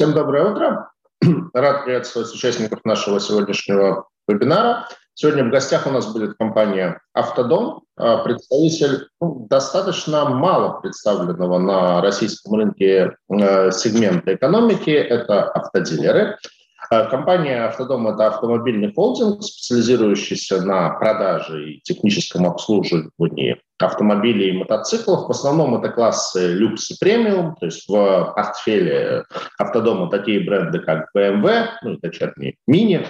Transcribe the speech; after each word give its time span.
Всем 0.00 0.14
доброе 0.14 0.50
утро. 0.50 0.90
Рад 1.52 1.84
приветствовать 1.84 2.32
участников 2.32 2.82
нашего 2.86 3.20
сегодняшнего 3.20 4.08
вебинара. 4.26 4.88
Сегодня 5.12 5.44
в 5.44 5.50
гостях 5.50 5.86
у 5.86 5.90
нас 5.90 6.10
будет 6.10 6.38
компания 6.38 7.02
«Автодом», 7.12 7.82
а, 7.98 8.24
представитель 8.24 9.08
ну, 9.20 9.46
достаточно 9.50 10.24
мало 10.24 10.80
представленного 10.80 11.58
на 11.58 12.00
российском 12.00 12.54
рынке 12.54 13.14
э, 13.28 13.70
сегмента 13.72 14.34
экономики. 14.34 14.88
Это 14.88 15.42
автодилеры. 15.50 16.38
А, 16.92 17.04
компания 17.04 17.64
«Автодом»— 17.64 18.08
это 18.08 18.26
автомобильный 18.26 18.92
холдинг, 18.92 19.44
специализирующийся 19.44 20.60
на 20.62 20.90
продаже 20.90 21.74
и 21.74 21.80
техническом 21.82 22.46
обслуживании 22.46 23.60
автомобилей 23.78 24.50
и 24.50 24.58
мотоциклов. 24.58 25.28
В 25.28 25.30
основном 25.30 25.76
это 25.76 25.90
классы 25.90 26.48
люкс 26.48 26.90
и 26.90 26.96
премиум, 26.98 27.54
то 27.54 27.66
есть 27.66 27.88
в 27.88 28.32
портфеле 28.34 29.24
«Автодома» 29.56 30.10
такие 30.10 30.40
бренды, 30.40 30.80
как 30.80 31.10
BMW, 31.16 31.66
ну, 31.82 31.96
дочерние 31.98 32.56
Mini, 32.68 33.06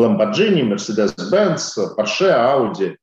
Lamborghini, 0.00 0.62
Mercedes-Benz, 0.62 1.96
Porsche, 1.96 2.30
Audi. 2.30 2.94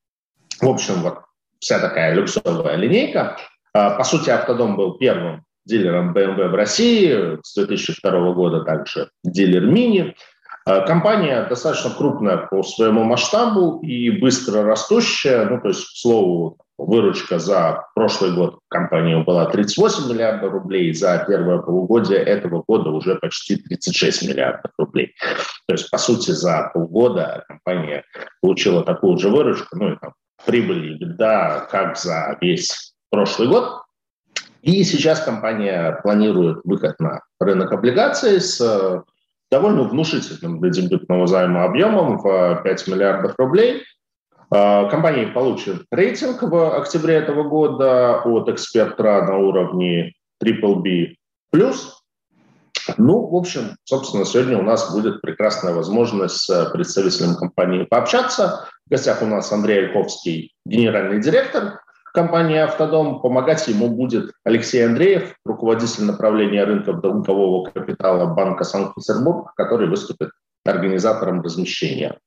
В 0.62 0.70
общем, 0.70 1.02
вот 1.02 1.20
вся 1.60 1.80
такая 1.80 2.14
люксовая 2.14 2.78
линейка. 2.78 3.38
А, 3.74 3.98
по 3.98 4.06
сути, 4.06 4.30
«Автодом» 4.30 4.78
был 4.78 4.98
первым 4.98 5.44
дилером 5.66 6.14
BMW 6.14 6.48
в 6.48 6.56
России, 6.56 7.38
с 7.44 7.54
2002 7.56 8.34
года 8.34 8.64
также 8.64 9.10
дилер 9.24 9.66
Мини. 9.66 10.16
А, 10.66 10.82
компания 10.82 11.46
достаточно 11.48 11.92
крупная 11.92 12.38
по 12.38 12.62
своему 12.64 13.04
масштабу 13.04 13.80
и 13.82 14.10
быстро 14.12 14.64
растущая. 14.64 15.46
Ну, 15.46 15.60
то 15.60 15.70
есть, 15.70 15.86
к 15.86 15.98
слову, 15.98 16.58
выручка 16.78 17.40
за 17.40 17.86
прошлый 17.96 18.34
год 18.34 18.60
компании 18.68 19.22
была 19.24 19.46
38 19.46 20.12
миллиардов 20.12 20.52
рублей, 20.52 20.94
за 20.94 21.24
первое 21.28 21.60
полугодие 21.60 22.20
этого 22.20 22.64
года 22.68 22.90
уже 22.90 23.16
почти 23.16 23.58
36 23.58 24.28
миллиардов 24.28 24.72
рублей. 24.78 25.14
То 25.68 25.74
есть, 25.74 25.90
по 25.90 25.98
сути, 25.98 26.32
за 26.32 26.70
полгода 26.74 27.44
компания 27.48 28.04
получила 28.42 28.84
такую 28.84 29.18
же 29.18 29.30
выручку, 29.30 29.78
ну 29.78 29.94
и 29.94 29.98
там 29.98 30.14
прибыль 30.46 30.98
беда, 30.98 31.68
как 31.72 31.98
за 31.98 32.38
весь 32.42 32.94
прошлый 33.10 33.48
год. 33.48 33.81
И 34.62 34.84
сейчас 34.84 35.22
компания 35.22 36.00
планирует 36.04 36.60
выход 36.64 37.00
на 37.00 37.22
рынок 37.40 37.72
облигаций 37.72 38.40
с 38.40 38.62
э, 38.62 39.02
довольно 39.50 39.84
внушительным 39.84 40.60
для 40.62 40.70
дебютного 40.70 41.26
займа 41.26 41.64
объемом 41.64 42.20
в 42.20 42.62
5 42.64 42.88
миллиардов 42.88 43.34
рублей. 43.40 43.82
Э, 44.54 44.88
компания 44.90 45.28
получит 45.28 45.86
рейтинг 45.92 46.44
в 46.44 46.78
октябре 46.78 47.16
этого 47.16 47.44
года 47.44 48.22
от 48.22 48.50
эксперта 48.50 49.24
на 49.24 49.38
уровне 49.38 50.14
BBB+. 50.44 51.16
Ну, 52.98 53.28
в 53.28 53.36
общем, 53.36 53.76
собственно, 53.84 54.26
сегодня 54.26 54.60
у 54.60 54.64
нас 54.64 54.94
будет 54.94 55.22
прекрасная 55.22 55.74
возможность 55.74 56.38
с 56.38 56.70
представителем 56.72 57.36
компании 57.36 57.84
пообщаться. 57.84 58.68
В 58.86 58.92
гостях 58.92 59.22
у 59.24 59.26
нас 59.26 59.52
Андрей 59.52 59.88
Ольховский, 59.88 60.54
генеральный 60.66 61.20
директор 61.20 61.82
компании 62.12 62.58
«Автодом». 62.58 63.22
Помогать 63.22 63.68
ему 63.68 63.90
будет 63.90 64.32
Алексей 64.44 64.86
Андреев, 64.86 65.36
руководитель 65.46 66.06
направления 66.06 66.64
рынка 66.64 66.94
долгового 66.94 67.70
капитала 67.70 68.34
Банка 68.34 68.64
Санкт-Петербург, 68.64 69.54
который 69.56 69.88
выступит 69.88 70.32
организатором 70.66 71.42
размещения. 71.42 72.18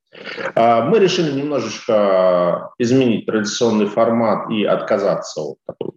А, 0.54 0.82
мы 0.82 0.98
решили 0.98 1.32
немножечко 1.32 2.70
изменить 2.78 3.26
традиционный 3.26 3.86
формат 3.86 4.50
и 4.50 4.64
отказаться 4.64 5.40
от 5.40 5.56
такой 5.66 5.92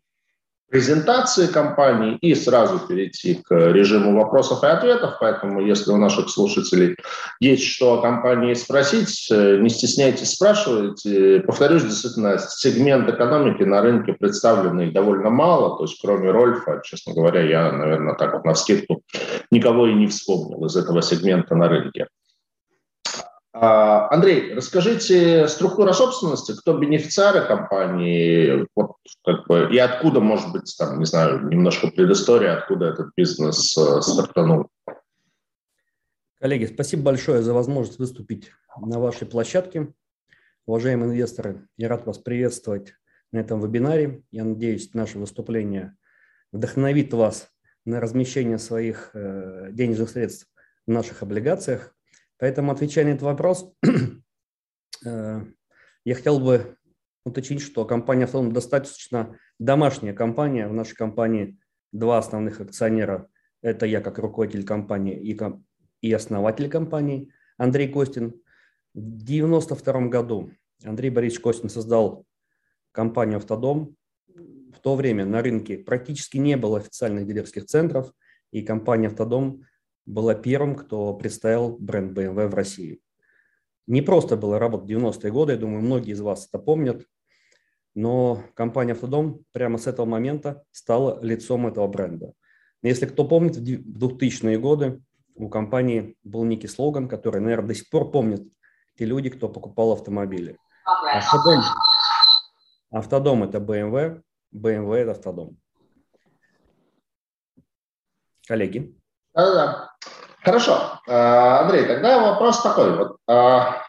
презентации 0.69 1.47
компании 1.47 2.17
и 2.21 2.35
сразу 2.35 2.79
перейти 2.79 3.35
к 3.35 3.51
режиму 3.51 4.15
вопросов 4.15 4.63
и 4.63 4.67
ответов. 4.67 5.15
Поэтому, 5.19 5.61
если 5.61 5.91
у 5.91 5.97
наших 5.97 6.29
слушателей 6.29 6.95
есть 7.39 7.63
что 7.63 7.93
о 7.93 8.01
компании 8.01 8.53
спросить, 8.53 9.27
э, 9.31 9.57
не 9.57 9.69
стесняйтесь 9.69 10.31
спрашивать. 10.31 11.05
Повторюсь, 11.45 11.83
действительно, 11.83 12.37
сегмент 12.37 13.09
экономики 13.09 13.63
на 13.63 13.81
рынке 13.81 14.13
представленный 14.13 14.91
довольно 14.91 15.29
мало. 15.29 15.77
То 15.77 15.83
есть, 15.83 15.99
кроме 16.01 16.31
Рольфа, 16.31 16.81
честно 16.83 17.13
говоря, 17.13 17.41
я, 17.41 17.71
наверное, 17.71 18.15
так 18.15 18.33
вот 18.33 18.45
на 18.45 18.55
скидку 18.55 19.03
никого 19.51 19.87
и 19.87 19.93
не 19.93 20.07
вспомнил 20.07 20.65
из 20.65 20.75
этого 20.75 21.01
сегмента 21.01 21.55
на 21.55 21.69
рынке. 21.69 22.07
А, 23.59 24.13
Андрей, 24.13 24.53
расскажите 24.53 25.47
структура 25.47 25.91
собственности, 25.91 26.55
кто 26.55 26.77
бенефициары 26.77 27.47
компании, 27.47 28.67
вот, 28.75 28.97
как 29.25 29.47
бы, 29.47 29.73
и 29.73 29.79
откуда, 29.79 30.19
может 30.19 30.51
быть, 30.51 30.75
там, 30.77 30.99
не 30.99 31.05
знаю, 31.05 31.47
немножко 31.47 31.87
предыстория, 31.87 32.57
откуда 32.57 32.89
этот 32.89 33.09
бизнес 33.17 33.75
э, 33.75 34.01
стартанул. 34.01 34.69
Коллеги, 36.39 36.65
спасибо 36.65 37.03
большое 37.03 37.41
за 37.41 37.51
возможность 37.53 37.97
выступить 37.97 38.51
на 38.79 38.99
вашей 38.99 39.25
площадке. 39.25 39.91
Уважаемые 40.67 41.09
инвесторы, 41.09 41.67
я 41.77 41.89
рад 41.89 42.05
вас 42.05 42.19
приветствовать 42.19 42.93
на 43.31 43.39
этом 43.39 43.59
вебинаре. 43.59 44.21
Я 44.29 44.43
надеюсь, 44.43 44.93
наше 44.93 45.17
выступление 45.17 45.97
вдохновит 46.51 47.11
вас 47.11 47.49
на 47.85 47.99
размещение 47.99 48.59
своих 48.59 49.09
э, 49.15 49.69
денежных 49.71 50.11
средств 50.11 50.47
в 50.85 50.91
наших 50.91 51.23
облигациях. 51.23 51.96
Поэтому, 52.39 52.71
отвечая 52.71 53.05
на 53.05 53.09
этот 53.09 53.23
вопрос, 53.23 53.71
э, 55.05 55.41
я 56.05 56.15
хотел 56.15 56.39
бы 56.39 56.77
уточнить, 57.25 57.61
что 57.61 57.85
компания 57.85 58.27
целом 58.27 58.51
достаточно 58.51 59.37
домашняя 59.59 60.13
компания. 60.13 60.67
В 60.67 60.73
нашей 60.73 60.95
компании 60.95 61.59
два 61.91 62.19
основных 62.19 62.61
акционера. 62.61 63.27
Это 63.61 63.85
я 63.85 64.01
как 64.01 64.19
руководитель 64.19 64.65
компании 64.65 65.19
и, 65.19 65.37
и 66.01 66.13
основатель 66.13 66.69
компании 66.69 67.31
Андрей 67.57 67.87
Костин. 67.89 68.41
В 68.93 68.99
1992 68.99 70.07
году 70.07 70.51
Андрей 70.83 71.09
Борисович 71.09 71.41
Костин 71.41 71.69
создал 71.69 72.25
компанию 72.91 73.37
«Автодом». 73.37 73.95
В 74.27 74.79
то 74.79 74.95
время 74.95 75.25
на 75.25 75.41
рынке 75.41 75.77
практически 75.77 76.37
не 76.37 76.55
было 76.55 76.77
официальных 76.77 77.25
дилерских 77.25 77.65
центров, 77.65 78.11
и 78.51 78.61
компания 78.61 79.07
«Автодом» 79.07 79.65
была 80.07 80.33
первым, 80.33 80.75
кто 80.75 81.13
представил 81.13 81.77
бренд 81.77 82.17
BMW 82.17 82.47
в 82.47 82.55
России. 82.55 83.01
Не 83.85 84.01
просто 84.01 84.35
было 84.35 84.57
работать 84.57 84.89
в 84.89 84.91
90-е 84.91 85.31
годы, 85.31 85.53
я 85.53 85.59
думаю, 85.59 85.81
многие 85.81 86.11
из 86.11 86.21
вас 86.21 86.47
это 86.47 86.59
помнят, 86.59 87.05
но 87.93 88.43
компания 88.55 88.93
«Автодом» 88.93 89.43
прямо 89.51 89.77
с 89.77 89.87
этого 89.87 90.05
момента 90.05 90.63
стала 90.71 91.21
лицом 91.23 91.67
этого 91.67 91.87
бренда. 91.87 92.33
Если 92.81 93.05
кто 93.05 93.27
помнит, 93.27 93.57
в 93.57 93.61
2000-е 93.61 94.57
годы 94.59 95.01
у 95.35 95.49
компании 95.49 96.15
был 96.23 96.43
некий 96.43 96.67
слоган, 96.67 97.07
который, 97.07 97.41
наверное, 97.41 97.69
до 97.69 97.75
сих 97.75 97.89
пор 97.89 98.09
помнят 98.11 98.41
те 98.97 99.05
люди, 99.05 99.29
кто 99.29 99.49
покупал 99.49 99.91
автомобили. 99.91 100.57
Автодом, 100.85 101.63
автодом– 102.91 103.43
это 103.45 103.57
BMW, 103.57 104.21
BMW– 104.53 104.93
это 104.95 105.11
автодом. 105.11 105.57
Коллеги. 108.47 108.95
Да-да-да. 109.33 109.86
Хорошо. 110.47 111.01
А, 111.09 111.59
Андрей, 111.63 111.83
тогда 111.83 112.19
вопрос 112.19 112.61
такой. 112.61 112.95
Вот, 112.95 113.17
а, 113.27 113.81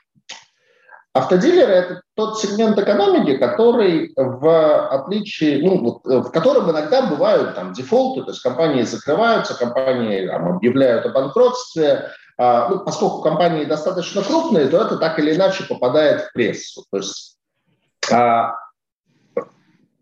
автодилеры– 1.14 1.72
это 1.72 2.02
тот 2.16 2.41
сегмент 2.41 2.76
экономики, 2.76 3.36
который 3.36 4.12
в 4.16 4.88
отличие, 4.88 5.62
ну, 5.62 5.78
вот, 5.78 6.26
в 6.26 6.32
котором 6.32 6.69
иногда 6.69 7.02
бывают 7.02 7.54
там 7.54 7.74
дефолты, 7.74 8.24
то 8.24 8.32
есть 8.32 8.42
компании 8.42 8.82
закрываются, 8.82 9.56
компании 9.56 10.26
там, 10.26 10.56
объявляют 10.56 11.06
о 11.06 11.10
банкротстве. 11.10 12.10
А, 12.36 12.69
ну, 12.69 12.80
поскольку 12.80 13.22
компании 13.22 13.64
достаточно 13.64 14.25
крупные, 14.25 14.66
то 14.66 14.82
это 14.82 14.96
так 14.96 15.16
или 15.20 15.36
иначе 15.36 15.62
попадает 15.62 16.22
в 16.22 16.32
прессу. 16.32 16.84
То 16.90 16.96
есть 16.96 17.38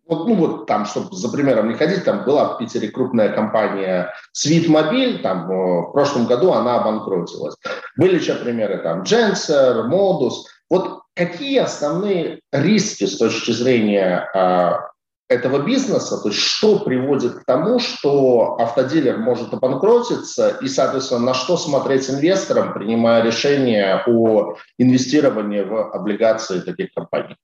вот, 0.07 0.29
ну 0.29 0.35
вот 0.35 0.67
там, 0.67 0.87
чтобы 0.87 1.15
за 1.17 1.29
примером 1.29 1.69
не 1.69 1.75
ходить, 1.75 2.05
там 2.05 2.25
была 2.25 2.55
в 2.55 2.59
Питере 2.59 2.89
крупная 2.89 3.31
компания 3.31 4.13
Sweetmobile, 4.37 5.19
там 5.19 5.49
в 5.49 5.93
прошлом 5.93 6.27
году 6.27 6.53
она 6.53 6.77
обанкротилась. 6.81 7.57
Были 7.97 8.19
еще 8.19 8.35
примеры 8.35 8.79
там 8.79 9.03
Genser, 9.03 9.89
Modus. 9.89 10.45
Вот 10.71 11.03
какие 11.15 11.59
основные 11.59 12.41
риски 12.53 13.05
с 13.05 13.17
точки 13.17 13.51
зрения 13.51 14.29
а, 14.35 14.91
этого 15.29 15.63
бизнеса, 15.63 16.23
то 16.23 16.29
есть 16.29 16.41
что 16.41 16.79
приводит 16.79 17.41
к 17.41 17.45
тому, 17.45 17.81
что 17.81 18.57
автодилер 18.61 19.19
может 19.19 19.53
обанкротиться 19.53 20.57
и, 20.61 20.69
соответственно, 20.69 21.21
на 21.21 21.35
что 21.35 21.57
смотреть 21.57 22.09
инвесторам, 22.09 22.73
принимая 22.75 23.23
решение 23.23 24.05
о 24.07 24.57
инвестировании 24.79 25.63
в 25.63 25.91
облигации 25.93 26.61
таких 26.61 26.93
компаний? 26.95 27.37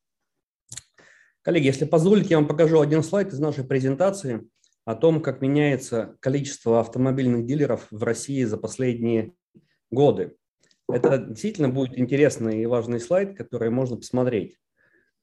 Коллеги, 1.43 1.67
если 1.67 1.85
позволите, 1.85 2.31
я 2.31 2.39
вам 2.39 2.47
покажу 2.47 2.81
один 2.81 3.03
слайд 3.03 3.33
из 3.33 3.41
нашей 3.41 3.65
презентации 3.65 4.49
о 4.85 4.95
том, 4.95 5.21
как 5.21 5.41
меняется 5.43 6.17
количество 6.21 6.81
автомобильных 6.81 7.47
дилеров 7.47 7.89
в 7.91 8.03
России 8.05 8.45
за 8.45 8.57
последние 8.57 9.33
годы. 9.91 10.37
Это 10.89 11.19
действительно 11.19 11.69
будет 11.69 11.99
интересный 11.99 12.63
и 12.63 12.67
важный 12.67 13.01
слайд, 13.01 13.37
который 13.37 13.71
можно 13.71 13.97
посмотреть. 13.97 14.57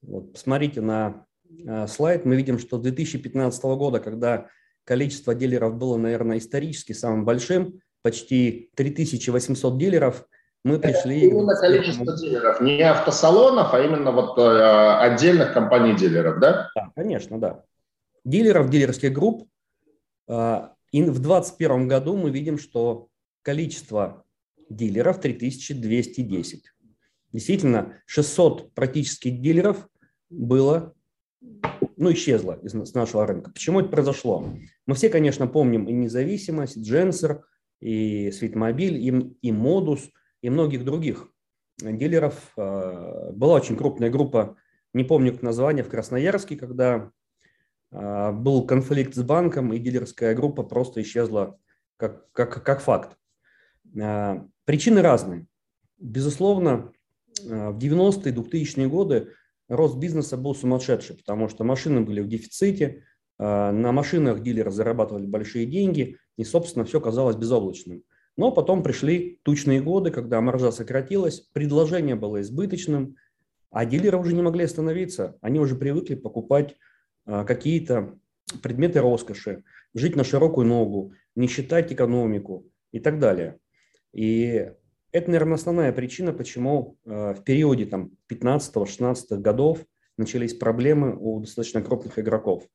Вот, 0.02 0.32
посмотрите 0.34 0.82
на 0.82 1.26
э, 1.66 1.86
слайд. 1.86 2.26
Мы 2.26 2.36
видим, 2.36 2.58
что 2.58 2.78
2015 2.78 3.62
года, 3.64 4.00
когда 4.00 4.48
количество 4.84 5.34
дилеров 5.34 5.76
было, 5.76 5.96
наверное, 5.96 6.38
исторически 6.38 6.92
самым 6.92 7.24
большим, 7.24 7.80
почти 8.02 8.70
3800 8.76 9.78
дилеров, 9.78 10.26
мы 10.64 10.78
пришли... 10.78 11.28
Именно 11.28 11.56
количество 11.56 12.16
дилеров, 12.16 12.60
не 12.60 12.82
автосалонов, 12.82 13.72
а 13.72 13.80
именно 13.80 14.12
вот 14.12 14.38
э, 14.38 14.96
отдельных 15.00 15.54
компаний-дилеров, 15.54 16.38
да? 16.38 16.70
Да, 16.74 16.90
конечно, 16.94 17.40
да. 17.40 17.64
Дилеров, 18.24 18.68
дилерских 18.68 19.12
групп. 19.12 19.48
Э, 20.28 20.68
и 20.92 21.02
в 21.02 21.20
2021 21.20 21.88
году 21.88 22.16
мы 22.16 22.30
видим, 22.30 22.58
что 22.58 23.08
количество 23.42 24.24
дилеров 24.68 25.20
3210. 25.20 26.64
Действительно, 27.32 28.02
600 28.06 28.74
практически 28.74 29.30
дилеров 29.30 29.88
было, 30.28 30.94
ну, 31.96 32.12
исчезло 32.12 32.58
из, 32.62 32.72
с 32.72 32.94
нашего 32.94 33.26
рынка. 33.26 33.50
Почему 33.50 33.80
это 33.80 33.88
произошло? 33.88 34.52
Мы 34.86 34.94
все, 34.94 35.08
конечно, 35.08 35.46
помним 35.46 35.88
и 35.88 35.92
независимость, 35.92 36.76
и 36.76 36.82
Дженсер, 36.82 37.44
и 37.80 38.30
Светмобиль, 38.30 38.96
и, 38.96 39.36
и 39.40 39.52
Модус, 39.52 40.10
и 40.42 40.50
многих 40.50 40.84
других 40.84 41.28
дилеров. 41.78 42.52
А, 42.56 43.30
была 43.32 43.54
очень 43.54 43.76
крупная 43.76 44.10
группа, 44.10 44.56
не 44.92 45.04
помню 45.04 45.32
как 45.32 45.42
название, 45.42 45.84
в 45.84 45.88
Красноярске, 45.88 46.56
когда 46.56 47.10
а, 47.90 48.32
был 48.32 48.66
конфликт 48.66 49.14
с 49.14 49.22
банком, 49.22 49.72
и 49.72 49.78
дилерская 49.78 50.34
группа 50.34 50.62
просто 50.62 51.02
исчезла 51.02 51.58
как, 51.96 52.30
как, 52.32 52.62
как 52.64 52.80
факт. 52.80 53.16
Причины 54.64 55.02
разные. 55.02 55.46
Безусловно, 55.98 56.92
в 57.42 57.76
90-е, 57.76 58.32
2000-е 58.32 58.88
годы 58.88 59.32
рост 59.68 59.96
бизнеса 59.98 60.36
был 60.36 60.54
сумасшедший, 60.54 61.16
потому 61.16 61.48
что 61.48 61.64
машины 61.64 62.00
были 62.00 62.20
в 62.20 62.28
дефиците, 62.28 63.04
на 63.38 63.92
машинах 63.92 64.42
дилеры 64.42 64.70
зарабатывали 64.70 65.26
большие 65.26 65.66
деньги, 65.66 66.18
и, 66.36 66.44
собственно, 66.44 66.84
все 66.84 67.00
казалось 67.00 67.36
безоблачным. 67.36 68.04
Но 68.40 68.50
потом 68.50 68.82
пришли 68.82 69.38
тучные 69.42 69.82
годы, 69.82 70.10
когда 70.10 70.40
маржа 70.40 70.72
сократилась, 70.72 71.40
предложение 71.52 72.14
было 72.14 72.40
избыточным, 72.40 73.16
а 73.70 73.84
дилеры 73.84 74.16
уже 74.16 74.32
не 74.32 74.40
могли 74.40 74.64
остановиться. 74.64 75.36
Они 75.42 75.60
уже 75.60 75.76
привыкли 75.76 76.14
покупать 76.14 76.78
а, 77.26 77.44
какие-то 77.44 78.18
предметы 78.62 79.02
роскоши, 79.02 79.62
жить 79.92 80.16
на 80.16 80.24
широкую 80.24 80.66
ногу, 80.66 81.12
не 81.34 81.48
считать 81.48 81.92
экономику 81.92 82.66
и 82.92 82.98
так 82.98 83.18
далее. 83.18 83.58
И 84.14 84.72
это, 85.12 85.30
наверное, 85.30 85.56
основная 85.56 85.92
причина, 85.92 86.32
почему 86.32 86.96
а, 87.04 87.34
в 87.34 87.44
периоде 87.44 87.84
там, 87.84 88.12
15-16 88.32 89.36
годов 89.36 89.84
начались 90.16 90.54
проблемы 90.54 91.14
у 91.14 91.40
достаточно 91.40 91.82
крупных 91.82 92.18
игроков. 92.18 92.66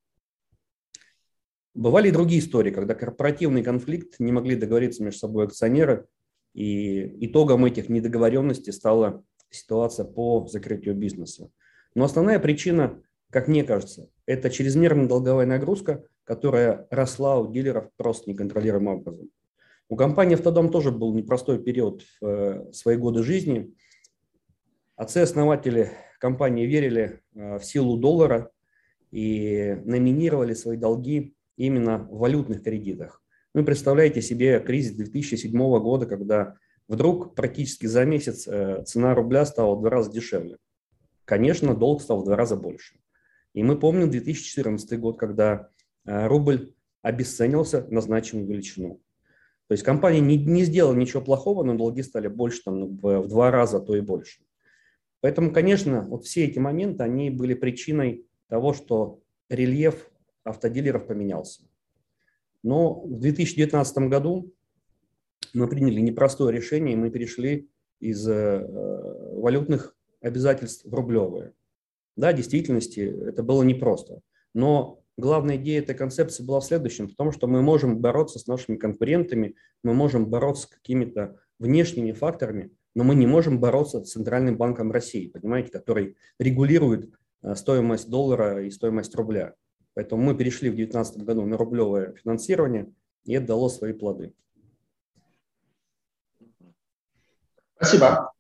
Бывали 1.76 2.08
и 2.08 2.12
другие 2.12 2.40
истории, 2.40 2.72
когда 2.72 2.96
корпоративный 2.96 3.62
конфликт 3.62 4.16
не 4.20 4.32
могли 4.32 4.56
договориться 4.56 5.04
между 5.04 5.20
собой 5.20 5.46
акционеры, 5.46 6.08
и 6.54 7.26
итогом 7.26 7.66
этих 7.66 7.90
недоговоренностей 7.90 8.72
стала 8.72 9.26
ситуация 9.50 10.06
по 10.06 10.48
закрытию 10.48 10.96
бизнеса. 10.96 11.52
Но 11.94 12.06
основная 12.06 12.40
причина, 12.40 13.04
как 13.30 13.50
мне 13.50 13.66
кажется, 13.66 14.10
это 14.26 14.50
чрезмерная 14.50 15.08
долговая 15.08 15.46
нагрузка, 15.46 16.06
которая 16.24 16.88
росла 16.92 17.40
у 17.40 17.52
дилеров 17.52 17.90
просто 17.98 18.30
неконтролируемым 18.30 19.00
образом. 19.00 19.30
У 19.90 19.98
компании 19.98 20.36
«Автодом» 20.36 20.72
тоже 20.72 20.92
был 20.92 21.14
непростой 21.14 21.62
период 21.62 22.04
в 22.22 22.26
э, 22.26 22.72
свои 22.72 22.96
годы 22.96 23.22
жизни. 23.22 23.76
Отцы-основатели 24.96 25.92
компании 26.20 26.66
верили 26.66 27.22
э, 27.36 27.60
в 27.60 27.66
силу 27.66 27.98
доллара 27.98 28.50
и 29.12 29.78
номинировали 29.84 30.54
свои 30.54 30.78
долги 30.78 31.35
именно 31.58 32.00
в 32.00 32.18
валютных 32.18 32.64
кредитах. 32.64 33.22
Вы 33.54 33.64
представляете 33.64 34.22
себе 34.22 34.60
кризис 34.60 34.96
2007 34.96 35.52
года, 35.80 36.06
когда 36.06 36.56
вдруг 36.88 37.36
практически 37.36 37.86
за 37.86 38.06
месяц 38.06 38.48
э, 38.48 38.84
цена 38.86 39.16
рубля 39.16 39.46
стала 39.46 39.76
в 39.76 39.80
два 39.80 39.90
раза 39.90 40.12
дешевле. 40.12 40.58
Конечно, 41.24 41.76
долг 41.76 42.02
стал 42.02 42.22
в 42.22 42.26
два 42.26 42.36
раза 42.36 42.56
больше. 42.56 43.00
И 43.54 43.64
мы 43.64 43.80
помним 43.80 44.12
2014 44.12 45.00
год, 45.00 45.18
когда 45.18 45.70
э, 46.06 46.28
рубль 46.28 46.74
обесценился 47.02 47.88
на 47.90 48.02
значимую 48.02 48.48
величину. 48.48 49.02
То 49.68 49.72
есть 49.72 49.84
компания 49.84 50.20
не, 50.20 50.38
не 50.38 50.64
сделала 50.64 50.94
ничего 50.94 51.22
плохого, 51.22 51.64
но 51.64 51.76
долги 51.76 52.04
стали 52.04 52.28
больше, 52.28 52.62
там, 52.64 52.98
в, 52.98 53.22
в 53.22 53.28
два 53.28 53.52
раза, 53.52 53.78
а 53.78 53.80
то 53.80 53.96
и 53.96 54.02
больше. 54.02 54.42
Поэтому, 55.22 55.52
конечно, 55.52 56.02
вот 56.02 56.26
все 56.26 56.46
эти 56.46 56.60
моменты, 56.60 57.04
они 57.04 57.30
были 57.32 57.56
причиной 57.56 58.28
того, 58.48 58.74
что 58.74 59.22
рельеф 59.50 60.12
автодилеров 60.46 61.08
поменялся. 61.08 61.64
Но 62.64 63.02
в 63.02 63.20
2019 63.20 63.98
году 64.10 64.54
мы 65.54 65.68
приняли 65.68 66.00
непростое 66.00 66.56
решение, 66.56 66.96
мы 66.96 67.10
перешли 67.10 67.70
из 68.00 68.28
э, 68.28 68.66
валютных 69.34 69.96
обязательств 70.22 70.86
в 70.86 70.94
рублевые. 70.94 71.54
Да, 72.16 72.32
в 72.32 72.36
действительности 72.36 73.00
это 73.00 73.44
было 73.44 73.64
непросто. 73.64 74.22
Но 74.54 75.04
главная 75.18 75.58
идея 75.58 75.80
этой 75.80 75.96
концепции 75.96 76.44
была 76.44 76.60
в 76.60 76.66
следующем, 76.66 77.08
в 77.08 77.16
том, 77.16 77.32
что 77.32 77.48
мы 77.48 77.62
можем 77.62 78.00
бороться 78.00 78.40
с 78.40 78.48
нашими 78.48 78.78
конкурентами, 78.78 79.56
мы 79.84 79.94
можем 79.94 80.28
бороться 80.28 80.64
с 80.64 80.68
какими-то 80.68 81.38
внешними 81.60 82.12
факторами, 82.12 82.72
но 82.96 83.04
мы 83.04 83.16
не 83.16 83.28
можем 83.28 83.60
бороться 83.60 84.04
с 84.04 84.12
Центральным 84.12 84.58
банком 84.58 84.92
России, 84.92 85.28
понимаете, 85.28 85.72
который 85.72 86.18
регулирует 86.40 87.14
э, 87.44 87.56
стоимость 87.56 88.10
доллара 88.10 88.64
и 88.64 88.72
стоимость 88.72 89.14
рубля. 89.16 89.54
Поэтому 89.96 90.22
мы 90.22 90.36
перешли 90.36 90.70
в 90.70 90.76
2019 90.76 91.24
году 91.24 91.46
на 91.46 91.58
рублевое 91.58 92.14
финансирование, 92.22 92.92
и 93.24 93.34
это 93.34 93.48
дало 93.48 93.70
свои 93.70 93.94
плоды. 93.94 94.34
Спасибо. 97.78 98.32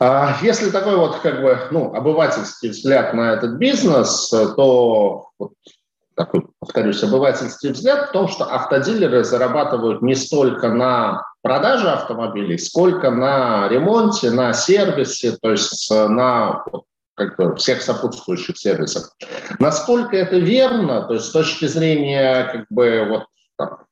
А 0.00 0.36
если 0.42 0.70
такой 0.70 0.96
вот 0.96 1.20
как 1.20 1.40
бы 1.40 1.56
ну, 1.70 1.94
обывательский 1.94 2.70
взгляд 2.70 3.14
на 3.14 3.32
этот 3.32 3.58
бизнес, 3.58 4.28
то 4.28 5.28
вот, 5.38 5.52
такой, 6.16 6.46
повторюсь, 6.58 7.02
обывательский 7.02 7.70
взгляд 7.70 8.08
в 8.08 8.12
том, 8.12 8.28
что 8.28 8.44
автодилеры 8.44 9.22
зарабатывают 9.22 10.02
не 10.02 10.16
столько 10.16 10.68
на 10.68 11.22
продаже 11.42 11.90
автомобилей, 11.90 12.58
сколько 12.58 13.10
на 13.10 13.68
ремонте, 13.68 14.30
на 14.32 14.52
сервисе, 14.52 15.36
то 15.40 15.52
есть 15.52 15.90
на 15.90 16.64
как 17.14 17.36
бы 17.36 17.54
всех 17.56 17.82
сопутствующих 17.82 18.56
сервисов. 18.56 19.04
Насколько 19.58 20.16
это 20.16 20.36
верно, 20.36 21.02
то 21.02 21.14
есть 21.14 21.26
с 21.26 21.30
точки 21.30 21.66
зрения 21.66 22.48
как 22.52 22.66
бы 22.70 23.06
вот 23.08 23.24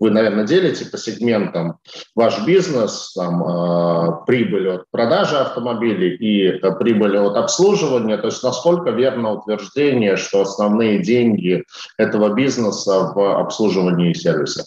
вы, 0.01 0.11
наверное, 0.11 0.45
делите 0.45 0.87
по 0.87 0.99
сегментам 0.99 1.79
ваш 2.17 2.45
бизнес, 2.45 3.12
там, 3.14 3.45
э, 3.45 4.25
прибыль 4.26 4.69
от 4.69 4.91
продажи 4.91 5.37
автомобилей 5.37 6.17
и 6.17 6.49
э, 6.49 6.79
прибыль 6.79 7.17
от 7.17 7.37
обслуживания. 7.37 8.17
То 8.17 8.26
есть 8.26 8.43
насколько 8.43 8.91
верно 8.91 9.35
утверждение, 9.35 10.17
что 10.17 10.43
основные 10.43 11.00
деньги 11.00 11.64
этого 11.97 12.35
бизнеса 12.35 13.12
в 13.14 13.41
обслуживании 13.41 14.11
и 14.11 14.14
сервисе? 14.14 14.64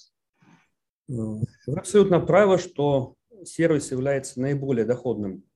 Вы 1.09 1.41
абсолютно 1.75 2.21
правы, 2.21 2.57
что 2.57 3.15
сервис 3.43 3.91
является 3.91 4.39
наиболее 4.39 4.85
доходным 4.85 5.43
Э, 5.43 5.54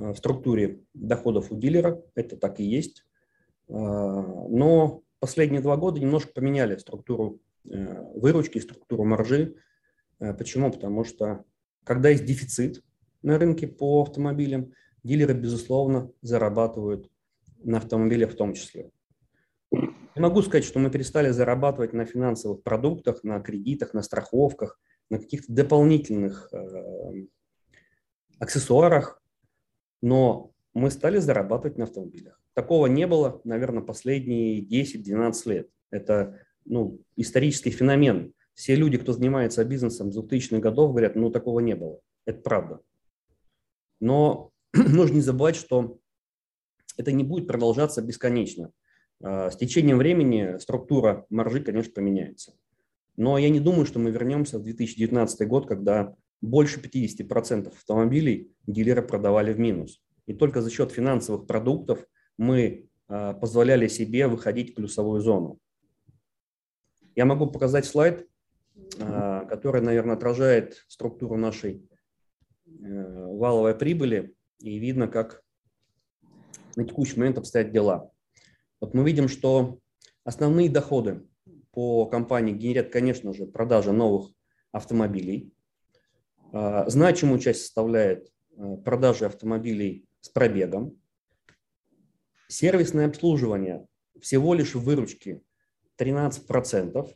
в 0.00 0.16
структуре 0.16 0.80
доходов 0.94 1.52
у 1.52 1.56
дилера, 1.56 2.02
это 2.14 2.36
так 2.36 2.60
и 2.60 2.64
есть. 2.64 3.04
Э, 3.68 3.72
но 3.74 5.02
последние 5.18 5.60
два 5.60 5.76
года 5.76 6.00
немножко 6.00 6.32
поменяли 6.32 6.76
структуру 6.76 7.40
э, 7.64 8.02
выручки, 8.14 8.58
структуру 8.58 9.04
маржи. 9.04 9.56
Почему? 10.18 10.70
Потому 10.70 11.04
что 11.04 11.44
когда 11.84 12.10
есть 12.10 12.26
дефицит 12.26 12.84
на 13.22 13.38
рынке 13.38 13.66
по 13.66 14.02
автомобилям, 14.02 14.72
дилеры, 15.02 15.34
безусловно, 15.34 16.12
зарабатывают 16.20 17.10
на 17.62 17.78
автомобилях 17.78 18.32
в 18.32 18.36
том 18.36 18.54
числе. 18.54 18.90
Не 19.72 20.22
могу 20.22 20.42
сказать, 20.42 20.64
что 20.64 20.78
мы 20.78 20.90
перестали 20.90 21.30
зарабатывать 21.30 21.92
на 21.92 22.04
финансовых 22.04 22.62
продуктах, 22.62 23.22
на 23.22 23.40
кредитах, 23.40 23.94
на 23.94 24.02
страховках, 24.02 24.80
на 25.08 25.18
каких-то 25.18 25.52
дополнительных 25.52 26.52
э, 26.52 27.26
аксессуарах, 28.38 29.19
но 30.00 30.52
мы 30.74 30.90
стали 30.90 31.18
зарабатывать 31.18 31.78
на 31.78 31.84
автомобилях. 31.84 32.40
Такого 32.54 32.86
не 32.86 33.06
было, 33.06 33.40
наверное, 33.44 33.82
последние 33.82 34.60
10-12 34.62 35.32
лет. 35.46 35.68
Это 35.90 36.40
ну, 36.64 37.00
исторический 37.16 37.70
феномен. 37.70 38.32
Все 38.54 38.74
люди, 38.74 38.98
кто 38.98 39.12
занимается 39.12 39.64
бизнесом 39.64 40.12
с 40.12 40.18
2000-х 40.18 40.58
годов, 40.58 40.90
говорят, 40.90 41.16
ну 41.16 41.30
такого 41.30 41.60
не 41.60 41.74
было. 41.74 42.00
Это 42.26 42.40
правда. 42.40 42.80
Но 44.00 44.50
нужно 44.74 45.14
не 45.14 45.20
забывать, 45.20 45.56
что 45.56 45.98
это 46.96 47.12
не 47.12 47.24
будет 47.24 47.46
продолжаться 47.46 48.02
бесконечно. 48.02 48.72
А, 49.22 49.50
с 49.50 49.56
течением 49.56 49.98
времени 49.98 50.58
структура 50.58 51.26
маржи, 51.30 51.60
конечно, 51.60 51.92
поменяется. 51.92 52.54
Но 53.16 53.38
я 53.38 53.48
не 53.48 53.60
думаю, 53.60 53.86
что 53.86 53.98
мы 53.98 54.10
вернемся 54.10 54.58
в 54.58 54.62
2019 54.62 55.48
год, 55.48 55.66
когда 55.66 56.14
больше 56.40 56.80
50% 56.80 57.68
автомобилей 57.68 58.54
дилеры 58.66 59.02
продавали 59.02 59.52
в 59.52 59.58
минус. 59.58 60.02
И 60.26 60.34
только 60.34 60.62
за 60.62 60.70
счет 60.70 60.92
финансовых 60.92 61.46
продуктов 61.46 62.06
мы 62.38 62.88
а, 63.08 63.34
позволяли 63.34 63.88
себе 63.88 64.26
выходить 64.28 64.72
в 64.72 64.74
плюсовую 64.74 65.20
зону. 65.20 65.58
Я 67.16 67.24
могу 67.24 67.50
показать 67.50 67.84
слайд, 67.84 68.28
а, 69.00 69.44
которая, 69.46 69.82
наверное, 69.82 70.16
отражает 70.16 70.84
структуру 70.88 71.36
нашей 71.36 71.88
э, 72.66 73.26
валовой 73.26 73.74
прибыли, 73.74 74.34
и 74.60 74.78
видно, 74.78 75.08
как 75.08 75.42
на 76.76 76.84
текущий 76.84 77.18
момент 77.18 77.38
обстоят 77.38 77.72
дела. 77.72 78.12
Вот 78.80 78.94
мы 78.94 79.04
видим, 79.04 79.28
что 79.28 79.80
основные 80.24 80.70
доходы 80.70 81.26
по 81.72 82.06
компании 82.06 82.54
генерят, 82.54 82.90
конечно 82.90 83.32
же, 83.32 83.46
продажа 83.46 83.92
новых 83.92 84.32
автомобилей. 84.72 85.52
А, 86.52 86.88
значимую 86.88 87.38
часть 87.38 87.62
составляет 87.62 88.32
э, 88.56 88.76
продажи 88.84 89.26
автомобилей 89.26 90.06
с 90.20 90.28
пробегом. 90.28 91.00
Сервисное 92.48 93.06
обслуживание 93.06 93.86
всего 94.20 94.54
лишь 94.54 94.74
в 94.74 94.82
выручке 94.82 95.42
13%. 95.98 97.08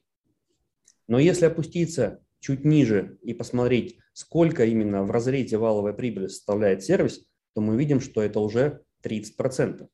Но 1.08 1.18
если 1.18 1.46
опуститься 1.46 2.24
чуть 2.38 2.64
ниже 2.64 3.18
и 3.22 3.34
посмотреть, 3.34 3.98
сколько 4.12 4.64
именно 4.64 5.02
в 5.02 5.10
разрезе 5.10 5.58
валовой 5.58 5.94
прибыли 5.94 6.28
составляет 6.28 6.82
сервис, 6.82 7.26
то 7.54 7.60
мы 7.60 7.76
видим, 7.76 8.00
что 8.00 8.22
это 8.22 8.40
уже 8.40 8.82
30%. 9.02 9.78
То 9.78 9.88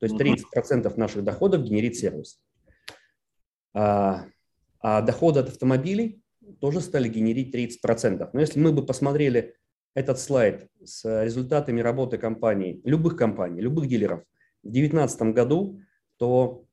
есть 0.00 0.14
30% 0.14 0.96
наших 0.96 1.24
доходов 1.24 1.62
генерит 1.62 1.96
сервис. 1.96 2.40
А, 3.72 4.26
а 4.80 5.02
доходы 5.02 5.40
от 5.40 5.48
автомобилей 5.48 6.23
тоже 6.60 6.80
стали 6.80 7.08
генерить 7.08 7.54
30%. 7.54 8.30
Но 8.32 8.40
если 8.40 8.58
мы 8.58 8.72
бы 8.72 8.84
посмотрели 8.84 9.54
этот 9.94 10.18
слайд 10.18 10.68
с 10.82 11.22
результатами 11.22 11.80
работы 11.80 12.18
компаний, 12.18 12.80
любых 12.84 13.16
компаний, 13.16 13.60
любых 13.60 13.88
дилеров 13.88 14.20
в 14.62 14.70
2019 14.70 15.34
году, 15.34 15.80
то 16.16 16.64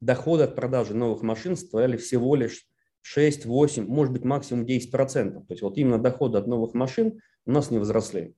доходы 0.00 0.44
от 0.44 0.54
продажи 0.54 0.94
новых 0.94 1.22
машин 1.22 1.56
составляли 1.56 1.96
всего 1.96 2.34
лишь 2.34 2.66
6, 3.02 3.46
8, 3.46 3.86
может 3.86 4.12
быть 4.12 4.24
максимум 4.24 4.64
10%. 4.64 4.90
То 4.90 5.46
есть 5.48 5.62
вот 5.62 5.78
именно 5.78 5.98
доходы 5.98 6.38
от 6.38 6.46
новых 6.46 6.74
машин 6.74 7.20
у 7.46 7.52
нас 7.52 7.70
не 7.70 7.78
возросли. 7.78 8.34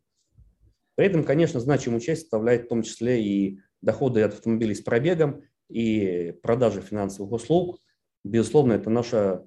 При 0.95 1.07
этом, 1.07 1.25
конечно, 1.25 1.61
значимую 1.61 2.01
часть 2.01 2.23
составляет 2.23 2.65
в 2.65 2.69
том 2.69 2.83
числе 2.83 3.23
и 3.23 3.61
доходы 3.83 4.23
от 4.23 4.35
автомобилей 4.35 4.75
с 4.75 4.81
пробегом 4.81 5.43
и 5.69 6.35
продажи 6.43 6.81
финансовых 6.81 7.33
услуг. 7.33 7.81
Безусловно, 8.23 8.75
это 8.75 8.91
наша 8.91 9.17
э, 9.19 9.47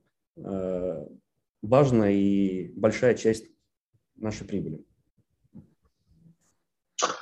важная 1.62 2.12
и 2.12 2.72
большая 2.76 3.16
часть 3.16 3.46
нашей 4.16 4.46
прибыли. 4.46 4.84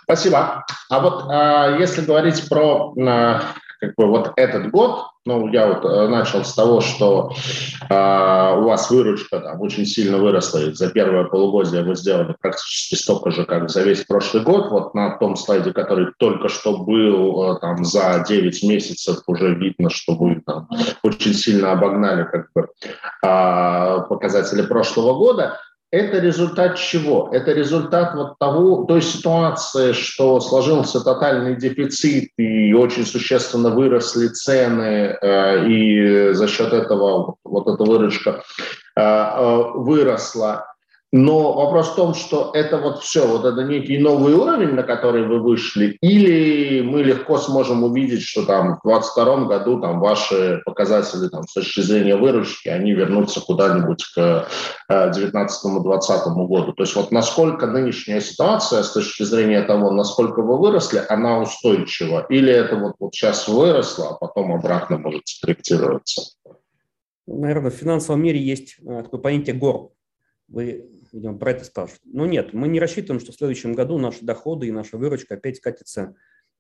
Спасибо. 0.04 0.66
А 0.90 1.00
вот 1.00 1.32
э, 1.32 1.80
если 1.80 2.06
говорить 2.06 2.48
про 2.48 2.94
э, 2.96 3.40
как 3.80 3.94
бы 3.96 4.08
вот 4.08 4.34
этот 4.36 4.72
год, 4.72 5.08
ну, 5.26 5.48
я 5.48 5.68
вот 5.68 5.84
э, 5.86 6.08
начал 6.08 6.46
с 6.46 6.54
того, 6.54 6.82
что 6.82 7.32
э, 7.90 8.56
у 8.58 8.64
вас 8.64 8.92
выручка 8.92 9.40
там 9.40 9.60
очень 9.60 9.86
сильно 9.86 10.18
выросла, 10.18 10.60
и 10.60 10.74
за 10.74 10.92
первое 10.92 11.24
полугодие 11.24 11.84
вы 11.84 11.96
сделали 11.96 12.36
практически 12.40 12.96
столько 12.96 13.32
же, 13.32 13.44
как 13.46 13.70
за 13.70 13.82
весь 13.82 14.06
прошлый 14.06 14.44
год. 14.44 14.70
Вот 14.70 14.94
на 14.94 15.18
том 15.18 15.36
слайде, 15.36 15.74
который 15.74 16.08
только 16.20 16.48
что 16.48 16.78
был, 16.78 17.56
э, 17.56 17.60
там 17.60 17.84
за 17.84 18.24
9 18.28 18.64
месяцев 18.64 19.18
уже 19.26 19.56
видно, 19.56 19.90
что 19.90 20.14
вы 20.14 20.42
там 20.46 20.70
очень 21.02 21.34
сильно 21.34 21.72
обогнали 21.72 22.24
как 22.26 22.50
бы 22.54 22.68
э, 23.24 24.02
показатели 24.08 24.62
прошлого 24.62 25.18
года. 25.18 25.58
Это 25.92 26.20
результат 26.20 26.78
чего? 26.78 27.30
Это 27.32 27.54
результат 27.54 28.16
вот 28.16 28.38
того, 28.40 28.86
той 28.86 29.02
ситуации, 29.02 29.94
что 29.94 30.40
сложился 30.40 31.00
тотальный 31.00 31.56
дефицит 31.56 32.32
и 32.38 32.74
очень 32.74 33.06
существенно 33.06 33.70
выросли 33.70 34.28
цены, 34.28 35.18
э, 35.22 35.68
и 35.68 36.34
за 36.34 36.48
счет 36.48 36.74
этого 36.74 37.36
вот 37.44 37.68
эта 37.68 37.84
выручка 37.84 38.44
э, 38.96 39.02
э, 39.02 39.62
выросла. 39.76 40.75
Но 41.12 41.54
вопрос 41.54 41.92
в 41.92 41.96
том, 41.96 42.14
что 42.14 42.52
это 42.54 42.78
вот 42.78 43.02
все, 43.02 43.26
вот 43.26 43.46
это 43.46 43.64
некий 43.64 43.98
новый 44.00 44.34
уровень, 44.34 44.74
на 44.74 44.84
который 44.84 45.26
вы 45.26 45.40
вышли, 45.40 45.98
или 46.02 46.82
мы 46.82 47.04
легко 47.04 47.38
сможем 47.38 47.84
увидеть, 47.84 48.24
что 48.24 48.44
там 48.46 48.80
в 48.84 48.88
2022 48.88 49.46
году 49.46 49.80
там 49.80 50.00
ваши 50.00 50.62
показатели 50.66 51.30
там, 51.30 51.44
с 51.44 51.54
точки 51.54 51.80
зрения 51.82 52.18
выручки, 52.18 52.68
они 52.68 52.92
вернутся 52.92 53.40
куда-нибудь 53.40 54.04
к 54.14 54.48
2019-2020 54.92 56.48
году. 56.48 56.74
То 56.74 56.84
есть 56.84 56.96
вот 56.96 57.12
насколько 57.12 57.68
нынешняя 57.68 58.20
ситуация 58.20 58.84
с 58.84 58.92
точки 58.92 59.24
зрения 59.24 59.62
того, 59.62 59.92
насколько 59.92 60.42
вы 60.42 60.58
выросли, 60.58 61.02
она 61.08 61.40
устойчива, 61.40 62.26
или 62.30 62.52
это 62.52 62.76
вот, 62.76 62.96
вот 63.00 63.14
сейчас 63.14 63.48
выросло, 63.48 64.10
а 64.10 64.14
потом 64.16 64.54
обратно 64.54 64.98
может 64.98 65.28
скорректироваться? 65.28 66.24
Наверное, 67.28 67.72
в 67.72 67.76
финансовом 67.76 68.22
мире 68.22 68.40
есть 68.40 68.76
э, 68.86 69.02
такое 69.04 69.20
понятие 69.20 69.56
гор. 69.56 69.95
Вы 70.48 70.90
видимо, 71.16 71.38
про 71.38 71.52
это 71.52 71.64
спрашивают. 71.64 72.02
Но 72.06 72.26
нет, 72.26 72.54
мы 72.54 72.68
не 72.68 72.80
рассчитываем, 72.80 73.22
что 73.22 73.32
в 73.32 73.36
следующем 73.36 73.74
году 73.74 73.98
наши 73.98 74.24
доходы 74.24 74.68
и 74.68 74.72
наша 74.72 74.98
выручка 74.98 75.36
опять 75.36 75.60
катятся 75.60 76.16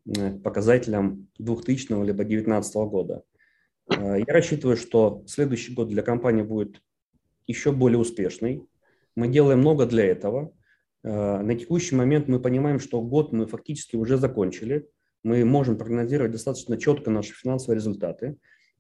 э, 0.05 0.37
показателям 0.39 1.27
2000 1.39 1.91
либо 2.05 2.23
2019 2.23 2.75
года. 2.75 3.23
Э, 3.89 4.17
я 4.25 4.33
рассчитываю, 4.33 4.77
что 4.77 5.23
следующий 5.27 5.73
год 5.73 5.89
для 5.89 6.01
компании 6.03 6.43
будет 6.43 6.81
еще 7.47 7.71
более 7.71 7.99
успешный. 7.99 8.65
Мы 9.15 9.27
делаем 9.27 9.59
много 9.59 9.85
для 9.85 10.05
этого. 10.05 10.53
Э, 11.03 11.41
на 11.41 11.55
текущий 11.55 11.95
момент 11.95 12.27
мы 12.27 12.39
понимаем, 12.39 12.79
что 12.79 13.01
год 13.01 13.33
мы 13.33 13.47
фактически 13.47 13.97
уже 13.97 14.17
закончили. 14.17 14.89
Мы 15.23 15.43
можем 15.43 15.77
прогнозировать 15.77 16.31
достаточно 16.31 16.77
четко 16.77 17.11
наши 17.11 17.33
финансовые 17.33 17.75
результаты. 17.75 18.37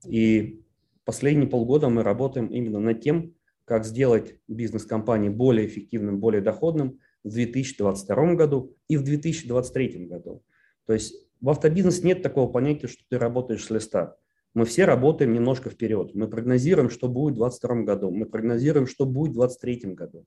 И 0.07 0.61
последние 1.03 1.49
полгода 1.49 1.89
мы 1.89 2.03
работаем 2.03 2.47
именно 2.47 2.79
над 2.79 3.01
тем, 3.01 3.34
как 3.65 3.85
сделать 3.85 4.35
бизнес 4.47 4.85
компании 4.85 5.29
более 5.29 5.67
эффективным, 5.67 6.19
более 6.19 6.41
доходным 6.41 6.99
в 7.23 7.29
2022 7.29 8.35
году 8.35 8.75
и 8.87 8.97
в 8.97 9.03
2023 9.03 10.05
году. 10.05 10.43
То 10.85 10.93
есть 10.93 11.15
в 11.41 11.49
автобизнесе 11.49 12.03
нет 12.03 12.21
такого 12.21 12.51
понятия, 12.51 12.87
что 12.87 13.03
ты 13.09 13.17
работаешь 13.17 13.65
с 13.65 13.69
листа. 13.69 14.15
Мы 14.53 14.65
все 14.65 14.85
работаем 14.85 15.33
немножко 15.33 15.69
вперед. 15.69 16.15
Мы 16.15 16.29
прогнозируем, 16.29 16.89
что 16.89 17.09
будет 17.09 17.33
в 17.33 17.39
2022 17.39 17.83
году. 17.83 18.11
Мы 18.11 18.25
прогнозируем, 18.25 18.87
что 18.87 19.05
будет 19.05 19.31
в 19.31 19.39
2023 19.39 19.93
году. 19.93 20.25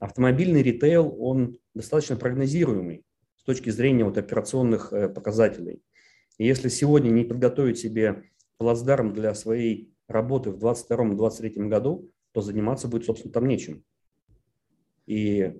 Автомобильный 0.00 0.62
ритейл, 0.62 1.14
он 1.20 1.58
достаточно 1.74 2.16
прогнозируемый 2.16 3.04
с 3.36 3.44
точки 3.44 3.70
зрения 3.70 4.04
вот 4.04 4.18
операционных 4.18 4.92
э, 4.92 5.08
показателей. 5.08 5.82
И 6.38 6.46
если 6.46 6.68
сегодня 6.68 7.10
не 7.10 7.24
подготовить 7.24 7.78
себе 7.78 8.24
плацдарм 8.56 9.12
для 9.12 9.34
своей 9.34 9.94
работы 10.08 10.50
в 10.50 10.64
2022-2023 10.64 11.68
году, 11.68 12.10
то 12.32 12.40
заниматься 12.40 12.88
будет, 12.88 13.04
собственно, 13.04 13.32
там 13.32 13.48
нечем. 13.48 13.84
И 15.06 15.54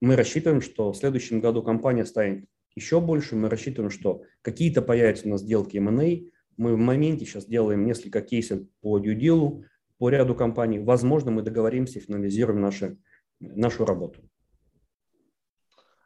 мы 0.00 0.16
рассчитываем, 0.16 0.60
что 0.60 0.92
в 0.92 0.96
следующем 0.96 1.40
году 1.40 1.62
компания 1.62 2.04
станет 2.04 2.44
еще 2.74 3.00
больше. 3.00 3.34
Мы 3.34 3.48
рассчитываем, 3.48 3.90
что 3.90 4.22
какие-то 4.42 4.82
появятся 4.82 5.26
у 5.26 5.30
нас 5.30 5.40
сделки 5.40 5.76
M&A. 5.76 6.30
Мы 6.56 6.74
в 6.74 6.78
моменте 6.78 7.24
сейчас 7.24 7.46
делаем 7.46 7.84
несколько 7.84 8.20
кейсов 8.20 8.60
по 8.80 8.98
deal, 8.98 9.64
по 9.98 10.10
ряду 10.10 10.34
компаний. 10.34 10.78
Возможно, 10.78 11.30
мы 11.30 11.42
договоримся 11.42 11.98
и 11.98 12.02
финализируем 12.02 12.60
наши, 12.60 12.98
нашу 13.40 13.84
работу. 13.84 14.20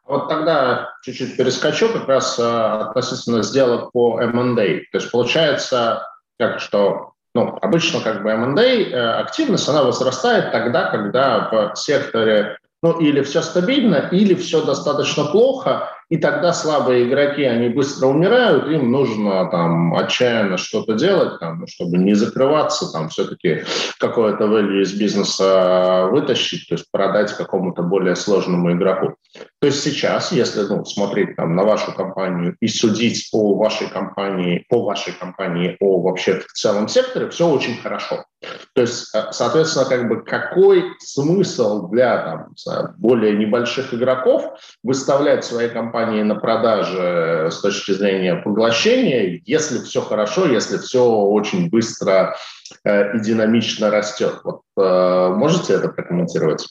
Вот 0.05 0.29
тогда 0.29 0.95
чуть-чуть 1.03 1.37
перескочу 1.37 1.93
как 1.93 2.09
раз 2.09 2.39
а, 2.39 2.89
относительно 2.89 3.43
сделок 3.43 3.93
по 3.93 4.21
M&A. 4.21 4.55
То 4.91 4.99
есть 4.99 5.11
получается, 5.11 6.07
как 6.39 6.61
что 6.61 7.12
ну, 7.35 7.59
обычно 7.63 8.01
как 8.01 8.23
бы 8.23 8.31
M&A 8.31 8.63
э, 8.63 9.21
активность, 9.21 9.69
она 9.69 9.85
возрастает 9.85 10.53
тогда, 10.53 10.91
когда 10.91 11.73
в 11.75 11.77
секторе 11.77 12.59
ну, 12.83 12.99
или 12.99 13.23
все 13.23 13.43
стабильно, 13.43 14.09
или 14.11 14.35
все 14.35 14.65
достаточно 14.65 15.25
плохо, 15.25 15.91
и 16.13 16.19
тогда 16.19 16.53
слабые 16.53 17.09
игроки, 17.09 17.43
они 17.43 17.71
быстро 17.71 18.09
умирают, 18.09 18.69
им 18.69 18.93
нужно 18.93 19.49
там 19.51 19.95
отчаянно 19.95 20.59
что-то 20.59 20.93
делать, 20.93 21.41
там, 21.41 21.67
чтобы 21.67 21.97
не 21.97 22.13
закрываться, 22.13 22.93
там 22.93 23.09
все-таки 23.09 23.65
какое-то 23.99 24.45
value 24.45 24.83
из 24.83 24.93
бизнеса 24.93 26.09
вытащить, 26.13 26.69
то 26.69 26.75
есть 26.75 26.91
продать 26.91 27.33
какому-то 27.33 27.83
более 27.83 28.15
сложному 28.15 28.73
игроку. 28.73 29.15
То 29.59 29.69
есть 29.69 29.83
сейчас, 29.83 30.33
если 30.33 30.61
ну, 30.65 30.85
смотреть 30.85 31.35
там, 31.37 31.57
на 31.57 31.65
вашу 31.65 31.93
компанию 31.93 32.57
и 32.61 32.69
судить 32.69 33.31
по 33.33 33.55
вашей 33.55 33.89
компании, 33.89 34.67
по 34.69 34.85
вашей 34.85 35.15
компании, 35.15 35.79
о 35.81 36.03
вообще 36.03 36.41
в 36.41 36.53
целом 36.53 36.89
секторе, 36.89 37.31
все 37.31 37.49
очень 37.49 37.81
хорошо. 37.81 38.27
То 38.75 38.83
есть, 38.83 39.15
э, 39.15 39.29
соответственно, 39.31 39.87
как 39.87 40.09
бы 40.09 40.23
какой 40.23 40.85
смысл 40.99 41.89
для 41.89 42.19
там, 42.19 42.95
более 42.99 43.37
небольших 43.37 43.95
игроков 43.95 44.59
выставлять 44.83 45.45
свои 45.45 45.69
компании 45.69 46.02
на 46.07 46.35
продаже 46.35 47.49
с 47.51 47.61
точки 47.61 47.93
зрения 47.93 48.37
поглощения, 48.37 49.41
если 49.45 49.79
все 49.79 50.01
хорошо, 50.01 50.47
если 50.47 50.79
все 50.79 51.05
очень 51.05 51.71
быстро 51.71 52.37
э, 52.85 53.17
и 53.17 53.21
динамично 53.21 53.91
растет? 53.91 54.41
Вот, 54.45 54.63
э, 54.77 55.29
можете 55.37 55.75
это 55.75 55.89
прокомментировать? 55.89 56.67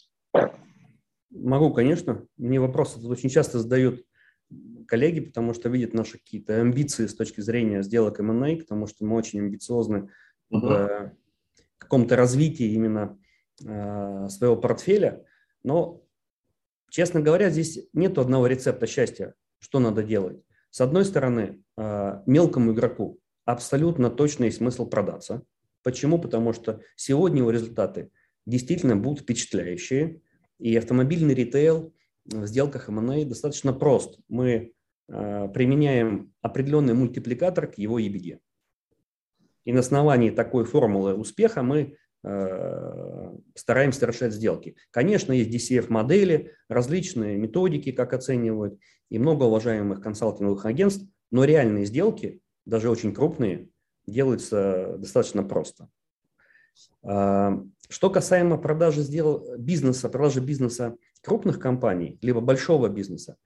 Могу, 1.31 1.73
конечно. 1.73 2.25
Мне 2.37 2.59
вопросы 2.59 2.99
очень 3.07 3.29
часто 3.29 3.59
задают 3.59 4.01
коллеги, 4.87 5.21
потому 5.21 5.53
что 5.53 5.69
видят 5.69 5.93
наши 5.93 6.17
какие-то 6.17 6.59
амбиции 6.59 7.07
с 7.07 7.15
точки 7.15 7.41
зрения 7.41 7.83
сделок 7.83 8.19
M&A, 8.19 8.57
потому 8.57 8.87
что 8.87 9.05
мы 9.05 9.15
очень 9.15 9.39
амбициозны 9.39 10.09
uh-huh 10.53 11.11
каком-то 11.91 12.15
развитии 12.15 12.67
именно 12.67 13.19
э, 13.65 14.29
своего 14.29 14.55
портфеля. 14.55 15.25
Но, 15.61 16.00
честно 16.91 17.21
говоря, 17.21 17.49
здесь 17.49 17.79
нет 17.93 18.17
одного 18.19 18.45
рецепта 18.45 18.85
счастья, 18.85 19.33
что 19.59 19.79
надо 19.79 20.03
делать. 20.03 20.43
С 20.69 20.81
одной 20.81 21.05
стороны, 21.05 21.63
э, 21.77 22.21
мелкому 22.27 22.73
игроку 22.73 23.19
абсолютно 23.45 24.11
точно 24.11 24.45
есть 24.45 24.57
смысл 24.57 24.85
продаться. 24.85 25.43
Почему? 25.83 26.19
Потому 26.19 26.53
что 26.53 26.81
сегодня 26.95 27.39
его 27.39 27.49
результаты 27.49 28.11
действительно 28.45 28.95
будут 28.95 29.21
впечатляющие. 29.21 30.21
И 30.59 30.75
автомобильный 30.75 31.33
ритейл 31.33 31.93
в 32.25 32.45
сделках 32.45 32.89
M&A 32.89 33.25
достаточно 33.25 33.73
прост. 33.73 34.19
Мы 34.27 34.73
э, 35.07 35.49
применяем 35.53 36.33
определенный 36.41 36.93
мультипликатор 36.93 37.67
к 37.67 37.77
его 37.77 37.99
EBD. 37.99 38.39
И 39.63 39.73
на 39.73 39.79
основании 39.79 40.29
такой 40.29 40.65
формулы 40.65 41.15
успеха 41.15 41.63
мы 41.63 41.97
стараемся 42.23 43.99
совершать 43.99 44.33
сделки. 44.33 44.75
Конечно, 44.91 45.33
есть 45.33 45.49
DCF-модели, 45.49 46.51
различные 46.69 47.37
методики, 47.37 47.91
как 47.91 48.13
оценивают, 48.13 48.79
и 49.09 49.17
много 49.19 49.43
уважаемых 49.43 50.01
консалтинговых 50.01 50.65
агентств, 50.65 51.05
но 51.31 51.43
реальные 51.43 51.85
сделки, 51.85 52.41
даже 52.65 52.89
очень 52.89 53.13
крупные, 53.13 53.69
делаются 54.05 54.95
достаточно 54.97 55.43
просто. 55.43 55.89
Э, 57.03 57.57
что 57.89 58.09
касаемо 58.09 58.57
продажи 58.57 59.01
сдел... 59.01 59.57
бизнеса, 59.57 60.09
продажи 60.09 60.41
бизнеса 60.41 60.95
крупных 61.21 61.59
компаний, 61.59 62.17
либо 62.21 62.41
большого 62.41 62.87
бизнеса, 62.87 63.37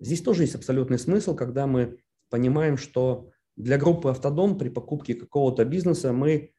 здесь 0.00 0.22
тоже 0.22 0.42
есть 0.42 0.54
абсолютный 0.54 0.98
смысл, 0.98 1.34
когда 1.34 1.66
мы 1.66 1.98
понимаем, 2.30 2.76
что 2.76 3.30
для 3.56 3.78
группы 3.78 4.08
«Автодом» 4.10 4.58
при 4.58 4.68
покупке 4.68 5.14
какого-то 5.14 5.64
бизнеса 5.64 6.12
мы 6.12 6.30
э, 6.32 6.53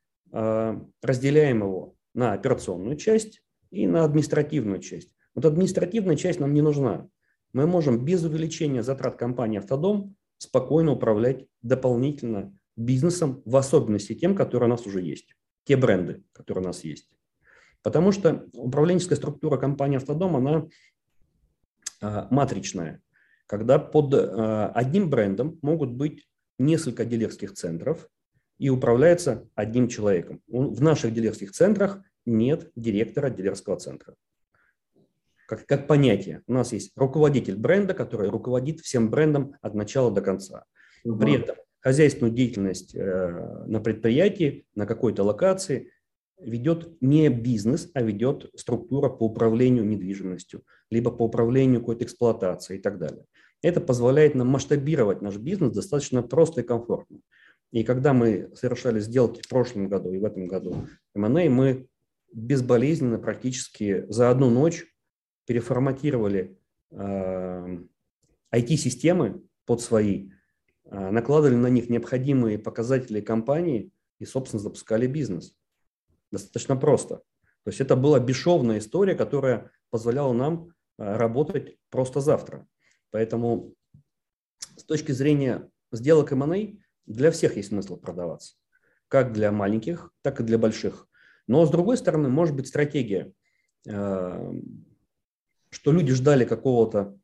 разделяем 1.02 1.60
его 1.60 1.96
на 2.14 2.34
операционную 2.34 2.98
часть 2.98 3.42
и 3.72 3.88
на 3.88 4.04
административную 4.04 4.80
часть. 4.80 5.16
Вот 5.34 5.46
административная 5.46 6.16
часть 6.16 6.40
нам 6.40 6.54
не 6.54 6.62
нужна. 6.62 7.08
Мы 7.54 7.68
можем 7.68 8.04
без 8.04 8.24
увеличения 8.24 8.84
затрат 8.84 9.16
компании 9.16 9.60
«Автодом» 9.60 10.16
спокойно 10.38 10.92
управлять 10.92 11.46
дополнительно 11.62 12.58
бизнесом, 12.76 13.42
в 13.46 13.56
особенности 13.56 14.14
тем, 14.14 14.36
которые 14.36 14.68
у 14.68 14.72
нас 14.72 14.86
уже 14.86 15.02
есть, 15.02 15.36
те 15.64 15.78
бренды, 15.78 16.24
которые 16.34 16.64
у 16.64 16.68
нас 16.68 16.84
есть. 16.84 17.10
Потому 17.82 18.12
что 18.12 18.48
управленческая 18.54 19.18
структура 19.18 19.58
компании 19.58 19.98
«Автодом», 19.98 20.36
она 20.36 20.68
э, 22.02 22.28
матричная, 22.30 23.02
когда 23.48 23.80
под 23.80 24.14
э, 24.14 24.72
одним 24.74 25.10
брендом 25.10 25.60
могут 25.62 25.92
быть 25.92 26.28
несколько 26.58 27.06
дилерских 27.06 27.54
центров 27.54 28.10
и 28.58 28.70
управляется 28.70 29.48
одним 29.56 29.88
человеком. 29.88 30.42
В 30.48 30.82
наших 30.82 31.14
дилерских 31.14 31.52
центрах 31.52 32.02
нет 32.26 32.72
директора 32.76 33.30
дилерского 33.30 33.78
центра. 33.78 34.16
Как, 35.48 35.66
как 35.66 35.88
понятие. 35.88 36.42
У 36.48 36.54
нас 36.54 36.74
есть 36.74 36.92
руководитель 36.96 37.56
бренда, 37.56 37.94
который 37.94 38.30
руководит 38.30 38.80
всем 38.80 39.10
брендом 39.10 39.56
от 39.62 39.76
начала 39.76 40.12
до 40.12 40.22
конца. 40.22 40.66
Угу. 41.04 41.20
При 41.20 41.36
этом 41.36 41.56
хозяйственную 41.80 42.34
деятельность 42.34 42.96
э, 42.96 43.64
на 43.68 43.80
предприятии, 43.80 44.66
на 44.74 44.88
какой-то 44.88 45.24
локации 45.24 45.92
ведет 46.40 47.00
не 47.00 47.30
бизнес, 47.30 47.92
а 47.94 48.02
ведет 48.02 48.50
структура 48.56 49.10
по 49.10 49.26
управлению 49.26 49.86
недвижимостью, 49.86 50.64
либо 50.90 51.12
по 51.12 51.24
управлению 51.24 51.82
какой-то 51.82 52.06
эксплуатацией 52.06 52.80
и 52.80 52.82
так 52.82 52.98
далее. 52.98 53.26
Это 53.62 53.82
позволяет 53.82 54.36
нам 54.36 54.48
масштабировать 54.48 55.22
наш 55.22 55.38
бизнес 55.38 55.74
достаточно 55.74 56.24
просто 56.24 56.62
и 56.62 56.64
комфортно. 56.64 57.20
И 57.72 57.84
когда 57.84 58.14
мы 58.14 58.52
совершали 58.56 59.00
сделки 59.00 59.42
в 59.42 59.50
прошлом 59.50 59.88
году 59.90 60.12
и 60.12 60.20
в 60.20 60.26
этом 60.26 60.48
году 60.48 60.88
M&A, 61.14 61.50
мы 61.50 61.88
безболезненно 62.32 63.18
практически 63.18 64.06
за 64.10 64.30
одну 64.30 64.50
ночь 64.50 64.86
переформатировали 65.46 66.58
э, 66.92 67.78
IT-системы 68.54 69.44
под 69.66 69.82
свои, 69.82 70.32
э, 70.86 71.10
накладывали 71.12 71.56
на 71.56 71.68
них 71.68 71.90
необходимые 71.90 72.60
показатели 72.60 73.22
компании 73.22 73.92
и, 74.20 74.26
собственно, 74.26 74.62
запускали 74.62 75.08
бизнес. 75.08 75.56
Достаточно 76.32 76.76
просто. 76.76 77.18
То 77.64 77.70
есть 77.70 77.82
это 77.82 77.96
была 77.96 78.20
бесшовная 78.20 78.80
история, 78.80 79.16
которая 79.16 79.72
позволяла 79.90 80.34
нам 80.34 80.70
э, 80.98 81.16
работать 81.16 81.78
просто 81.90 82.22
завтра. 82.22 82.68
Поэтому 83.12 83.74
с 84.76 84.84
точки 84.84 85.12
зрения 85.12 85.70
сделок 85.92 86.32
M&A 86.32 86.78
для 87.06 87.32
всех 87.32 87.58
есть 87.58 87.70
смысл 87.70 87.98
продаваться. 87.98 88.56
Как 89.08 89.34
для 89.34 89.52
маленьких, 89.52 90.12
так 90.22 90.40
и 90.40 90.44
для 90.44 90.58
больших. 90.58 91.08
Но 91.48 91.66
с 91.66 91.70
другой 91.70 91.98
стороны, 91.98 92.30
может 92.30 92.56
быть 92.56 92.68
стратегия, 92.68 93.32
э, 93.88 94.54
что 95.70 95.92
люди 95.92 96.14
ждали 96.14 96.46
какого-то 96.46 97.18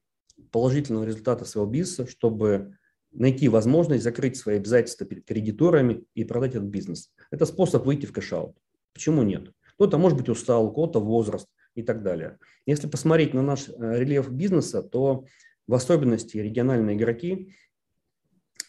положительного 0.52 1.06
результата 1.06 1.46
своего 1.46 1.70
бизнеса, 1.70 2.08
чтобы 2.08 2.78
найти 3.12 3.50
возможность 3.50 4.04
закрыть 4.04 4.38
свои 4.38 4.58
обязательства 4.58 5.06
перед 5.06 5.26
кредиторами 5.26 6.06
и 6.14 6.24
продать 6.24 6.52
этот 6.52 6.70
бизнес. 6.70 7.12
Это 7.30 7.46
способ 7.46 7.86
выйти 7.86 8.06
в 8.06 8.14
cash-out. 8.14 8.56
Почему 8.94 9.24
нет? 9.24 9.52
Кто-то, 9.76 9.98
может 9.98 10.18
быть, 10.18 10.30
устал, 10.30 10.66
у 10.66 10.72
кого-то 10.72 11.00
возраст 11.00 11.48
и 11.76 11.84
так 11.84 12.04
далее. 12.04 12.38
Если 12.66 12.88
посмотреть 12.88 13.34
на 13.34 13.42
наш 13.42 13.68
э, 13.70 13.72
рельеф 14.00 14.30
бизнеса, 14.30 14.84
то 14.84 15.26
в 15.68 15.74
особенности 15.74 16.38
региональные 16.38 16.96
игроки 16.96 17.56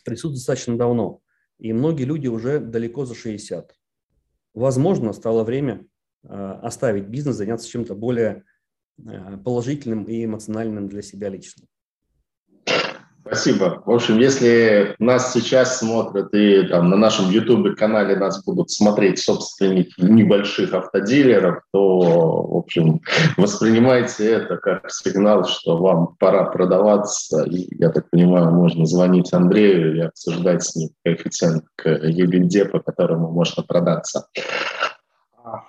присутствуют 0.04 0.36
достаточно 0.36 0.76
давно, 0.76 1.20
и 1.58 1.72
многие 1.72 2.04
люди 2.04 2.28
уже 2.28 2.60
далеко 2.60 3.04
за 3.04 3.14
60. 3.14 3.74
Возможно, 4.54 5.12
стало 5.12 5.44
время 5.44 5.86
э, 6.24 6.28
оставить 6.28 7.08
бизнес, 7.08 7.36
заняться 7.36 7.68
чем-то 7.68 7.94
более 7.94 8.44
э, 8.98 9.38
положительным 9.38 10.04
и 10.04 10.24
эмоциональным 10.24 10.88
для 10.88 11.02
себя 11.02 11.28
лично. 11.28 11.66
Спасибо. 13.24 13.82
В 13.86 13.90
общем, 13.90 14.18
если 14.18 14.96
нас 14.98 15.32
сейчас 15.32 15.78
смотрят 15.78 16.34
и 16.34 16.66
там, 16.66 16.90
на 16.90 16.96
нашем 16.96 17.30
YouTube-канале 17.30 18.16
нас 18.16 18.42
будут 18.44 18.70
смотреть 18.70 19.20
собственники 19.20 19.94
небольших 19.98 20.74
автодилеров, 20.74 21.62
то, 21.72 21.98
в 22.00 22.56
общем, 22.56 23.00
воспринимайте 23.36 24.26
это 24.26 24.56
как 24.56 24.90
сигнал, 24.90 25.44
что 25.44 25.76
вам 25.76 26.16
пора 26.18 26.44
продаваться. 26.44 27.44
И, 27.44 27.68
я 27.78 27.90
так 27.90 28.10
понимаю, 28.10 28.50
можно 28.50 28.86
звонить 28.86 29.32
Андрею 29.32 29.96
и 29.96 30.00
обсуждать 30.00 30.64
с 30.64 30.74
ним 30.74 30.90
коэффициент 31.04 31.64
к 31.76 31.86
EBITDA, 31.86 32.64
по 32.66 32.80
которому 32.80 33.30
можно 33.30 33.62
продаться. 33.62 34.26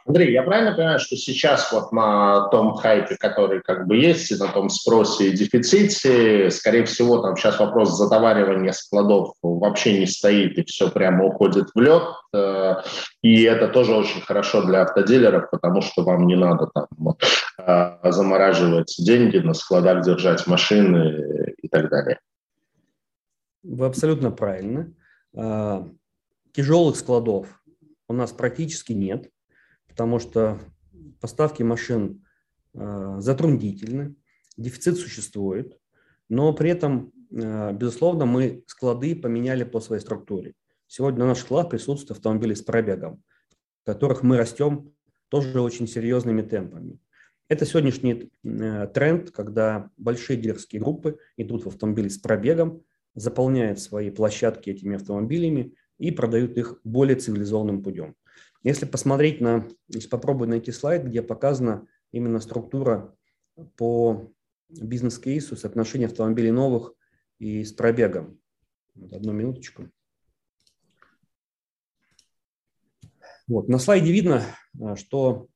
Андрей, 0.05 0.31
я 0.31 0.43
правильно 0.43 0.73
понимаю, 0.73 0.99
что 0.99 1.15
сейчас 1.15 1.71
вот 1.71 1.91
на 1.91 2.47
том 2.49 2.75
хайпе, 2.75 3.15
который 3.17 3.61
как 3.61 3.87
бы 3.87 3.95
есть, 3.97 4.31
и 4.31 4.35
на 4.35 4.47
том 4.47 4.69
спросе 4.69 5.29
и 5.29 5.31
дефиците, 5.31 6.51
скорее 6.51 6.85
всего, 6.85 7.19
там 7.19 7.35
сейчас 7.35 7.59
вопрос 7.59 7.97
затоваривания 7.97 8.71
складов 8.71 9.33
вообще 9.41 9.99
не 9.99 10.05
стоит, 10.05 10.57
и 10.57 10.63
все 10.63 10.91
прямо 10.91 11.25
уходит 11.25 11.69
в 11.73 11.79
лед, 11.79 12.03
э, 12.33 12.75
и 13.23 13.43
это 13.43 13.67
тоже 13.67 13.95
очень 13.95 14.21
хорошо 14.21 14.63
для 14.63 14.83
автодилеров, 14.83 15.49
потому 15.49 15.81
что 15.81 16.03
вам 16.03 16.27
не 16.27 16.35
надо 16.35 16.69
там 16.73 16.87
э, 17.57 18.11
замораживать 18.11 18.93
деньги, 18.99 19.37
на 19.37 19.53
складах 19.53 20.03
держать 20.03 20.45
машины 20.45 21.53
и 21.57 21.67
так 21.67 21.89
далее. 21.89 22.19
Вы 23.63 23.85
абсолютно 23.85 24.29
правильно. 24.29 24.93
Э, 25.35 25.83
тяжелых 26.51 26.95
складов 26.95 27.47
у 28.07 28.13
нас 28.13 28.31
практически 28.31 28.91
нет 28.91 29.32
потому 29.93 30.17
что 30.17 30.59
поставки 31.21 31.61
машин 31.61 32.25
э, 32.73 33.15
затруднительны, 33.19 34.15
дефицит 34.57 34.97
существует, 34.97 35.79
но 36.29 36.51
при 36.51 36.71
этом, 36.71 37.11
э, 37.31 37.73
безусловно, 37.73 38.25
мы 38.25 38.63
склады 38.65 39.15
поменяли 39.15 39.63
по 39.63 39.79
своей 39.79 40.01
структуре. 40.01 40.55
Сегодня 40.87 41.19
на 41.19 41.27
наших 41.27 41.45
складах 41.45 41.69
присутствуют 41.69 42.17
автомобили 42.17 42.55
с 42.55 42.63
пробегом, 42.63 43.21
в 43.83 43.85
которых 43.85 44.23
мы 44.23 44.37
растем 44.37 44.91
тоже 45.29 45.61
очень 45.61 45.87
серьезными 45.87 46.41
темпами. 46.41 46.99
Это 47.47 47.67
сегодняшний 47.67 48.31
э, 48.43 48.87
тренд, 48.87 49.29
когда 49.29 49.91
большие 49.97 50.37
дилерские 50.37 50.81
группы 50.81 51.19
идут 51.37 51.65
в 51.65 51.67
автомобили 51.67 52.07
с 52.07 52.17
пробегом, 52.17 52.81
заполняют 53.13 53.79
свои 53.79 54.09
площадки 54.09 54.71
этими 54.71 54.95
автомобилями 54.95 55.75
и 55.99 56.09
продают 56.09 56.57
их 56.57 56.79
более 56.83 57.15
цивилизованным 57.15 57.83
путем. 57.83 58.15
Если 58.63 58.85
посмотреть 58.85 59.41
на, 59.41 59.67
если 59.89 60.07
попробую 60.07 60.49
найти 60.49 60.71
слайд, 60.71 61.03
где 61.03 61.21
показана 61.21 61.87
именно 62.11 62.39
структура 62.39 63.15
по 63.75 64.31
бизнес-кейсу 64.69 65.55
соотношения 65.55 66.07
автомобилей 66.07 66.51
новых 66.51 66.93
и 67.39 67.63
с 67.63 67.73
пробегом. 67.73 68.39
Одну 69.11 69.33
минуточку. 69.33 69.89
Вот, 73.47 73.67
на 73.67 73.77
слайде 73.77 74.11
видно, 74.11 74.43
а, 74.81 74.95
что 74.95 75.47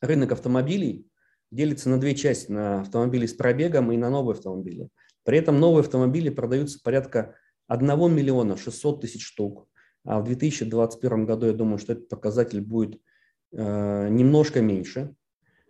рынок 0.00 0.32
автомобилей 0.32 1.06
делится 1.50 1.90
на 1.90 2.00
две 2.00 2.14
части, 2.14 2.50
на 2.50 2.80
автомобили 2.80 3.26
с 3.26 3.34
пробегом 3.34 3.92
и 3.92 3.96
на 3.96 4.08
новые 4.08 4.34
автомобили. 4.34 4.88
При 5.24 5.38
этом 5.38 5.60
новые 5.60 5.80
автомобили 5.80 6.30
продаются 6.30 6.80
порядка 6.82 7.34
1 7.66 7.86
миллиона 8.14 8.56
600 8.56 9.02
тысяч 9.02 9.26
штук, 9.26 9.68
А 10.08 10.20
в 10.20 10.24
2021 10.24 11.26
году 11.26 11.46
я 11.46 11.52
думаю, 11.52 11.76
что 11.76 11.92
этот 11.92 12.08
показатель 12.08 12.62
будет 12.62 12.98
э, 13.52 14.08
немножко 14.08 14.62
меньше, 14.62 15.14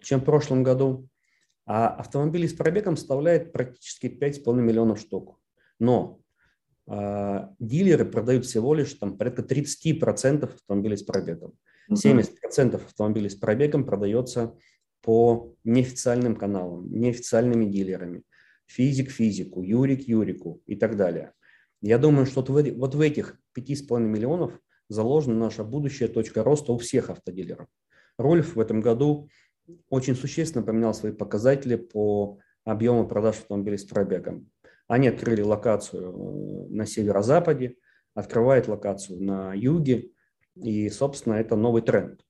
чем 0.00 0.20
в 0.20 0.24
прошлом 0.24 0.62
году. 0.62 1.08
А 1.66 1.88
автомобилей 1.88 2.46
с 2.46 2.54
пробегом 2.54 2.96
составляет 2.96 3.52
практически 3.52 4.06
5,5 4.06 4.54
миллионов 4.54 5.00
штук. 5.00 5.40
Но 5.80 6.20
э, 6.86 7.48
дилеры 7.58 8.04
продают 8.04 8.46
всего 8.46 8.74
лишь 8.74 8.94
там, 8.94 9.18
порядка 9.18 9.42
30% 9.42 10.44
автомобилей 10.44 10.96
с 10.96 11.02
пробегом. 11.02 11.54
70% 11.90 12.76
автомобилей 12.76 13.30
с 13.30 13.34
пробегом 13.34 13.84
продается 13.84 14.54
по 15.02 15.52
неофициальным 15.64 16.36
каналам, 16.36 16.88
неофициальными 16.92 17.64
дилерами. 17.64 18.22
Физик 18.66 19.10
физику, 19.10 19.62
юрик 19.62 20.06
юрику 20.06 20.62
и 20.66 20.76
так 20.76 20.96
далее. 20.96 21.32
Я 21.80 21.98
думаю, 21.98 22.26
что 22.26 22.42
вот 22.42 22.94
в 22.94 23.00
этих 23.00 23.36
5,5 23.60 24.00
миллионов 24.00 24.58
заложена 24.88 25.36
наша 25.36 25.64
будущая 25.64 26.08
точка 26.08 26.42
роста 26.42 26.72
у 26.72 26.78
всех 26.78 27.10
автодилеров. 27.10 27.68
Рольф 28.16 28.56
в 28.56 28.60
этом 28.60 28.80
году 28.80 29.28
очень 29.90 30.16
существенно 30.16 30.64
поменял 30.64 30.94
свои 30.94 31.12
показатели 31.12 31.76
по 31.76 32.38
объему 32.64 33.06
продаж 33.06 33.38
автомобилей 33.38 33.78
с 33.78 33.84
пробегом. 33.84 34.50
Они 34.86 35.08
открыли 35.08 35.42
локацию 35.42 36.02
э, 36.02 36.68
на 36.70 36.86
северо-западе, 36.86 37.76
открывают 38.14 38.68
локацию 38.68 39.22
на 39.22 39.52
юге, 39.54 40.10
и, 40.56 40.88
собственно, 40.88 41.34
это 41.34 41.56
новый 41.56 41.82
тренд. 41.82 42.20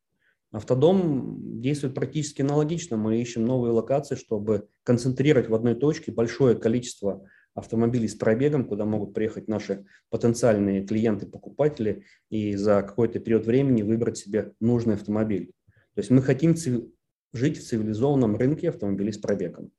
Автодом 0.51 1.61
действует 1.61 1.95
практически 1.95 2.43
аналогично. 2.43 2.97
Мы 2.97 3.21
ищем 3.21 3.45
новые 3.45 3.73
локации, 3.73 4.17
чтобы 4.17 4.69
концентрировать 4.83 5.49
в 5.49 5.55
одной 5.55 5.75
точке 5.75 6.11
большое 6.11 6.57
количество 6.57 7.27
автомобилей 7.59 8.09
с 8.09 8.15
пробегом, 8.15 8.65
куда 8.65 8.85
могут 8.85 9.15
приехать 9.15 9.49
наши 9.49 9.85
потенциальные 10.11 10.87
клиенты-покупатели 10.87 12.05
и 12.31 12.57
за 12.57 12.83
какой-то 12.83 13.19
период 13.19 13.47
времени 13.47 13.83
выбрать 13.83 14.19
себе 14.19 14.53
нужный 14.61 14.95
автомобиль. 14.95 15.53
То 15.95 16.01
есть 16.01 16.11
мы 16.11 16.23
хотим 16.23 16.55
жить 17.33 17.59
в 17.59 17.67
цивилизованном 17.67 18.37
рынке 18.37 18.69
автомобилей 18.69 19.13
с 19.13 19.19
пробегом. 19.19 19.73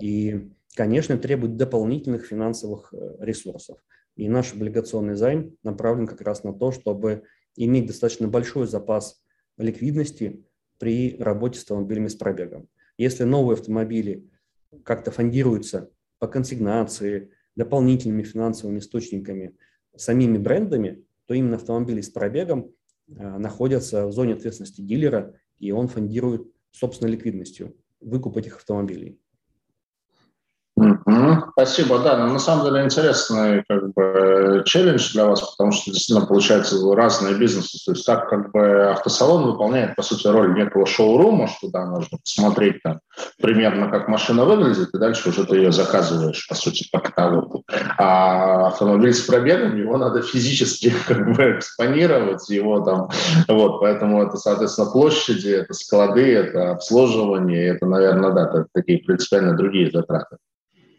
И, 0.00 0.50
конечно, 0.76 1.16
требует 1.18 1.56
дополнительных 1.56 2.26
финансовых 2.26 2.92
э, 2.92 3.16
ресурсов. 3.20 3.78
И 4.16 4.28
наш 4.28 4.52
облигационный 4.52 5.14
займ 5.14 5.56
направлен 5.62 6.06
как 6.06 6.20
раз 6.20 6.44
на 6.44 6.52
то, 6.52 6.70
чтобы 6.70 7.24
иметь 7.56 7.86
достаточно 7.86 8.28
большой 8.28 8.66
запас 8.66 9.22
ликвидности 9.56 10.44
при 10.78 11.16
работе 11.18 11.58
с 11.58 11.62
автомобилями 11.62 12.08
с 12.08 12.14
пробегом. 12.14 12.68
Если 12.98 13.24
новые 13.24 13.54
автомобили 13.54 14.28
как-то 14.82 15.10
фондируются 15.10 15.90
по 16.24 16.28
консигнации, 16.28 17.30
дополнительными 17.54 18.22
финансовыми 18.22 18.78
источниками, 18.78 19.54
самими 19.94 20.38
брендами, 20.38 21.04
то 21.26 21.34
именно 21.34 21.56
автомобили 21.56 22.00
с 22.00 22.08
пробегом 22.08 22.72
э, 23.08 23.36
находятся 23.36 24.06
в 24.06 24.12
зоне 24.12 24.32
ответственности 24.32 24.80
дилера, 24.80 25.34
и 25.58 25.70
он 25.70 25.86
фондирует 25.86 26.50
собственной 26.70 27.12
ликвидностью 27.12 27.76
выкуп 28.00 28.38
этих 28.38 28.56
автомобилей. 28.56 29.20
Спасибо, 31.52 32.00
да, 32.00 32.16
но 32.16 32.32
на 32.32 32.40
самом 32.40 32.64
деле 32.64 32.84
интересный 32.84 33.62
как 33.68 33.92
бы 33.94 34.62
челлендж 34.66 35.12
для 35.12 35.26
вас, 35.26 35.40
потому 35.52 35.70
что 35.70 35.92
действительно 35.92 36.26
получается 36.26 36.76
разные 36.94 37.36
бизнесы. 37.36 37.78
То 37.84 37.92
есть 37.92 38.04
так 38.04 38.28
как 38.28 38.50
бы 38.50 38.90
автосалон 38.90 39.52
выполняет, 39.52 39.94
по 39.94 40.02
сути, 40.02 40.26
роль 40.26 40.52
некого 40.54 40.84
шоурума, 40.84 41.46
что 41.46 41.70
да, 41.70 41.86
можно 41.86 42.18
посмотреть 42.18 42.82
там 42.82 42.98
примерно, 43.40 43.88
как 43.88 44.08
машина 44.08 44.44
выглядит, 44.44 44.92
и 44.92 44.98
дальше 44.98 45.28
уже 45.28 45.44
ты 45.44 45.58
ее 45.58 45.70
заказываешь, 45.70 46.48
по 46.48 46.56
сути, 46.56 46.88
по 46.90 46.98
каталогу. 46.98 47.64
А 47.96 48.68
автомобиль 48.68 49.14
с 49.14 49.20
пробегом, 49.20 49.76
его 49.76 49.96
надо 49.96 50.22
физически 50.22 50.92
как 51.06 51.36
бы 51.36 51.58
экспонировать, 51.58 52.48
его 52.50 52.80
там, 52.80 53.10
вот, 53.46 53.80
поэтому 53.80 54.24
это, 54.24 54.36
соответственно, 54.38 54.90
площади, 54.90 55.50
это 55.50 55.72
склады, 55.72 56.34
это 56.34 56.72
обслуживание, 56.72 57.76
это, 57.76 57.86
наверное, 57.86 58.32
да, 58.32 58.42
это 58.48 58.66
такие 58.74 58.98
принципиально 58.98 59.56
другие 59.56 59.90
затраты. 59.92 60.36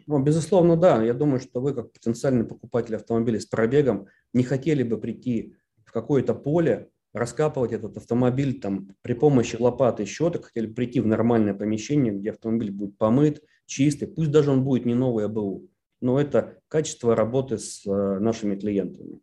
Ну, 0.07 0.19
безусловно, 0.19 0.77
да. 0.77 1.03
Я 1.03 1.13
думаю, 1.13 1.39
что 1.39 1.61
вы, 1.61 1.73
как 1.73 1.91
потенциальный 1.91 2.45
покупатель 2.45 2.95
автомобиля 2.95 3.39
с 3.39 3.45
пробегом, 3.45 4.07
не 4.33 4.43
хотели 4.43 4.83
бы 4.83 4.97
прийти 4.97 5.55
в 5.85 5.91
какое-то 5.91 6.33
поле, 6.33 6.89
раскапывать 7.13 7.71
этот 7.71 7.97
автомобиль 7.97 8.59
там 8.59 8.89
при 9.01 9.13
помощи 9.13 9.55
лопаты 9.57 10.03
и 10.03 10.05
щеток, 10.05 10.45
хотели 10.45 10.67
прийти 10.67 10.99
в 10.99 11.07
нормальное 11.07 11.53
помещение, 11.53 12.13
где 12.13 12.31
автомобиль 12.31 12.71
будет 12.71 12.97
помыт, 12.97 13.41
чистый, 13.65 14.07
пусть 14.07 14.31
даже 14.31 14.51
он 14.51 14.63
будет 14.63 14.85
не 14.85 14.93
новый 14.93 15.25
АБУ, 15.25 15.67
но 16.01 16.19
это 16.19 16.57
качество 16.67 17.15
работы 17.15 17.57
с 17.57 17.85
э, 17.87 18.19
нашими 18.19 18.55
клиентами. 18.57 19.21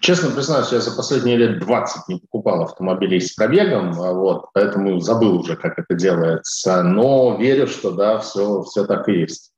Честно 0.00 0.30
признаюсь, 0.30 0.72
я 0.72 0.80
за 0.80 0.96
последние 0.96 1.36
лет 1.36 1.60
20 1.60 2.08
не 2.08 2.18
покупал 2.18 2.62
автомобилей 2.62 3.20
с 3.20 3.34
пробегом, 3.34 4.00
а 4.00 4.12
вот, 4.12 4.46
поэтому 4.54 4.98
забыл 5.00 5.40
уже, 5.40 5.56
как 5.56 5.78
это 5.78 5.94
делается, 5.94 6.82
но 6.82 7.36
верю, 7.38 7.66
что 7.66 7.90
да, 7.90 8.18
все, 8.18 8.62
все 8.62 8.86
так 8.86 9.08
и 9.08 9.20
есть. 9.20 9.51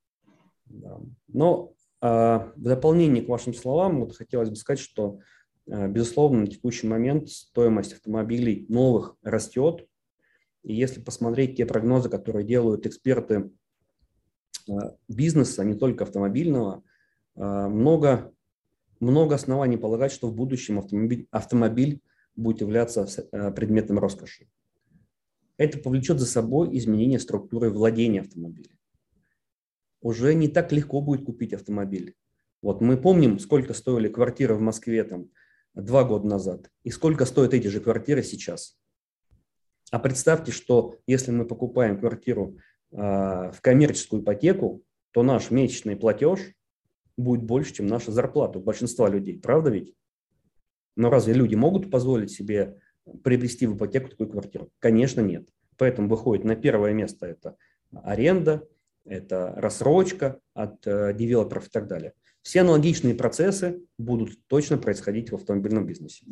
Но 1.35 1.73
э, 2.01 2.07
в 2.07 2.61
дополнение 2.61 3.21
к 3.21 3.27
вашим 3.27 3.53
словам, 3.53 3.99
вот 3.99 4.15
хотелось 4.15 4.49
бы 4.49 4.55
сказать, 4.55 4.79
что, 4.79 5.19
э, 5.67 5.87
безусловно, 5.89 6.41
на 6.41 6.47
текущий 6.47 6.87
момент 6.87 7.29
стоимость 7.29 7.91
автомобилей 7.91 8.65
новых 8.69 9.17
растет. 9.21 9.85
И 10.63 10.73
если 10.73 11.01
посмотреть 11.01 11.57
те 11.57 11.65
прогнозы, 11.65 12.09
которые 12.09 12.45
делают 12.45 12.85
эксперты 12.85 13.51
э, 14.69 14.71
бизнеса, 15.09 15.65
не 15.65 15.75
только 15.75 16.05
автомобильного, 16.05 16.83
много, 17.37 18.31
много 19.01 19.35
оснований 19.35 19.75
полагать, 19.75 20.13
что 20.13 20.29
в 20.29 20.33
будущем 20.33 20.79
автомобиль, 20.79 21.27
автомобиль 21.31 22.01
будет 22.37 22.61
являться 22.61 23.05
предметом 23.51 23.99
роскоши. 23.99 24.47
Это 25.57 25.79
повлечет 25.79 26.21
за 26.21 26.27
собой 26.27 26.77
изменение 26.77 27.19
структуры 27.19 27.71
владения 27.71 28.21
автомобилем 28.21 28.75
уже 30.05 30.35
не 30.35 30.47
так 30.47 30.71
легко 30.71 31.01
будет 31.01 31.25
купить 31.25 31.51
автомобиль. 31.51 32.13
Вот 32.61 32.79
мы 32.79 32.95
помним, 32.95 33.39
сколько 33.39 33.73
стоили 33.73 34.07
квартиры 34.07 34.53
в 34.53 34.61
Москве 34.61 35.03
там 35.03 35.31
два 35.73 36.03
года 36.03 36.27
назад 36.27 36.69
и 36.83 36.91
сколько 36.91 37.25
стоят 37.25 37.55
эти 37.55 37.69
же 37.69 37.79
квартиры 37.79 38.21
сейчас. 38.21 38.77
А 39.89 39.97
представьте, 39.97 40.51
что 40.51 40.99
если 41.07 41.31
мы 41.31 41.45
покупаем 41.45 41.99
квартиру 41.99 42.59
э, 42.91 42.97
в 42.97 43.57
коммерческую 43.61 44.21
ипотеку, 44.21 44.83
то 45.09 45.23
наш 45.23 45.49
месячный 45.49 45.95
платеж 45.95 46.39
будет 47.17 47.41
больше, 47.41 47.73
чем 47.73 47.87
наша 47.87 48.11
зарплата 48.11 48.59
у 48.59 48.61
большинства 48.61 49.09
людей. 49.09 49.39
Правда 49.39 49.71
ведь? 49.71 49.95
Но 50.95 51.09
разве 51.09 51.33
люди 51.33 51.55
могут 51.55 51.89
позволить 51.89 52.29
себе 52.29 52.79
приобрести 53.23 53.65
в 53.65 53.75
ипотеку 53.75 54.09
такую 54.09 54.29
квартиру? 54.29 54.69
Конечно, 54.77 55.21
нет. 55.21 55.49
Поэтому 55.77 56.09
выходит 56.09 56.45
на 56.45 56.55
первое 56.55 56.93
место 56.93 57.25
это 57.25 57.57
аренда, 57.91 58.67
это 59.05 59.53
рассрочка 59.57 60.39
от 60.53 60.85
э, 60.85 61.13
девелоперов 61.13 61.67
и 61.67 61.69
так 61.69 61.87
далее. 61.87 62.13
Все 62.41 62.61
аналогичные 62.61 63.15
процессы 63.15 63.81
будут 63.97 64.37
точно 64.47 64.77
происходить 64.77 65.31
в 65.31 65.35
автомобильном 65.35 65.85
бизнесе. 65.85 66.25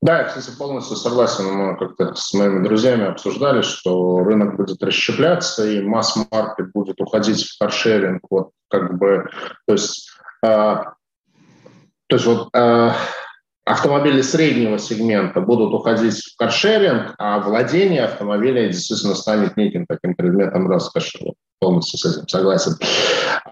Да, 0.00 0.18
я, 0.18 0.24
кстати, 0.24 0.56
полностью 0.56 0.96
согласен. 0.96 1.44
Мы 1.44 1.76
как-то 1.76 2.14
с 2.14 2.34
моими 2.34 2.64
друзьями 2.64 3.04
обсуждали, 3.04 3.62
что 3.62 4.24
рынок 4.24 4.56
будет 4.56 4.82
расщепляться, 4.82 5.64
и 5.64 5.80
масс-маркет 5.80 6.72
будет 6.72 7.00
уходить 7.00 7.44
в 7.44 7.58
каршеринг. 7.58 8.22
Вот 8.28 8.50
как 8.68 8.98
бы, 8.98 9.28
то 9.66 9.72
есть, 9.74 10.10
э, 10.44 10.46
то 10.46 10.94
есть 12.10 12.26
вот 12.26 12.48
э, 12.54 12.90
автомобили 13.64 14.22
среднего 14.22 14.78
сегмента 14.78 15.40
будут 15.40 15.72
уходить 15.72 16.18
в 16.18 16.36
каршеринг, 16.36 17.14
а 17.18 17.38
владение 17.40 18.04
автомобиля 18.04 18.68
действительно 18.68 19.14
станет 19.14 19.56
неким 19.56 19.86
таким 19.86 20.14
предметом 20.14 20.68
роскоши. 20.68 21.18
Полностью 21.62 21.96
с 21.96 22.04
этим 22.04 22.26
согласен. 22.26 22.76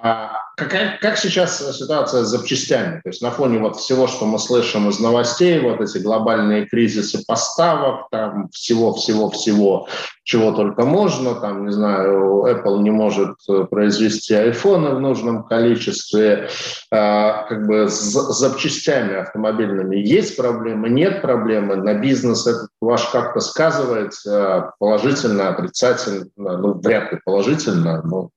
А 0.02 0.32
какая, 0.56 0.98
как 1.00 1.16
сейчас 1.16 1.58
ситуация 1.76 2.24
с 2.24 2.28
запчастями? 2.28 3.00
То 3.04 3.10
есть 3.10 3.22
на 3.22 3.30
фоне 3.30 3.60
вот 3.60 3.76
всего, 3.76 4.08
что 4.08 4.26
мы 4.26 4.40
слышим 4.40 4.88
из 4.88 4.98
новостей, 4.98 5.60
вот 5.60 5.80
эти 5.80 5.98
глобальные 5.98 6.66
кризисы 6.66 7.24
поставок, 7.24 8.08
там 8.10 8.48
всего-всего-всего, 8.50 9.86
чего 10.24 10.52
только 10.52 10.84
можно, 10.84 11.34
там, 11.34 11.66
не 11.66 11.72
знаю, 11.72 12.44
Apple 12.46 12.82
не 12.82 12.90
может 12.90 13.36
произвести 13.70 14.34
айфоны 14.34 14.90
в 14.90 15.00
нужном 15.00 15.44
количестве, 15.44 16.48
а, 16.92 17.44
как 17.48 17.66
бы 17.66 17.88
с 17.88 18.12
запчастями 18.38 19.16
автомобильными 19.16 19.96
есть 19.96 20.36
проблемы, 20.36 20.88
нет 20.88 21.22
проблемы, 21.22 21.76
на 21.76 21.94
бизнес 21.94 22.46
этот 22.46 22.68
ваш 22.80 23.06
как-то 23.06 23.40
сказывается 23.40 24.72
положительно, 24.78 25.48
отрицательно, 25.48 26.26
ну, 26.36 26.74
вряд 26.74 27.12
ли 27.12 27.18
положительно, 27.24 27.99
но 28.04 28.30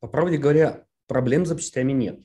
По 0.00 0.08
правде 0.08 0.36
говоря, 0.36 0.86
проблем 1.06 1.44
с 1.44 1.48
запчастями 1.48 1.92
нет. 1.92 2.20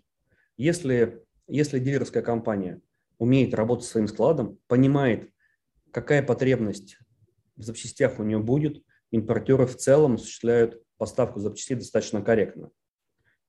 Если, 0.58 1.26
если 1.48 1.80
дилерская 1.80 2.22
компания 2.22 2.82
умеет 3.18 3.54
работать 3.54 3.88
своим 3.88 4.08
складом, 4.08 4.60
понимает, 4.68 5.32
какая 5.92 6.22
потребность 6.22 6.98
в 7.56 7.64
запчастях 7.64 8.20
у 8.20 8.24
нее 8.24 8.40
будет, 8.40 8.84
импортеры 9.12 9.66
в 9.66 9.76
целом 9.78 10.16
осуществляют 10.16 10.82
поставку 10.98 11.40
запчастей 11.40 11.76
достаточно 11.76 12.22
корректно. 12.22 12.72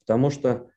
Потому 0.06 0.30
что 0.30 0.70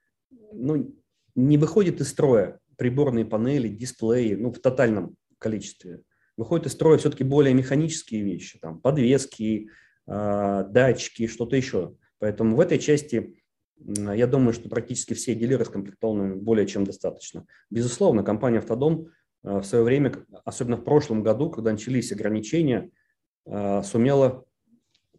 ну, 0.51 0.93
не 1.35 1.57
выходит 1.57 2.01
из 2.01 2.09
строя 2.09 2.59
приборные 2.77 3.25
панели, 3.25 3.67
дисплеи, 3.67 4.35
ну, 4.35 4.51
в 4.51 4.59
тотальном 4.59 5.15
количестве. 5.39 6.03
Выходит 6.37 6.67
из 6.67 6.73
строя 6.73 6.97
все-таки 6.97 7.23
более 7.23 7.53
механические 7.53 8.23
вещи, 8.23 8.59
там, 8.59 8.79
подвески, 8.79 9.69
э, 10.07 10.65
датчики, 10.69 11.27
что-то 11.27 11.55
еще. 11.55 11.95
Поэтому 12.19 12.55
в 12.55 12.59
этой 12.59 12.79
части 12.79 13.41
я 13.77 14.27
думаю, 14.27 14.53
что 14.53 14.69
практически 14.69 15.13
все 15.13 15.35
дилеры 15.35 15.65
скомплектованы 15.65 16.35
более 16.35 16.65
чем 16.65 16.85
достаточно. 16.85 17.45
Безусловно, 17.69 18.23
компания 18.23 18.59
«Автодом» 18.59 19.11
в 19.43 19.63
свое 19.63 19.83
время, 19.83 20.13
особенно 20.45 20.77
в 20.77 20.83
прошлом 20.83 21.23
году, 21.23 21.51
когда 21.51 21.71
начались 21.71 22.11
ограничения, 22.11 22.89
сумела 23.83 24.45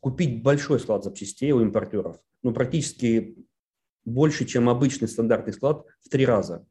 купить 0.01 0.43
большой 0.43 0.81
склад 0.81 1.05
запчастей 1.05 1.53
у 1.53 1.61
импортеров. 1.61 2.19
Ну, 2.43 2.53
практически 2.53 3.37
больше, 4.05 4.47
чем 4.47 4.69
обычный 4.69 5.09
стандартный 5.09 5.53
склад 5.53 5.85
в 6.01 6.09
три 6.09 6.25
раза. 6.25 6.67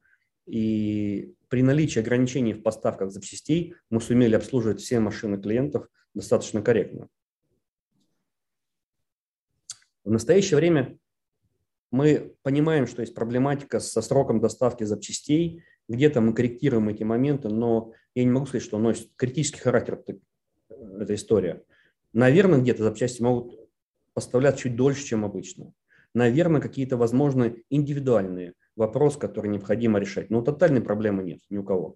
И 0.46 1.36
при 1.50 1.64
наличии 1.64 2.00
ограничений 2.00 2.54
в 2.54 2.62
поставках 2.62 3.12
запчастей 3.12 3.76
мы 3.90 4.02
сумели 4.02 4.36
обслуживать 4.36 4.82
все 4.82 5.00
машины 5.00 5.42
клиентов 5.42 5.88
достаточно 6.14 6.62
корректно. 6.62 7.10
В 10.04 10.12
настоящее 10.12 10.58
время 10.58 10.98
мы 11.92 12.36
понимаем, 12.44 12.86
что 12.86 13.02
есть 13.02 13.16
проблематика 13.16 13.80
со 13.80 14.02
сроком 14.02 14.40
доставки 14.40 14.84
запчастей, 14.84 15.64
где-то 15.88 16.22
мы 16.22 16.34
корректируем 16.34 16.90
эти 16.90 17.04
моменты, 17.04 17.50
но 17.50 17.94
я 18.14 18.24
не 18.24 18.30
могу 18.30 18.46
сказать, 18.46 18.64
что 18.64 18.78
носит 18.78 19.12
критический 19.16 19.62
характер 19.62 20.02
эта 20.70 21.16
история. 21.16 21.64
Наверное, 22.14 22.60
где-то 22.60 22.84
запчасти 22.84 23.22
могут 23.22 23.60
поставлять 24.14 24.58
чуть 24.58 24.76
дольше, 24.76 25.04
чем 25.04 25.26
обычно. 25.26 25.74
Наверное, 26.14 26.62
какие-то, 26.62 26.98
возможно, 26.98 27.56
индивидуальные 27.70 28.54
вопросы, 28.76 29.20
которые 29.20 29.52
необходимо 29.52 30.00
решать. 30.00 30.30
Но 30.30 30.42
тотальной 30.42 30.82
проблемы 30.82 31.24
нет 31.24 31.40
ни 31.50 31.58
у 31.58 31.64
кого. 31.64 31.96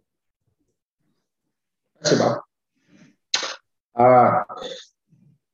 Спасибо. 1.99 2.43
А, 3.93 4.45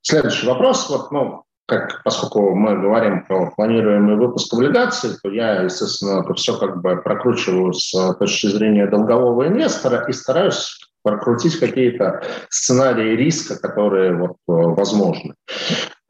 следующий 0.01 0.47
вопрос. 0.47 0.89
Вот, 0.89 1.11
ну, 1.11 1.45
как, 1.65 2.03
поскольку 2.03 2.53
мы 2.53 2.79
говорим 2.79 3.25
про 3.25 3.49
планируемый 3.51 4.15
выпуск 4.17 4.53
облигаций, 4.53 5.11
то 5.21 5.29
я, 5.29 5.63
естественно, 5.63 6.21
это 6.21 6.33
все 6.35 6.57
как 6.57 6.81
бы 6.81 6.97
прокручиваю 6.97 7.73
с 7.73 8.13
точки 8.15 8.47
зрения 8.47 8.87
долгового 8.87 9.47
инвестора 9.47 10.05
и 10.07 10.13
стараюсь 10.13 10.79
прокрутить 11.01 11.59
какие-то 11.59 12.23
сценарии 12.49 13.15
риска, 13.15 13.59
которые 13.59 14.15
вот, 14.15 14.37
возможны. 14.47 15.35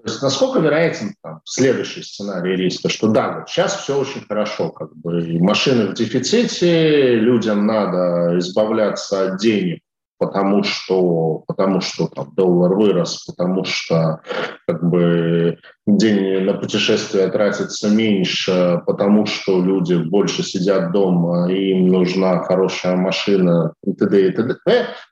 То 0.05 0.11
есть 0.11 0.21
насколько 0.21 0.59
вероятен 0.59 1.15
там, 1.23 1.41
следующий 1.45 2.03
сценарий 2.03 2.55
риска, 2.55 2.89
что 2.89 3.07
да, 3.07 3.39
вот 3.39 3.49
сейчас 3.49 3.75
все 3.75 3.99
очень 3.99 4.21
хорошо, 4.21 4.69
как 4.69 4.95
бы 4.95 5.39
машины 5.39 5.87
в 5.87 5.95
дефиците, 5.95 7.15
людям 7.15 7.65
надо 7.65 8.37
избавляться 8.37 9.29
от 9.29 9.39
денег, 9.39 9.79
потому 10.17 10.63
что, 10.63 11.43
потому 11.47 11.81
что 11.81 12.07
там, 12.07 12.33
доллар 12.35 12.73
вырос, 12.73 13.25
потому 13.25 13.63
что 13.65 14.21
как 14.67 14.87
бы 14.87 15.57
деньги 15.85 16.43
на 16.43 16.53
путешествия 16.53 17.27
тратятся 17.27 17.89
меньше, 17.89 18.81
потому 18.85 19.25
что 19.25 19.61
люди 19.61 19.95
больше 19.95 20.43
сидят 20.43 20.91
дома, 20.91 21.51
и 21.51 21.71
им 21.71 21.87
нужна 21.87 22.43
хорошая 22.43 22.95
машина 22.95 23.73
и 23.83 23.93
т.д. 23.93 24.27
и 24.27 24.31
т.д. 24.31 24.55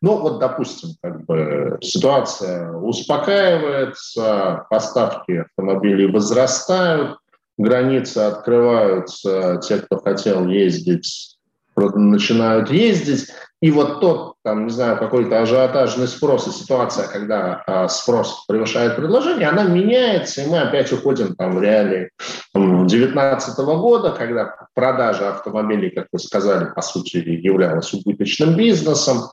Ну 0.01 0.17
вот, 0.17 0.39
допустим, 0.39 0.89
как 1.01 1.25
бы 1.25 1.77
ситуация 1.81 2.71
успокаивается, 2.71 4.65
поставки 4.69 5.45
автомобилей 5.45 6.07
возрастают, 6.07 7.17
границы 7.57 8.19
открываются, 8.19 9.59
те, 9.61 9.77
кто 9.79 9.97
хотел 9.97 10.47
ездить, 10.47 11.37
начинают 11.75 12.71
ездить, 12.71 13.27
и 13.63 13.71
вот 13.71 14.02
тот, 14.02 14.36
там, 14.43 14.65
не 14.65 14.71
знаю, 14.71 14.97
какой-то 14.97 15.41
ажиотажный 15.41 16.10
спрос 16.10 16.49
и 16.49 16.52
ситуация, 16.52 17.08
когда 17.08 17.63
а, 17.65 17.88
спрос 17.88 18.43
превышает 18.45 18.97
предложение, 18.97 19.47
она 19.47 19.63
меняется, 19.63 20.41
и 20.41 20.49
мы 20.49 20.60
опять 20.60 20.91
уходим 20.91 21.34
там, 21.34 21.56
в 21.56 21.62
реалии 21.62 22.10
2019 22.54 23.58
года, 23.60 24.12
когда 24.12 24.54
продажа 24.73 25.30
автомобилей, 25.30 25.91
как 25.91 26.08
вы 26.12 26.19
сказали, 26.19 26.73
по 26.76 26.82
сути, 26.82 27.19
являлась 27.19 27.93
убыточным 27.93 28.58
бизнесом. 28.58 29.30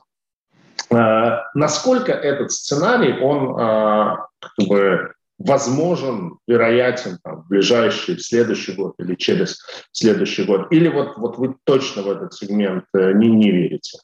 А, 0.89 1.41
насколько 1.53 2.13
этот 2.13 2.53
сценарий, 2.53 3.21
он 3.21 3.59
а, 3.59 4.27
как 4.39 4.65
бы 4.65 5.11
возможен, 5.39 6.37
вероятен 6.47 7.19
там, 7.21 7.41
в 7.41 7.49
ближайший, 7.49 8.15
в 8.15 8.21
следующий 8.21 8.75
год 8.75 8.95
или 8.97 9.15
через 9.15 9.59
следующий 9.91 10.45
год? 10.45 10.71
Или 10.71 10.87
вот, 10.87 11.17
вот 11.17 11.37
вы 11.37 11.57
точно 11.65 12.03
в 12.03 12.09
этот 12.09 12.33
сегмент 12.33 12.85
э, 12.93 13.11
не, 13.11 13.27
не 13.27 13.51
верите? 13.51 13.97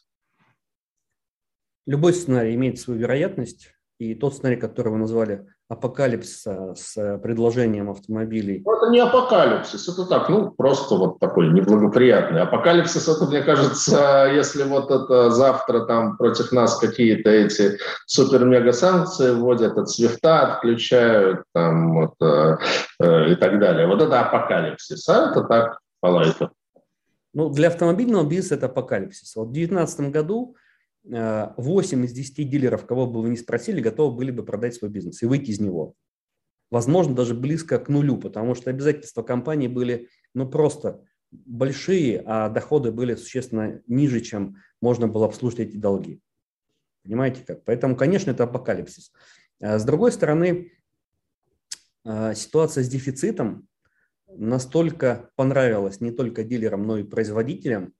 Любой 1.88 2.14
сценарий 2.14 2.54
имеет 2.56 2.80
свою 2.80 3.00
вероятность, 3.00 3.70
и 3.98 4.14
тот 4.14 4.34
сценарий, 4.34 4.58
который 4.58 4.90
вы 4.90 4.98
назвали 4.98 5.48
апокалипсис 5.70 6.46
с 6.46 7.18
предложением 7.24 7.90
автомобилей. 7.90 8.62
Ну, 8.66 8.76
это 8.76 8.92
не 8.92 9.00
апокалипсис, 9.00 9.88
это 9.88 10.06
так, 10.06 10.28
ну, 10.28 10.52
просто 10.52 10.96
вот 10.96 11.20
такой 11.20 11.48
неблагоприятный. 11.48 12.42
Апокалипсис, 12.42 13.08
это, 13.08 13.26
мне 13.26 13.42
кажется, 13.42 14.30
если 14.34 14.64
вот 14.64 14.92
это 14.92 15.30
завтра 15.30 15.86
там 15.86 16.18
против 16.18 16.52
нас 16.52 16.78
какие-то 16.78 17.30
эти 17.30 17.78
супер-мега-санкции 18.06 19.34
вводят, 19.34 19.78
от 19.78 19.90
свифта 19.90 20.42
отключают 20.42 21.46
там 21.54 21.94
вот, 21.94 22.16
э, 22.22 22.58
э, 23.00 23.32
и 23.32 23.36
так 23.36 23.60
далее. 23.62 23.88
Вот 23.88 24.02
это 24.02 24.20
апокалипсис, 24.20 25.08
а 25.08 25.32
это 25.32 25.44
так, 25.44 25.80
по 26.02 26.08
лайту. 26.08 26.52
Ну, 27.34 27.50
для 27.50 27.70
автомобильного 27.70 28.28
бизнеса 28.28 28.56
это 28.56 28.66
апокалипсис. 28.66 29.38
Вот 29.38 29.48
в 29.48 29.54
2019 29.54 30.12
году 30.12 30.56
8 31.10 32.06
из 32.06 32.12
10 32.12 32.50
дилеров, 32.50 32.86
кого 32.86 33.08
бы 33.08 33.22
вы 33.22 33.30
ни 33.30 33.36
спросили, 33.36 33.80
готовы 33.80 34.16
были 34.16 34.32
бы 34.32 34.44
продать 34.44 34.76
свой 34.76 34.92
бизнес 34.92 35.22
и 35.24 35.26
выйти 35.26 35.52
из 35.52 35.60
него. 35.60 35.96
Возможно, 36.70 37.16
даже 37.16 37.34
близко 37.34 37.80
к 37.80 37.88
нулю, 37.88 38.18
потому 38.18 38.54
что 38.54 38.70
обязательства 38.70 39.24
компании 39.24 39.68
были 39.68 40.10
ну, 40.34 40.50
просто 40.50 41.04
большие, 41.32 42.22
а 42.26 42.50
доходы 42.50 42.92
были 42.92 43.16
существенно 43.16 43.82
ниже, 43.88 44.20
чем 44.22 44.58
можно 44.82 45.08
было 45.08 45.26
обслужить 45.28 45.60
эти 45.60 45.78
долги. 45.78 46.22
Понимаете 47.04 47.44
как? 47.46 47.64
Поэтому, 47.64 47.96
конечно, 47.96 48.32
это 48.32 48.44
апокалипсис. 48.44 49.14
А 49.62 49.80
с 49.80 49.86
другой 49.86 50.12
стороны, 50.12 50.74
а, 52.04 52.34
ситуация 52.34 52.84
с 52.84 52.90
дефицитом 52.90 53.68
настолько 54.28 55.30
понравилась 55.36 56.02
не 56.02 56.12
только 56.12 56.44
дилерам, 56.44 56.86
но 56.86 56.98
и 56.98 57.04
производителям, 57.04 57.94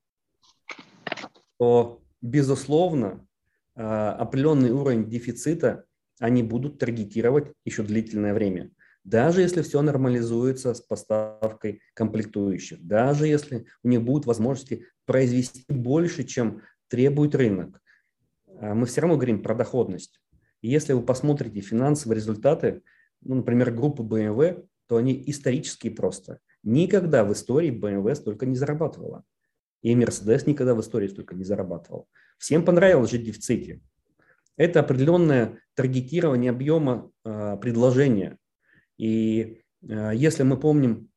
что 1.54 2.02
безусловно, 2.20 3.26
а, 3.74 4.12
определенный 4.14 4.70
уровень 4.70 5.08
дефицита 5.08 5.84
они 6.18 6.42
будут 6.42 6.78
таргетировать 6.78 7.52
еще 7.64 7.82
длительное 7.82 8.34
время. 8.34 8.70
Даже 9.04 9.40
если 9.40 9.62
все 9.62 9.80
нормализуется 9.82 10.74
с 10.74 10.80
поставкой 10.80 11.80
комплектующих, 11.94 12.84
даже 12.84 13.26
если 13.26 13.66
у 13.82 13.88
них 13.88 14.02
будут 14.02 14.26
возможности 14.26 14.86
произвести 15.06 15.64
больше, 15.68 16.24
чем 16.24 16.62
требует 16.88 17.34
рынок, 17.34 17.80
а, 18.60 18.74
мы 18.74 18.86
все 18.86 19.00
равно 19.00 19.16
говорим 19.16 19.42
про 19.42 19.54
доходность. 19.54 20.20
Если 20.60 20.92
вы 20.92 21.02
посмотрите 21.02 21.60
финансовые 21.60 22.16
результаты, 22.16 22.82
ну, 23.20 23.36
например, 23.36 23.70
группы 23.70 24.02
BMW, 24.02 24.66
то 24.86 24.96
они 24.96 25.22
исторические 25.26 25.92
просто. 25.92 26.40
Никогда 26.62 27.24
в 27.24 27.32
истории 27.32 27.70
BMW 27.70 28.14
столько 28.14 28.46
не 28.46 28.56
зарабатывала. 28.56 29.24
И 29.82 29.94
Мерседес 29.94 30.46
никогда 30.46 30.74
в 30.74 30.80
истории 30.80 31.08
столько 31.08 31.34
не 31.34 31.44
зарабатывал. 31.44 32.08
Всем 32.38 32.64
понравилось 32.64 33.10
жить 33.10 33.22
в 33.22 33.26
дефиците. 33.26 33.80
Это 34.56 34.80
определенное 34.80 35.60
таргетирование 35.74 36.50
объема 36.50 37.10
э, 37.24 37.56
предложения. 37.60 38.38
И 38.96 39.62
э, 39.88 40.12
если 40.14 40.42
мы 40.42 40.58
помним, 40.58 41.10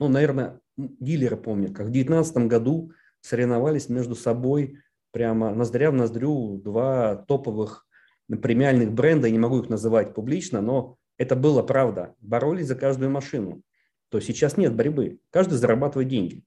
ну, 0.00 0.08
наверное, 0.08 0.60
дилеры 0.76 1.36
помнят, 1.36 1.70
как 1.70 1.86
в 1.86 1.90
2019 1.90 2.36
году 2.48 2.92
соревновались 3.20 3.88
между 3.88 4.16
собой 4.16 4.80
прямо 5.12 5.54
ноздря 5.54 5.90
в 5.92 5.94
ноздрю 5.94 6.56
два 6.56 7.16
топовых 7.16 7.86
премиальных 8.28 8.92
бренда, 8.92 9.28
я 9.28 9.32
не 9.32 9.38
могу 9.38 9.60
их 9.60 9.68
называть 9.68 10.14
публично, 10.14 10.60
но 10.60 10.96
это 11.18 11.36
было 11.36 11.62
правда. 11.62 12.14
Боролись 12.20 12.66
за 12.66 12.74
каждую 12.74 13.10
машину. 13.10 13.62
То 14.08 14.20
сейчас 14.20 14.56
нет 14.56 14.74
борьбы. 14.74 15.20
Каждый 15.30 15.54
зарабатывает 15.54 16.08
деньги. 16.08 16.42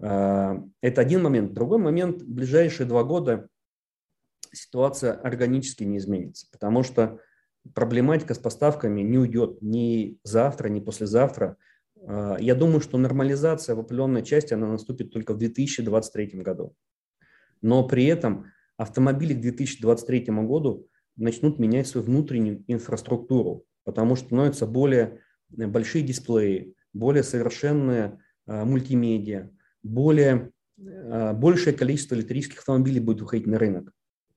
А, 0.00 0.62
это 0.80 1.00
один 1.00 1.22
момент. 1.22 1.52
Другой 1.52 1.78
момент, 1.78 2.22
в 2.22 2.28
ближайшие 2.30 2.86
два 2.86 3.04
года 3.04 3.48
ситуация 4.52 5.12
органически 5.12 5.84
не 5.84 5.98
изменится, 5.98 6.46
потому 6.50 6.82
что 6.82 7.20
проблематика 7.74 8.34
с 8.34 8.38
поставками 8.38 9.02
не 9.02 9.18
уйдет 9.18 9.60
ни 9.60 10.18
завтра, 10.22 10.68
ни 10.68 10.80
послезавтра. 10.80 11.56
А, 12.06 12.36
я 12.38 12.54
думаю, 12.54 12.80
что 12.80 12.98
нормализация 12.98 13.74
в 13.74 13.80
определенной 13.80 14.22
части 14.22 14.54
она 14.54 14.68
наступит 14.68 15.12
только 15.12 15.34
в 15.34 15.38
2023 15.38 16.42
году. 16.42 16.74
Но 17.60 17.86
при 17.86 18.04
этом 18.04 18.46
автомобили 18.76 19.34
к 19.34 19.40
2023 19.40 20.26
году 20.26 20.88
начнут 21.16 21.58
менять 21.58 21.88
свою 21.88 22.06
внутреннюю 22.06 22.62
инфраструктуру, 22.68 23.64
потому 23.82 24.14
что 24.14 24.26
становятся 24.26 24.66
более 24.66 25.20
большие 25.48 26.04
дисплеи, 26.04 26.76
более 26.92 27.24
совершенная 27.24 28.20
мультимедиа, 28.46 29.50
более, 29.82 30.50
большее 30.76 31.74
количество 31.76 32.14
электрических 32.14 32.58
автомобилей 32.58 33.00
будет 33.00 33.20
выходить 33.20 33.46
на 33.46 33.58
рынок. 33.58 33.92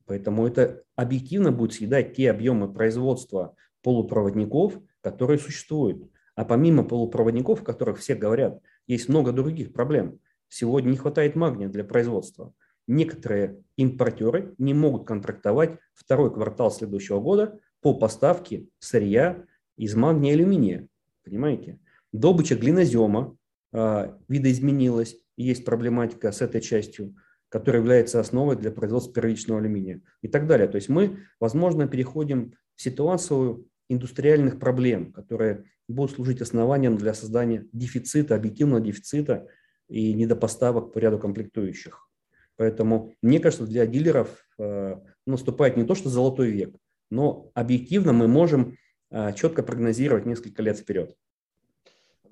Поэтому 0.05 0.45
это 0.45 0.83
объективно 0.95 1.51
будет 1.51 1.73
съедать 1.73 2.15
те 2.15 2.31
объемы 2.31 2.73
производства 2.73 3.55
полупроводников, 3.81 4.79
которые 5.01 5.39
существуют. 5.39 6.09
А 6.35 6.45
помимо 6.45 6.83
полупроводников, 6.83 7.61
о 7.61 7.65
которых 7.65 7.99
все 7.99 8.15
говорят, 8.15 8.61
есть 8.87 9.09
много 9.09 9.31
других 9.31 9.73
проблем. 9.73 10.19
Сегодня 10.49 10.89
не 10.89 10.97
хватает 10.97 11.35
магния 11.35 11.69
для 11.69 11.83
производства. 11.83 12.53
Некоторые 12.87 13.63
импортеры 13.77 14.53
не 14.57 14.73
могут 14.73 15.07
контрактовать 15.07 15.77
второй 15.93 16.33
квартал 16.33 16.71
следующего 16.71 17.19
года 17.19 17.59
по 17.79 17.93
поставке 17.93 18.67
сырья 18.79 19.45
из 19.77 19.95
магния 19.95 20.31
и 20.31 20.35
алюминия. 20.35 20.87
Понимаете? 21.23 21.79
Добыча 22.11 22.55
глинозема 22.55 23.37
э, 23.71 24.13
видоизменилась, 24.27 25.15
есть 25.41 25.65
проблематика 25.65 26.31
с 26.31 26.41
этой 26.41 26.61
частью, 26.61 27.15
которая 27.49 27.81
является 27.81 28.19
основой 28.19 28.55
для 28.55 28.71
производства 28.71 29.13
первичного 29.13 29.59
алюминия 29.59 30.01
и 30.21 30.27
так 30.27 30.47
далее. 30.47 30.67
То 30.67 30.77
есть 30.77 30.89
мы, 30.89 31.19
возможно, 31.39 31.87
переходим 31.87 32.53
в 32.75 32.81
ситуацию 32.81 33.67
индустриальных 33.89 34.57
проблем, 34.57 35.11
которые 35.11 35.65
будут 35.89 36.15
служить 36.15 36.41
основанием 36.41 36.95
для 36.95 37.13
создания 37.13 37.67
дефицита, 37.73 38.35
объективного 38.35 38.79
дефицита 38.79 39.47
и 39.89 40.13
недопоставок 40.13 40.93
по 40.93 40.99
ряду 40.99 41.19
комплектующих. 41.19 42.07
Поэтому, 42.55 43.13
мне 43.21 43.39
кажется, 43.39 43.65
для 43.65 43.85
дилеров 43.85 44.45
э, 44.57 44.95
наступает 45.25 45.75
не 45.75 45.83
то, 45.83 45.95
что 45.95 46.09
золотой 46.09 46.51
век, 46.51 46.75
но 47.09 47.51
объективно 47.53 48.13
мы 48.13 48.27
можем 48.27 48.77
э, 49.09 49.33
четко 49.33 49.63
прогнозировать 49.63 50.25
несколько 50.25 50.61
лет 50.61 50.77
вперед. 50.77 51.15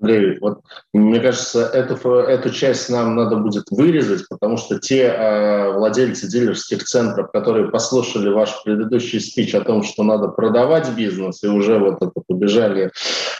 Андрей, 0.00 0.38
вот 0.40 0.62
мне 0.92 1.20
кажется, 1.20 1.66
эту, 1.66 1.94
эту 2.10 2.50
часть 2.50 2.88
нам 2.88 3.16
надо 3.16 3.36
будет 3.36 3.64
вырезать, 3.70 4.26
потому 4.28 4.56
что 4.56 4.78
те 4.78 5.02
э, 5.02 5.72
владельцы 5.72 6.26
дилерских 6.26 6.84
центров, 6.84 7.30
которые 7.30 7.70
послушали 7.70 8.30
ваш 8.30 8.62
предыдущий 8.64 9.20
спич 9.20 9.54
о 9.54 9.60
том, 9.60 9.82
что 9.82 10.02
надо 10.02 10.28
продавать 10.28 10.90
бизнес, 10.96 11.42
и 11.42 11.48
уже 11.48 11.78
вот 11.78 12.02
это 12.02 12.22
побежали 12.26 12.90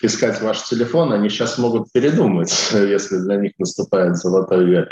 искать 0.03 0.40
ваш 0.42 0.62
телефон, 0.68 1.12
они 1.12 1.31
сейчас 1.31 1.57
могут 1.59 1.90
передумать, 1.92 2.53
если 2.73 3.18
для 3.18 3.37
них 3.37 3.53
наступает 3.59 4.16
золотой 4.16 4.66
век. 4.66 4.88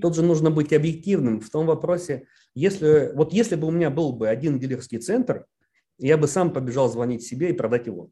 Тут 0.00 0.14
же 0.14 0.22
нужно 0.22 0.50
быть 0.52 0.72
объективным 0.72 1.40
в 1.40 1.50
том 1.50 1.66
вопросе, 1.66 2.26
если, 2.54 3.10
вот 3.14 3.32
если 3.32 3.56
бы 3.56 3.66
у 3.66 3.72
меня 3.72 3.90
был 3.90 4.12
бы 4.12 4.28
один 4.28 4.60
дилерский 4.60 4.98
центр, 4.98 5.46
я 5.98 6.16
бы 6.16 6.28
сам 6.28 6.52
побежал 6.52 6.88
звонить 6.88 7.24
себе 7.24 7.50
и 7.50 7.52
продать 7.52 7.86
его. 7.86 8.10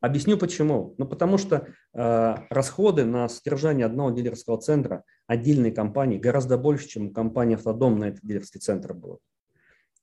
Объясню 0.00 0.38
почему. 0.38 0.94
Ну, 0.96 1.06
потому 1.06 1.36
что 1.36 1.68
э, 1.92 2.34
расходы 2.48 3.04
на 3.04 3.28
содержание 3.28 3.84
одного 3.84 4.10
дилерского 4.10 4.58
центра 4.58 5.04
отдельной 5.26 5.72
компании 5.72 6.18
гораздо 6.18 6.56
больше, 6.56 6.88
чем 6.88 7.08
у 7.08 7.12
компании 7.12 7.56
«Автодом» 7.56 7.98
на 7.98 8.08
этот 8.08 8.20
дилерский 8.22 8.60
центр 8.60 8.94
было. 8.94 9.18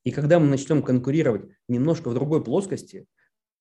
И 0.04 0.12
когда 0.12 0.40
мы 0.40 0.48
начнем 0.48 0.84
конкурировать 0.84 1.50
немножко 1.68 2.10
в 2.10 2.14
другой 2.14 2.44
плоскости, 2.44 3.08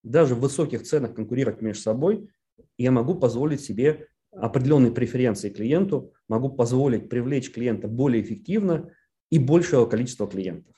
даже 0.03 0.35
в 0.35 0.39
высоких 0.39 0.83
ценах 0.83 1.15
конкурировать 1.15 1.61
между 1.61 1.81
собой, 1.81 2.29
я 2.77 2.91
могу 2.91 3.15
позволить 3.15 3.61
себе 3.61 4.07
определенные 4.31 4.91
преференции 4.91 5.49
клиенту, 5.49 6.13
могу 6.27 6.49
позволить 6.49 7.09
привлечь 7.09 7.51
клиента 7.51 7.87
более 7.87 8.21
эффективно 8.21 8.93
и 9.31 9.39
большего 9.39 9.87
количества 9.87 10.27
клиентов. 10.27 10.75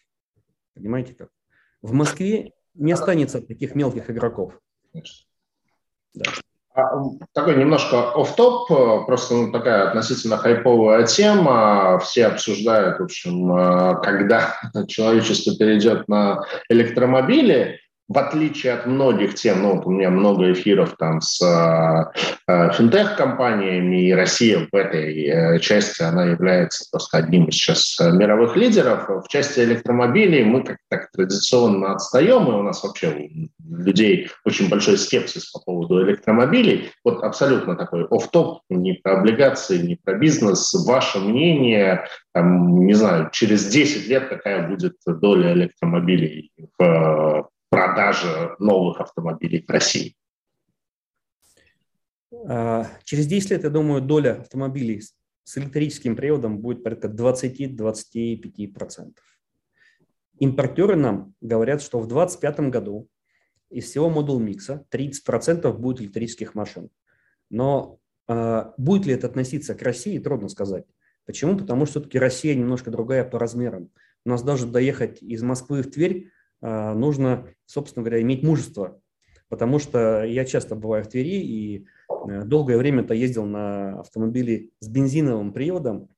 Понимаете 0.74 1.14
как? 1.14 1.30
В 1.82 1.92
Москве 1.92 2.54
не 2.74 2.94
останется 2.94 3.42
таких 3.42 3.76
мелких 3.76 4.10
игроков. 4.10 4.60
Конечно. 4.92 5.29
Да. 6.14 6.32
А, 6.76 6.82
такой 7.34 7.56
немножко 7.56 8.12
оф 8.12 8.36
топ 8.36 8.68
просто 9.06 9.34
ну, 9.34 9.52
такая 9.52 9.90
относительно 9.90 10.38
хайповая 10.38 11.06
тема. 11.06 12.00
Все 12.00 12.28
обсуждают, 12.28 13.00
в 13.00 13.04
общем, 13.04 13.54
э, 13.56 14.02
когда 14.02 14.56
человечество 14.88 15.56
перейдет 15.58 16.08
на 16.08 16.44
электромобили 16.70 17.80
в 18.10 18.18
отличие 18.18 18.74
от 18.74 18.88
многих 18.88 19.36
тем, 19.36 19.62
ну, 19.62 19.76
вот 19.76 19.86
у 19.86 19.92
меня 19.92 20.10
много 20.10 20.52
эфиров 20.52 20.96
там 20.98 21.22
с 21.22 21.40
э, 21.42 22.72
финтех-компаниями, 22.74 24.08
и 24.08 24.14
Россия 24.14 24.68
в 24.72 24.76
этой 24.76 25.26
э, 25.26 25.60
части, 25.60 26.02
она 26.02 26.26
является 26.26 26.90
просто 26.92 27.20
одним 27.20 27.46
из 27.46 27.54
сейчас 27.54 28.00
мировых 28.00 28.56
лидеров. 28.56 29.08
В 29.08 29.28
части 29.28 29.60
электромобилей 29.60 30.44
мы 30.44 30.64
как 30.64 30.78
так 30.90 31.12
традиционно 31.12 31.94
отстаем, 31.94 32.48
и 32.48 32.56
у 32.56 32.64
нас 32.64 32.84
вообще 32.84 33.30
у 33.60 33.76
людей 33.78 34.32
очень 34.44 34.70
большой 34.70 34.98
скепсис 34.98 35.52
по 35.52 35.60
поводу 35.60 36.04
электромобилей. 36.04 36.92
Вот 37.06 37.24
абсолютно 37.24 37.76
такой 37.76 38.06
оф-топ, 38.06 38.62
не 38.72 38.94
про 38.94 39.20
облигации, 39.20 39.78
не 39.78 39.98
про 40.04 40.16
бизнес. 40.16 40.74
Ваше 40.88 41.20
мнение, 41.20 42.08
там, 42.34 42.88
не 42.88 42.96
знаю, 42.96 43.30
через 43.32 43.68
10 43.68 44.08
лет 44.08 44.30
какая 44.30 44.68
будет 44.68 44.96
доля 45.06 45.54
электромобилей 45.54 46.52
в 46.80 47.48
продажи 47.70 48.56
новых 48.60 49.00
автомобилей 49.00 49.64
в 49.66 49.70
России? 49.70 50.16
А, 52.48 52.88
через 53.04 53.28
10 53.28 53.52
лет, 53.52 53.64
я 53.64 53.70
думаю, 53.70 54.02
доля 54.02 54.42
автомобилей 54.42 55.02
с 55.44 55.58
электрическим 55.58 56.16
приводом 56.16 56.60
будет 56.60 56.84
порядка 56.84 57.08
20-25%. 57.08 59.14
Импортеры 60.40 60.96
нам 60.96 61.34
говорят, 61.42 61.82
что 61.82 62.00
в 62.00 62.08
2025 62.08 62.72
году 62.72 63.10
из 63.70 63.86
всего 63.86 64.10
модул 64.10 64.40
микса 64.40 64.86
30% 64.92 65.72
будет 65.74 66.02
электрических 66.02 66.56
машин. 66.56 66.90
Но 67.50 68.00
э, 68.28 68.72
будет 68.78 69.06
ли 69.06 69.14
это 69.14 69.28
относиться 69.28 69.76
к 69.76 69.82
России, 69.82 70.18
трудно 70.20 70.50
сказать. 70.50 70.86
Почему? 71.26 71.58
Потому 71.58 71.86
что 71.86 72.00
все-таки 72.00 72.18
Россия 72.18 72.56
немножко 72.56 72.90
другая 72.90 73.24
по 73.24 73.38
размерам. 73.38 73.92
У 74.26 74.30
нас 74.30 74.44
даже 74.44 74.66
доехать 74.66 75.22
из 75.22 75.44
Москвы 75.44 75.82
в 75.82 75.92
Тверь 75.92 76.32
нужно, 76.62 77.48
собственно 77.66 78.04
говоря, 78.04 78.22
иметь 78.22 78.44
мужество. 78.44 79.02
Потому 79.50 79.80
что 79.80 80.24
я 80.24 80.46
часто 80.46 80.76
бываю 80.76 81.04
в 81.04 81.08
Твери 81.08 81.42
и 81.42 81.88
э, 82.28 82.44
долгое 82.44 82.78
время-то 82.78 83.16
ездил 83.16 83.46
на 83.46 84.00
автомобиле 84.00 84.70
с 84.80 84.88
бензиновым 84.88 85.52
приводом 85.52 86.10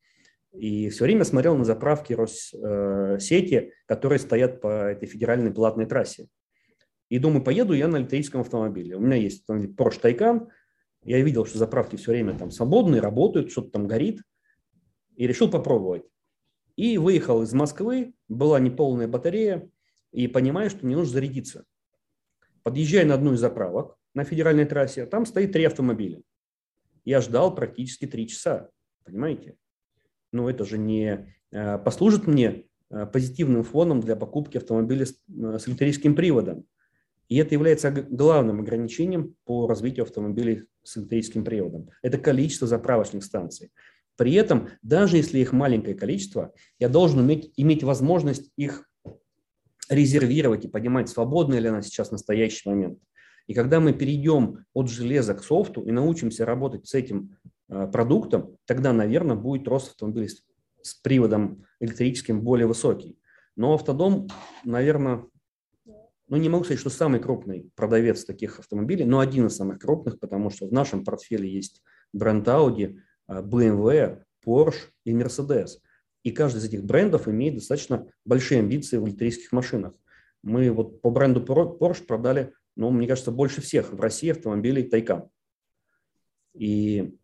и 0.52 0.90
все 0.90 1.06
время 1.06 1.24
смотрел 1.24 1.56
на 1.56 1.64
заправки 1.64 2.14
Россети, 2.14 3.56
э, 3.56 3.70
которые 3.86 4.20
стоят 4.20 4.60
по 4.60 4.68
этой 4.68 5.08
федеральной 5.08 5.52
платной 5.52 5.86
трассе. 5.86 6.28
И 7.08 7.20
думаю, 7.20 7.44
поеду 7.44 7.74
я 7.74 7.88
на 7.88 7.98
электрическом 7.98 8.42
автомобиле. 8.42 8.98
У 8.98 9.00
меня 9.00 9.16
есть 9.16 9.46
Porsche 9.50 10.02
Taycan, 10.02 10.48
я 11.04 11.22
видел, 11.22 11.46
что 11.46 11.58
заправки 11.58 11.96
все 11.96 12.12
время 12.12 12.38
там 12.38 12.52
свободные, 12.52 13.02
работают, 13.02 13.52
что-то 13.52 13.72
там 13.72 13.88
горит, 13.88 14.22
и 15.16 15.26
решил 15.26 15.50
попробовать. 15.50 16.04
И 16.76 16.98
выехал 16.98 17.44
из 17.44 17.54
Москвы, 17.54 18.14
была 18.28 18.60
неполная 18.60 19.08
батарея, 19.08 19.70
и 20.12 20.28
понимаю, 20.28 20.70
что 20.70 20.86
мне 20.86 20.96
нужно 20.96 21.14
зарядиться. 21.14 21.66
Подъезжаю 22.64 23.08
на 23.08 23.16
одну 23.16 23.34
из 23.34 23.40
заправок 23.40 23.98
на 24.14 24.24
федеральной 24.24 24.66
трассе, 24.66 25.06
там 25.06 25.26
стоит 25.26 25.54
три 25.54 25.64
автомобиля. 25.64 26.22
Я 27.06 27.22
ждал 27.22 27.56
практически 27.56 28.06
три 28.06 28.28
часа, 28.28 28.70
понимаете? 29.04 29.56
Но 30.32 30.50
это 30.50 30.66
же 30.66 30.78
не 30.78 31.34
э, 31.52 31.78
послужит 31.80 32.28
мне 32.28 32.66
э, 32.90 33.06
позитивным 33.08 33.64
фоном 33.64 34.02
для 34.02 34.16
покупки 34.16 34.58
автомобиля 34.58 35.06
с, 35.06 35.16
э, 35.30 35.60
с 35.60 35.68
электрическим 35.68 36.16
приводом. 36.16 36.66
И 37.28 37.38
это 37.38 37.56
является 37.56 37.92
главным 37.92 38.60
ограничением 38.60 39.36
по 39.46 39.66
развитию 39.66 40.04
автомобилей 40.04 40.66
с 40.84 40.98
электрическим 40.98 41.44
приводом. 41.46 41.90
Это 42.02 42.18
количество 42.18 42.68
заправочных 42.68 43.24
станций. 43.24 43.72
При 44.18 44.34
этом, 44.34 44.70
даже 44.82 45.18
если 45.18 45.40
их 45.40 45.54
маленькое 45.54 45.96
количество, 45.96 46.54
я 46.78 46.90
должен 46.90 47.22
иметь, 47.22 47.54
иметь 47.56 47.84
возможность 47.84 48.52
их 48.58 48.91
резервировать 49.92 50.66
и 50.66 50.70
понимать, 50.70 51.10
свободна 51.10 51.56
ли 51.56 51.68
она 51.68 51.82
сейчас 51.82 52.10
в 52.10 52.12
настоящий 52.14 52.68
момент. 52.68 52.98
И 53.48 53.54
когда 53.54 53.82
мы 53.82 53.92
перейдем 53.92 54.66
от 54.74 54.90
железа 54.90 55.34
к 55.34 55.44
софту 55.44 55.82
и 55.82 55.92
научимся 55.92 56.46
работать 56.46 56.88
с 56.88 56.94
этим 56.94 57.38
э, 57.68 57.88
продуктом, 57.88 58.56
тогда, 58.66 58.94
наверное, 58.94 59.36
будет 59.36 59.68
рост 59.68 59.90
автомобилей 59.92 60.30
с, 60.82 60.94
приводом 61.04 61.66
электрическим 61.82 62.42
более 62.42 62.68
высокий. 62.68 63.20
Но 63.58 63.74
автодом, 63.74 64.28
наверное, 64.64 65.26
ну 66.28 66.38
не 66.38 66.48
могу 66.48 66.64
сказать, 66.64 66.80
что 66.80 66.90
самый 66.90 67.20
крупный 67.20 67.70
продавец 67.76 68.24
таких 68.24 68.60
автомобилей, 68.60 69.04
но 69.04 69.20
один 69.20 69.48
из 69.48 69.58
самых 69.58 69.80
крупных, 69.80 70.20
потому 70.20 70.50
что 70.50 70.68
в 70.68 70.72
нашем 70.72 71.04
портфеле 71.04 71.52
есть 71.52 71.84
бренд 72.14 72.48
Audi, 72.48 72.98
э, 73.28 73.42
BMW, 73.42 74.24
Porsche 74.46 74.88
и 75.04 75.12
Mercedes– 75.12 75.72
и 76.24 76.32
каждый 76.32 76.60
из 76.60 76.66
этих 76.66 76.84
брендов 76.84 77.28
имеет 77.28 77.56
достаточно 77.56 78.08
большие 78.26 78.60
амбиции 78.60 78.98
в 78.98 79.08
электрических 79.08 79.52
машинах. 79.52 79.94
Мы 80.44 80.72
вот 80.72 81.02
по 81.02 81.10
бренду 81.10 81.44
Porsche 81.44 82.06
продали, 82.06 82.54
ну, 82.76 82.90
мне 82.92 83.08
кажется, 83.08 83.32
больше 83.32 83.62
всех 83.62 83.94
в 83.94 84.00
России 84.00 84.32
автомобилей 84.32 84.88
Taycan. 84.88 85.30
И 86.54 87.16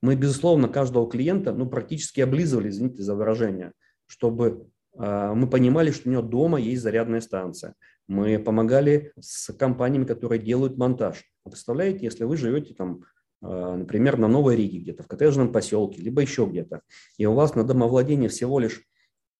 мы, 0.00 0.16
безусловно, 0.16 0.68
каждого 0.68 1.08
клиента, 1.08 1.52
ну, 1.52 1.68
практически 1.68 2.20
облизывали, 2.20 2.68
извините 2.68 3.02
за 3.02 3.14
выражение, 3.14 3.72
чтобы 4.06 4.66
э, 4.98 5.32
мы 5.34 5.48
понимали, 5.48 5.90
что 5.90 6.08
у 6.08 6.12
него 6.12 6.22
дома 6.22 6.58
есть 6.58 6.82
зарядная 6.82 7.20
станция. 7.20 7.74
Мы 8.08 8.38
помогали 8.38 9.12
с 9.20 9.52
компаниями, 9.52 10.04
которые 10.04 10.40
делают 10.40 10.76
монтаж. 10.76 11.24
Представляете, 11.44 12.04
если 12.04 12.24
вы 12.24 12.36
живете 12.36 12.74
там 12.74 13.02
например, 13.42 14.16
на 14.16 14.28
Новой 14.28 14.56
Риге 14.56 14.78
где-то, 14.78 15.02
в 15.02 15.08
коттеджном 15.08 15.52
поселке, 15.52 16.00
либо 16.00 16.22
еще 16.22 16.46
где-то, 16.46 16.80
и 17.18 17.26
у 17.26 17.34
вас 17.34 17.54
на 17.54 17.64
домовладении 17.64 18.28
всего 18.28 18.58
лишь 18.58 18.82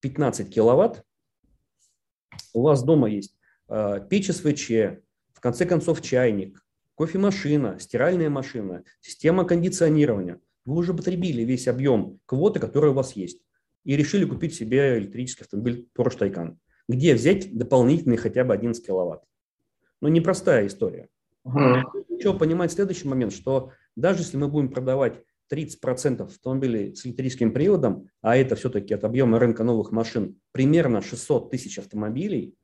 15 0.00 0.52
киловатт, 0.52 1.04
у 2.52 2.62
вас 2.62 2.82
дома 2.82 3.08
есть 3.08 3.36
печь 4.10 4.30
СВЧ, 4.30 4.70
в 5.32 5.40
конце 5.40 5.64
концов 5.64 6.02
чайник, 6.02 6.62
кофемашина, 6.96 7.78
стиральная 7.78 8.28
машина, 8.28 8.84
система 9.00 9.44
кондиционирования. 9.44 10.40
Вы 10.64 10.76
уже 10.76 10.94
потребили 10.94 11.42
весь 11.42 11.66
объем 11.66 12.20
квоты, 12.26 12.60
который 12.60 12.90
у 12.90 12.94
вас 12.94 13.16
есть, 13.16 13.42
и 13.84 13.96
решили 13.96 14.24
купить 14.24 14.54
себе 14.54 14.98
электрический 14.98 15.44
автомобиль 15.44 15.88
Porsche 15.96 16.18
Taycan. 16.18 16.56
Где 16.88 17.14
взять 17.14 17.56
дополнительный 17.56 18.16
хотя 18.16 18.44
бы 18.44 18.54
11 18.54 18.84
киловатт? 18.86 19.24
Ну, 20.00 20.08
непростая 20.08 20.66
история. 20.66 21.08
Еще 21.44 22.36
понимать 22.38 22.72
следующий 22.72 23.08
момент, 23.08 23.32
что 23.32 23.72
даже 23.96 24.20
если 24.20 24.36
мы 24.36 24.48
будем 24.48 24.70
продавать 24.70 25.22
30% 25.52 26.22
автомобилей 26.22 26.94
с 26.94 27.04
электрическим 27.04 27.52
приводом, 27.52 28.08
а 28.20 28.36
это 28.36 28.56
все-таки 28.56 28.94
от 28.94 29.04
объема 29.04 29.38
рынка 29.38 29.64
новых 29.64 29.92
машин 29.92 30.40
примерно 30.52 31.02
600 31.02 31.50
тысяч 31.50 31.78
автомобилей, 31.78 32.54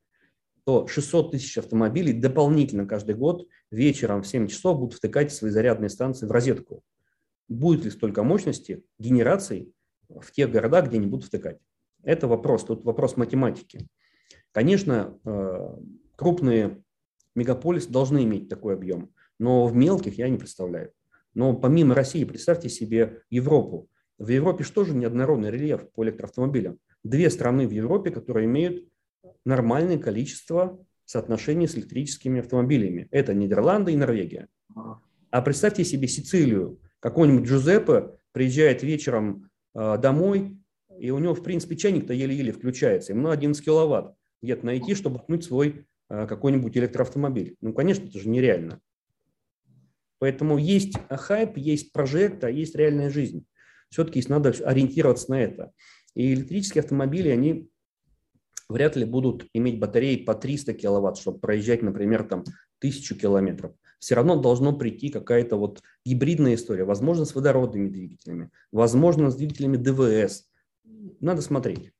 то 0.65 0.87
600 0.87 1.33
тысяч 1.33 1.57
автомобилей 1.59 2.13
дополнительно 2.13 2.87
каждый 2.87 3.15
год 3.15 3.47
вечером 3.71 4.23
в 4.23 4.27
7 4.27 4.49
часов 4.49 4.79
будут 4.79 4.95
втыкать 4.95 5.33
свои 5.33 5.51
зарядные 5.51 5.91
станции 5.91 6.27
в 6.27 6.31
розетку. 6.31 6.83
Будет 7.49 7.85
ли 7.85 7.91
столько 7.91 8.23
мощности 8.23 8.85
генерации 8.99 9.73
в 10.09 10.31
тех 10.33 10.51
городах, 10.51 10.89
где 10.89 10.99
они 10.99 11.07
будут 11.07 11.27
втыкать? 11.27 11.59
Это 12.03 12.27
вопрос, 12.27 12.65
тут 12.65 12.85
вопрос 12.85 13.17
математики. 13.17 13.87
Конечно, 14.53 15.19
э, 15.25 15.77
крупные 16.17 16.83
мегаполисы 17.35 17.91
должны 17.91 18.25
иметь 18.25 18.49
такой 18.49 18.75
объем, 18.75 19.13
но 19.39 19.67
в 19.67 19.75
мелких 19.75 20.19
я 20.19 20.29
не 20.29 20.39
представляю. 20.39 20.93
Но 21.39 21.55
помимо 21.55 21.95
России, 21.95 22.25
представьте 22.25 22.69
себе 22.69 23.23
Европу. 23.31 23.89
В 24.19 24.29
Европе 24.29 24.65
же 24.65 24.93
неоднородный 24.93 25.53
рельеф 25.53 25.89
по 25.93 26.03
электроавтомобилям? 26.03 26.81
Две 27.05 27.31
страны 27.31 27.69
в 27.69 27.71
Европе, 27.71 28.11
которые 28.11 28.47
имеют 28.47 28.89
нормальное 29.45 29.99
количество 29.99 30.85
соотношений 31.05 31.69
с 31.69 31.77
электрическими 31.77 32.41
автомобилями. 32.41 33.07
Это 33.13 33.35
Нидерланды 33.35 33.93
и 33.93 33.97
Норвегия. 33.97 34.49
А 35.31 35.41
представьте 35.41 35.85
себе 35.85 36.09
Сицилию. 36.09 36.81
Какой-нибудь 36.99 37.49
Джузеппе 37.49 38.17
приезжает 38.33 38.83
вечером 38.83 39.49
э, 39.77 39.97
домой, 39.97 40.59
и 40.99 41.13
у 41.13 41.21
него, 41.21 41.35
в 41.35 41.45
принципе, 41.45 41.77
чайник-то 41.77 42.15
еле-еле 42.15 42.51
включается. 42.51 43.13
Ему 43.13 43.29
на 43.29 43.33
11 43.33 43.65
киловатт 43.65 44.13
где-то 44.43 44.67
найти, 44.67 44.97
чтобы 44.97 45.21
отмыть 45.21 45.45
свой 45.45 45.87
э, 46.11 46.27
какой-нибудь 46.27 46.77
электроавтомобиль. 46.77 47.55
Ну, 47.61 47.73
конечно, 47.73 48.09
это 48.09 48.19
же 48.19 48.29
нереально. 48.29 48.81
Поэтому 50.19 50.59
есть 50.59 50.95
хайп, 51.11 51.57
есть 51.57 51.93
прожект, 51.93 52.45
а 52.45 52.51
есть 52.51 52.75
реальная 52.75 53.11
жизнь. 53.11 53.47
Все-таки 53.91 54.23
надо 54.29 54.55
ориентироваться 54.65 55.31
на 55.31 55.41
это. 55.41 55.73
И 56.15 56.35
электрические 56.35 56.83
автомобили, 56.83 57.29
они 57.29 57.71
вряд 58.69 58.97
ли 58.97 59.05
будут 59.05 59.47
иметь 59.55 59.79
батареи 59.79 60.17
по 60.25 60.35
300 60.35 60.75
киловатт, 60.75 61.19
чтобы 61.19 61.39
проезжать, 61.39 61.83
например, 61.83 62.25
там 62.25 62.45
тысячу 62.79 63.17
километров. 63.17 63.73
Все 63.99 64.15
равно 64.15 64.41
должно 64.41 64.77
прийти 64.77 65.09
какая-то 65.09 65.57
вот 65.57 65.83
гибридная 66.05 66.55
история, 66.55 66.85
возможно, 66.85 67.25
с 67.25 67.35
водородными 67.35 67.89
двигателями, 67.89 68.51
возможно, 68.71 69.31
с 69.31 69.37
двигателями 69.37 69.77
ДВС. 69.77 70.49
Надо 71.21 71.43
смотреть. 71.43 71.93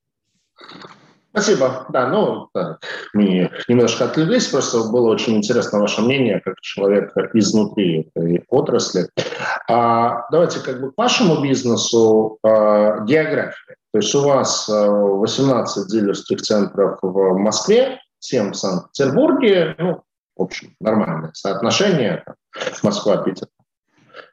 Спасибо. 1.39 1.87
Да, 1.91 2.09
ну, 2.09 2.49
так, 2.53 2.81
мы 3.15 3.49
немножко 3.69 4.07
отвлеклись, 4.07 4.49
просто 4.49 4.91
было 4.91 5.09
очень 5.11 5.37
интересно 5.37 5.79
ваше 5.79 6.03
мнение, 6.03 6.41
как 6.41 6.61
человека 6.61 7.31
изнутри 7.33 8.11
этой 8.13 8.45
отрасли. 8.49 9.09
А, 9.69 10.29
давайте 10.33 10.59
как 10.59 10.81
бы 10.81 10.91
к 10.91 10.99
вашему 10.99 11.41
бизнесу 11.41 12.39
а, 12.43 13.05
география. 13.05 13.77
То 13.93 14.01
есть 14.01 14.13
у 14.17 14.23
вас 14.23 14.69
18 14.69 15.77
а, 15.77 15.89
дилерских 15.89 16.43
центров 16.43 16.99
в 17.03 17.39
Москве, 17.39 18.01
7 18.19 18.51
в 18.51 18.57
Санкт-Петербурге, 18.57 19.77
ну, 19.79 20.03
в 20.37 20.43
общем, 20.43 20.75
нормальное 20.81 21.31
соотношение, 21.35 22.25
Москва-Питер, 22.83 23.47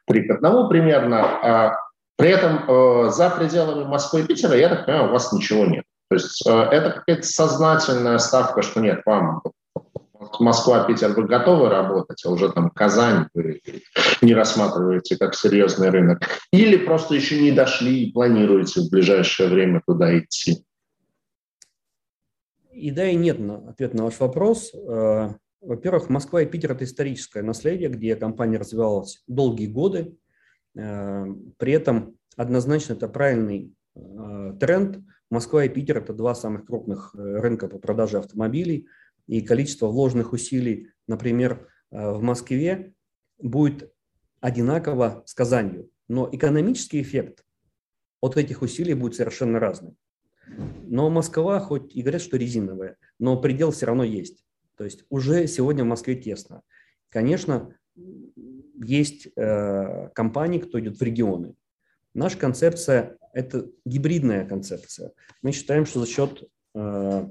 3 0.08 0.22
к 0.24 0.44
1 0.44 0.68
примерно. 0.68 1.20
А 1.20 1.76
при 2.16 2.30
этом 2.30 2.64
э, 2.66 3.10
за 3.10 3.30
пределами 3.30 3.84
Москвы 3.84 4.22
и 4.22 4.24
Питера, 4.24 4.56
я 4.56 4.70
так 4.70 4.86
понимаю, 4.86 5.10
у 5.10 5.12
вас 5.12 5.32
ничего 5.32 5.66
нет. 5.66 5.84
То 6.08 6.14
есть 6.16 6.46
э, 6.46 6.50
это 6.50 6.90
какая-то 6.90 7.26
сознательная 7.26 8.18
ставка, 8.18 8.62
что 8.62 8.80
нет, 8.80 9.02
вам 9.04 9.42
Москва, 10.40 10.84
Питер, 10.84 11.12
вы 11.12 11.26
готовы 11.26 11.68
работать, 11.68 12.24
а 12.24 12.30
уже 12.30 12.50
там 12.50 12.70
Казань 12.70 13.28
вы 13.34 13.60
не 14.22 14.34
рассматриваете 14.34 15.16
как 15.16 15.34
серьезный 15.34 15.90
рынок? 15.90 16.22
Или 16.52 16.76
просто 16.76 17.14
еще 17.14 17.40
не 17.40 17.52
дошли 17.52 18.04
и 18.04 18.12
планируете 18.12 18.80
в 18.80 18.90
ближайшее 18.90 19.48
время 19.48 19.82
туда 19.86 20.18
идти? 20.18 20.64
И 22.72 22.90
да, 22.90 23.08
и 23.08 23.14
нет 23.14 23.38
на 23.38 23.68
ответ 23.70 23.94
на 23.94 24.04
ваш 24.04 24.18
вопрос. 24.20 24.72
Э, 24.74 25.30
во-первых, 25.60 26.08
Москва 26.08 26.42
и 26.42 26.46
Питер– 26.46 26.72
это 26.72 26.84
историческое 26.84 27.42
наследие, 27.42 27.88
где 27.88 28.14
компания 28.16 28.58
развивалась 28.58 29.22
долгие 29.26 29.66
годы. 29.66 30.16
Э, 30.76 31.24
при 31.56 31.72
этом 31.72 32.16
однозначно 32.36 32.92
это 32.92 33.08
правильный 33.08 33.72
тренд– 34.60 34.98
Москва 35.30 35.64
и 35.64 35.68
Питер– 35.68 35.98
это 35.98 36.12
два 36.12 36.34
самых 36.34 36.66
крупных 36.66 37.14
э, 37.14 37.18
рынка 37.18 37.68
по 37.68 37.78
продаже 37.78 38.18
автомобилей, 38.18 38.88
и 39.26 39.40
количество 39.40 39.88
вложенных 39.88 40.32
усилий, 40.32 40.90
например, 41.08 41.68
э, 41.90 42.12
в 42.12 42.22
Москве 42.22 42.94
будет 43.38 43.92
одинаково 44.40 45.24
с 45.26 45.34
Казанью, 45.34 45.90
но 46.08 46.28
экономический 46.30 47.02
эффект 47.02 47.44
от 48.20 48.36
этих 48.36 48.62
усилий 48.62 48.94
будет 48.94 49.16
совершенно 49.16 49.58
разный. 49.58 49.96
Но 50.84 51.10
Москва, 51.10 51.58
хоть 51.58 51.94
и 51.94 52.02
говорят, 52.02 52.22
что 52.22 52.36
резиновая, 52.36 52.96
но 53.18 53.40
предел 53.40 53.72
все 53.72 53.86
равно 53.86 54.04
есть. 54.04 54.44
То 54.76 54.84
есть 54.84 55.04
уже 55.08 55.48
сегодня 55.48 55.82
в 55.82 55.88
Москве 55.88 56.14
тесно. 56.14 56.62
Конечно, 57.08 57.74
есть 58.74 59.28
э, 59.36 60.08
компании, 60.14 60.60
кто 60.60 60.78
идет 60.78 60.98
в 60.98 61.02
регионы. 61.02 61.54
Наша 62.14 62.38
концепция– 62.38 63.16
это 63.36 63.66
гибридная 63.84 64.48
концепция. 64.48 65.12
Мы 65.42 65.52
считаем, 65.52 65.84
что 65.84 66.00
за 66.00 66.06
счет 66.06 66.42
э, 66.74 67.28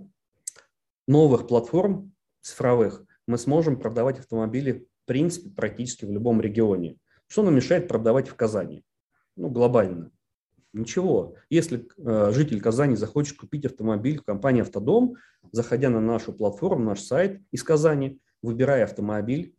новых 1.08 1.48
платформ 1.48 2.14
цифровых 2.42 3.04
мы 3.26 3.40
сможем 3.40 3.80
продавать 3.80 4.20
автомобили 4.20 4.88
в 5.04 5.08
принципе 5.08 5.50
практически 5.50 6.06
в 6.06 6.12
любом 6.12 6.42
регионе. 6.42 6.98
Что 7.26 7.42
нам 7.42 7.56
мешает 7.56 7.88
продавать 7.88 8.28
в 8.28 8.36
Казани? 8.36 8.86
Ну, 9.36 9.50
глобально. 9.50 10.12
Ничего. 10.74 11.38
Если 11.50 11.88
э, 11.98 12.32
житель 12.32 12.62
Казани 12.62 12.96
захочет 12.96 13.36
купить 13.36 13.66
автомобиль 13.66 14.20
в 14.20 14.24
компании 14.24 14.62
«Автодом», 14.62 15.16
заходя 15.52 15.90
на 15.90 16.02
нашу 16.02 16.34
платформу, 16.34 16.84
наш 16.84 17.02
сайт 17.02 17.42
из 17.52 17.64
Казани, 17.64 18.20
выбирая 18.44 18.84
автомобиль, 18.84 19.56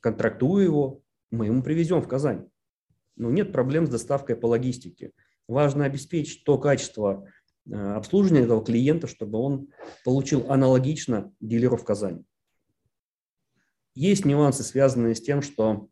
контрактуя 0.00 0.64
его, 0.64 1.00
мы 1.30 1.46
ему 1.46 1.62
привезем 1.62 2.02
в 2.02 2.08
Казань 2.08 2.50
ну, 3.16 3.30
нет 3.30 3.52
проблем 3.52 3.86
с 3.86 3.90
доставкой 3.90 4.36
по 4.36 4.46
логистике. 4.46 5.12
Важно 5.52 5.84
обеспечить 5.84 6.44
то 6.44 6.56
качество 6.56 7.28
э, 7.70 7.74
обслуживания 7.74 8.44
этого 8.44 8.64
клиента, 8.64 9.06
чтобы 9.06 9.38
он 9.38 9.68
получил 10.02 10.50
аналогично 10.50 11.30
дилеру 11.40 11.76
в 11.76 11.84
Казани. 11.84 12.24
Есть 13.94 14.24
нюансы, 14.24 14.62
связанные 14.62 15.14
с 15.14 15.20
тем, 15.20 15.42
что 15.42 15.88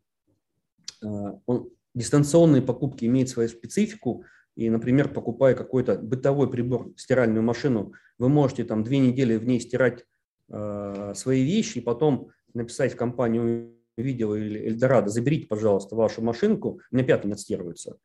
э, 1.03 1.05
он, 1.45 1.69
дистанционные 1.93 2.63
покупки 2.63 3.05
имеют 3.05 3.29
свою 3.29 3.49
специфику, 3.49 4.25
и, 4.55 4.67
например, 4.67 5.13
покупая 5.13 5.53
какой-то 5.53 5.95
бытовой 5.95 6.49
прибор, 6.49 6.91
стиральную 6.97 7.43
машину, 7.43 7.93
вы 8.17 8.29
можете 8.29 8.63
там 8.63 8.83
две 8.83 8.97
недели 8.97 9.37
в 9.37 9.45
ней 9.45 9.59
стирать 9.59 10.05
э, 10.49 11.13
свои 11.15 11.43
вещи 11.43 11.77
и 11.77 11.81
потом 11.81 12.31
написать 12.55 12.93
в 12.93 12.97
компанию 12.97 13.75
видео 13.97 14.35
или 14.35 14.67
Эльдорадо, 14.67 15.09
заберите, 15.09 15.47
пожалуйста, 15.47 15.95
вашу 15.95 16.21
машинку, 16.21 16.79
у 16.91 16.95
меня 16.95 17.05
пятый 17.05 17.27
не 17.27 17.33
отстирывается, 17.33 17.97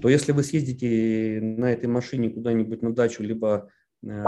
то 0.00 0.08
если 0.08 0.32
вы 0.32 0.42
съездите 0.42 1.40
на 1.42 1.72
этой 1.72 1.86
машине 1.86 2.30
куда-нибудь 2.30 2.82
на 2.82 2.94
дачу, 2.94 3.22
либо 3.22 3.70
э, 4.02 4.24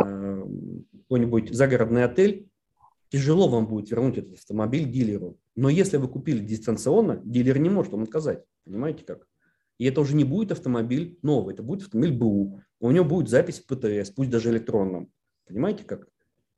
какой-нибудь 1.03 1.55
загородный 1.55 2.05
отель, 2.05 2.49
тяжело 3.09 3.49
вам 3.49 3.67
будет 3.67 3.91
вернуть 3.91 4.19
этот 4.19 4.35
автомобиль 4.35 4.91
дилеру. 4.91 5.39
Но 5.55 5.69
если 5.69 5.97
вы 5.97 6.09
купили 6.09 6.45
дистанционно, 6.45 7.21
дилер 7.25 7.59
не 7.59 7.71
может 7.71 7.93
вам 7.93 8.03
отказать. 8.03 8.45
Понимаете 8.65 9.05
как? 9.05 9.27
И 9.79 9.85
это 9.85 10.01
уже 10.01 10.17
не 10.17 10.25
будет 10.25 10.53
автомобиль 10.53 11.19
новый, 11.23 11.55
это 11.55 11.63
будет 11.63 11.83
автомобиль 11.83 12.17
БУ. 12.17 12.61
У 12.81 12.91
него 12.91 13.05
будет 13.05 13.29
запись 13.29 13.61
в 13.61 13.67
ПТС, 13.67 14.11
пусть 14.11 14.31
даже 14.31 14.51
электронном. 14.51 15.11
Понимаете 15.47 15.85
как? 15.85 16.09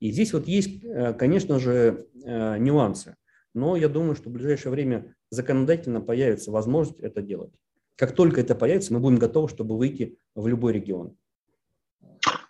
И 0.00 0.12
здесь 0.12 0.32
вот 0.32 0.46
есть, 0.46 0.84
э, 0.84 1.12
конечно 1.14 1.58
же, 1.58 2.06
э, 2.24 2.58
нюансы 2.58 3.16
но 3.54 3.76
я 3.76 3.88
думаю, 3.88 4.14
что 4.14 4.28
в 4.28 4.32
ближайшее 4.32 4.72
время 4.72 5.14
законодательно 5.30 6.00
появится 6.00 6.50
возможность 6.50 7.00
это 7.00 7.22
делать. 7.22 7.52
Как 7.96 8.12
только 8.12 8.40
это 8.40 8.54
появится, 8.54 8.92
мы 8.92 9.00
будем 9.00 9.18
готовы, 9.18 9.48
чтобы 9.48 9.76
выйти 9.76 10.16
в 10.34 10.46
любой 10.46 10.72
регион. 10.72 11.16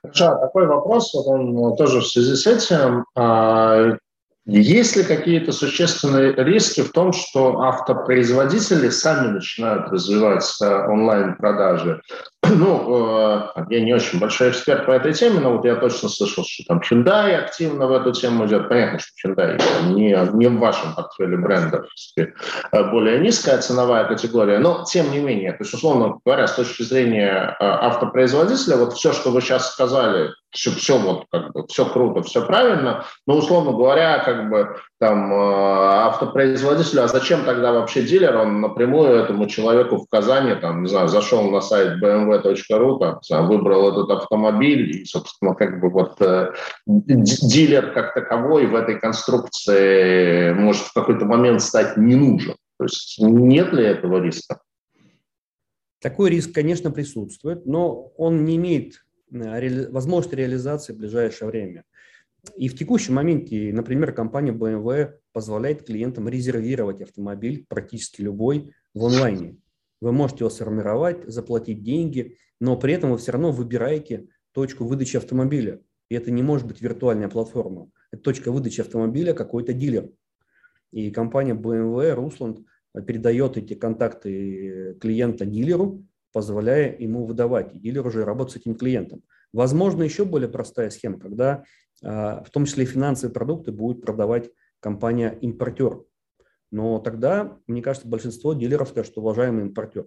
Хорошо, 0.03 0.39
такой 0.41 0.67
вопрос, 0.67 1.13
вот 1.15 1.27
он 1.27 1.77
тоже 1.77 2.01
в 2.01 2.07
связи 2.07 2.35
с 2.35 2.47
этим. 2.47 3.05
А, 3.17 3.97
Есть 4.47 4.97
ли 4.97 5.03
какие-то 5.03 5.53
существенные 5.53 6.33
риски 6.35 6.83
в 6.83 6.93
том, 6.93 7.13
что 7.13 7.61
автопроизводители 7.63 8.91
сами 8.91 9.29
начинают 9.29 9.89
развивать 9.91 10.45
э, 10.63 10.87
онлайн-продажи? 10.89 12.01
Ну, 12.51 13.55
э, 13.57 13.65
я 13.71 13.81
не 13.81 13.95
очень 13.95 14.19
большой 14.19 14.51
эксперт 14.51 14.87
по 14.87 14.93
этой 14.93 15.13
теме, 15.13 15.41
но 15.41 15.53
вот 15.53 15.65
я 15.65 15.77
точно 15.77 16.09
слышал, 16.09 16.45
что 16.45 16.65
там 16.67 16.81
Hyundai 16.81 17.35
активно 17.35 17.87
в 17.87 17.93
эту 17.93 18.13
тему 18.13 18.47
идет. 18.47 18.69
Понятно, 18.69 18.99
что 18.99 19.29
Hyundai 19.29 19.61
не, 19.93 20.17
не 20.37 20.49
в 20.49 20.59
вашем 20.59 20.95
портфеле 20.95 21.37
брендов, 21.37 21.87
э, 22.17 22.27
более 22.91 23.21
низкая 23.21 23.59
ценовая 23.59 24.05
категория, 24.05 24.59
но 24.59 24.85
тем 24.85 25.11
не 25.11 25.19
менее, 25.19 25.53
то 25.53 25.65
есть, 25.65 25.75
условно 25.75 26.19
говоря, 26.25 26.47
с 26.47 26.55
точки 26.55 26.83
зрения 26.83 27.57
автопроизводителя, 27.61 28.77
вот 28.77 28.95
все, 28.95 29.13
что 29.13 29.31
вы 29.31 29.41
сейчас 29.41 29.73
сказали, 29.73 30.31
все, 30.51 30.71
все 30.71 30.99
вот 30.99 31.27
как 31.31 31.53
бы 31.53 31.67
все 31.69 31.85
круто, 31.85 32.23
все 32.23 32.45
правильно, 32.45 33.05
но 33.27 33.37
условно 33.37 33.73
говоря, 33.73 34.19
как 34.21 34.49
бы 34.51 34.77
там 34.99 35.33
э, 35.33 35.37
автопроизводителю, 35.37 37.05
а 37.05 37.09
зачем 37.09 37.45
тогда 37.45 37.73
вообще 37.73 38.03
дилер, 38.03 38.37
он 38.37 38.61
напрямую 38.61 39.15
этому 39.15 39.47
человеку 39.47 39.99
в 39.99 40.09
Казани, 40.09 40.55
там, 40.57 40.83
не 40.83 40.89
знаю, 40.89 41.09
зашел 41.09 41.49
на 41.51 41.61
сайт 41.61 42.03
bmw.ru, 42.03 43.21
там, 43.29 43.47
выбрал 43.47 43.93
этот 43.93 44.11
автомобиль, 44.11 44.91
и, 44.91 45.05
собственно, 45.05 45.55
как 45.55 45.81
бы 45.81 45.91
вот 45.91 46.21
э, 46.21 46.53
дилер 46.87 47.93
как 47.93 48.15
таковой 48.15 48.67
в 48.67 48.75
этой 48.75 48.99
конструкции 48.99 50.53
может 50.53 50.83
в 50.83 50.93
какой-то 50.93 51.25
момент 51.25 51.63
стать 51.63 51.97
не 51.97 52.17
нужен. 52.17 52.57
То 52.79 52.85
есть 52.85 53.19
нет 53.21 53.73
ли 53.73 53.85
этого 53.85 54.21
риска? 54.21 54.61
Такой 56.01 56.31
риск, 56.31 56.53
конечно, 56.53 56.91
присутствует, 56.91 57.67
но 57.67 58.13
он 58.17 58.45
не 58.45 58.57
имеет 58.57 59.05
э, 59.33 59.91
возможности 59.91 60.35
реализации 60.35 60.93
в 60.93 60.99
ближайшее 60.99 61.49
время. 61.49 61.85
И 62.57 62.69
в 62.69 62.77
текущем 62.77 63.15
моменте, 63.15 63.73
например, 63.73 64.13
компания 64.13 64.53
BMW 64.53 65.15
позволяет 65.33 65.85
клиентам 65.85 66.29
резервировать 66.29 67.03
автомобиль 67.03 67.67
практически 67.69 68.23
любой 68.23 68.73
в 68.95 69.05
онлайне. 69.05 69.57
Вы 70.01 70.13
можете 70.13 70.41
его 70.41 70.51
сформировать, 70.51 71.25
заплатить 71.27 71.83
деньги, 71.83 72.37
но 72.61 72.77
при 72.77 72.95
этом 72.95 73.11
вы 73.11 73.19
все 73.19 73.33
равно 73.33 73.53
выбираете 73.53 74.29
точку 74.53 74.85
выдачи 74.85 75.17
автомобиля. 75.17 75.81
И 76.09 76.15
это 76.15 76.31
не 76.31 76.43
может 76.43 76.67
быть 76.67 76.81
виртуальная 76.81 77.29
платформа. 77.29 77.91
Это 78.11 78.23
точка 78.23 78.51
выдачи 78.51 78.81
автомобиля 78.81 79.35
какой-то 79.35 79.73
дилер. 79.73 80.11
И 80.93 81.11
компания 81.11 81.55
BMW, 81.55 82.15
Rusland 82.17 82.65
передает 83.05 83.57
эти 83.57 83.75
контакты 83.75 84.97
клиента 85.01 85.45
дилеру, 85.45 86.05
позволяя 86.33 86.97
ему 86.99 87.25
выдавать. 87.25 87.75
И 87.75 87.79
дилер 87.79 88.07
уже 88.07 88.25
работает 88.25 88.53
с 88.53 88.57
этим 88.57 88.75
клиентом. 88.75 89.23
Возможно, 89.53 90.03
еще 90.03 90.25
более 90.25 90.49
простая 90.49 90.91
схема, 90.91 91.19
когда 91.19 91.65
а, 92.03 92.43
в 92.45 92.51
том 92.51 92.65
числе 92.65 92.85
и 92.85 92.87
финансовые 92.87 93.33
продукты 93.33 93.73
будет 93.73 94.03
продавать 94.03 94.51
компания-импортер. 94.81 96.05
Но 96.71 96.99
тогда, 96.99 97.59
мне 97.67 97.83
кажется, 97.83 98.09
большинство 98.09 98.53
дилеров 98.53 98.91
скажут, 98.91 99.13
что 99.13 99.21
уважаемый 99.21 99.63
импортер, 99.63 100.07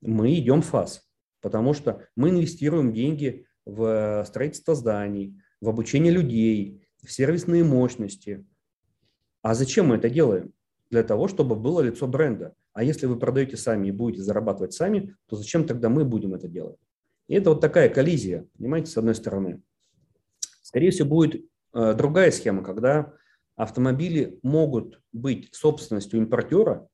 мы 0.00 0.34
идем 0.34 0.62
в 0.62 0.66
ФАС, 0.66 1.08
потому 1.40 1.74
что 1.74 2.06
мы 2.14 2.30
инвестируем 2.30 2.92
деньги 2.92 3.46
в 3.66 4.24
строительство 4.26 4.74
зданий, 4.74 5.40
в 5.60 5.68
обучение 5.68 6.12
людей, 6.12 6.86
в 7.04 7.10
сервисные 7.12 7.64
мощности. 7.64 8.46
А 9.42 9.54
зачем 9.54 9.88
мы 9.88 9.96
это 9.96 10.08
делаем? 10.08 10.52
Для 10.90 11.02
того, 11.02 11.28
чтобы 11.28 11.56
было 11.56 11.80
лицо 11.80 12.06
бренда. 12.06 12.54
А 12.72 12.82
если 12.82 13.06
вы 13.06 13.18
продаете 13.18 13.56
сами 13.56 13.88
и 13.88 13.92
будете 13.92 14.22
зарабатывать 14.22 14.72
сами, 14.72 15.16
то 15.26 15.36
зачем 15.36 15.66
тогда 15.66 15.88
мы 15.88 16.04
будем 16.04 16.34
это 16.34 16.48
делать? 16.48 16.78
И 17.28 17.34
это 17.34 17.50
вот 17.50 17.60
такая 17.60 17.88
коллизия, 17.88 18.46
понимаете, 18.58 18.90
с 18.90 18.96
одной 18.96 19.14
стороны. 19.14 19.62
Скорее 20.62 20.90
всего, 20.90 21.08
будет 21.08 21.46
э, 21.74 21.94
другая 21.94 22.30
схема, 22.30 22.64
когда 22.64 23.14
автомобили 23.54 24.38
могут 24.42 25.02
быть 25.12 25.54
собственностью 25.54 26.18
импортера, 26.20 26.88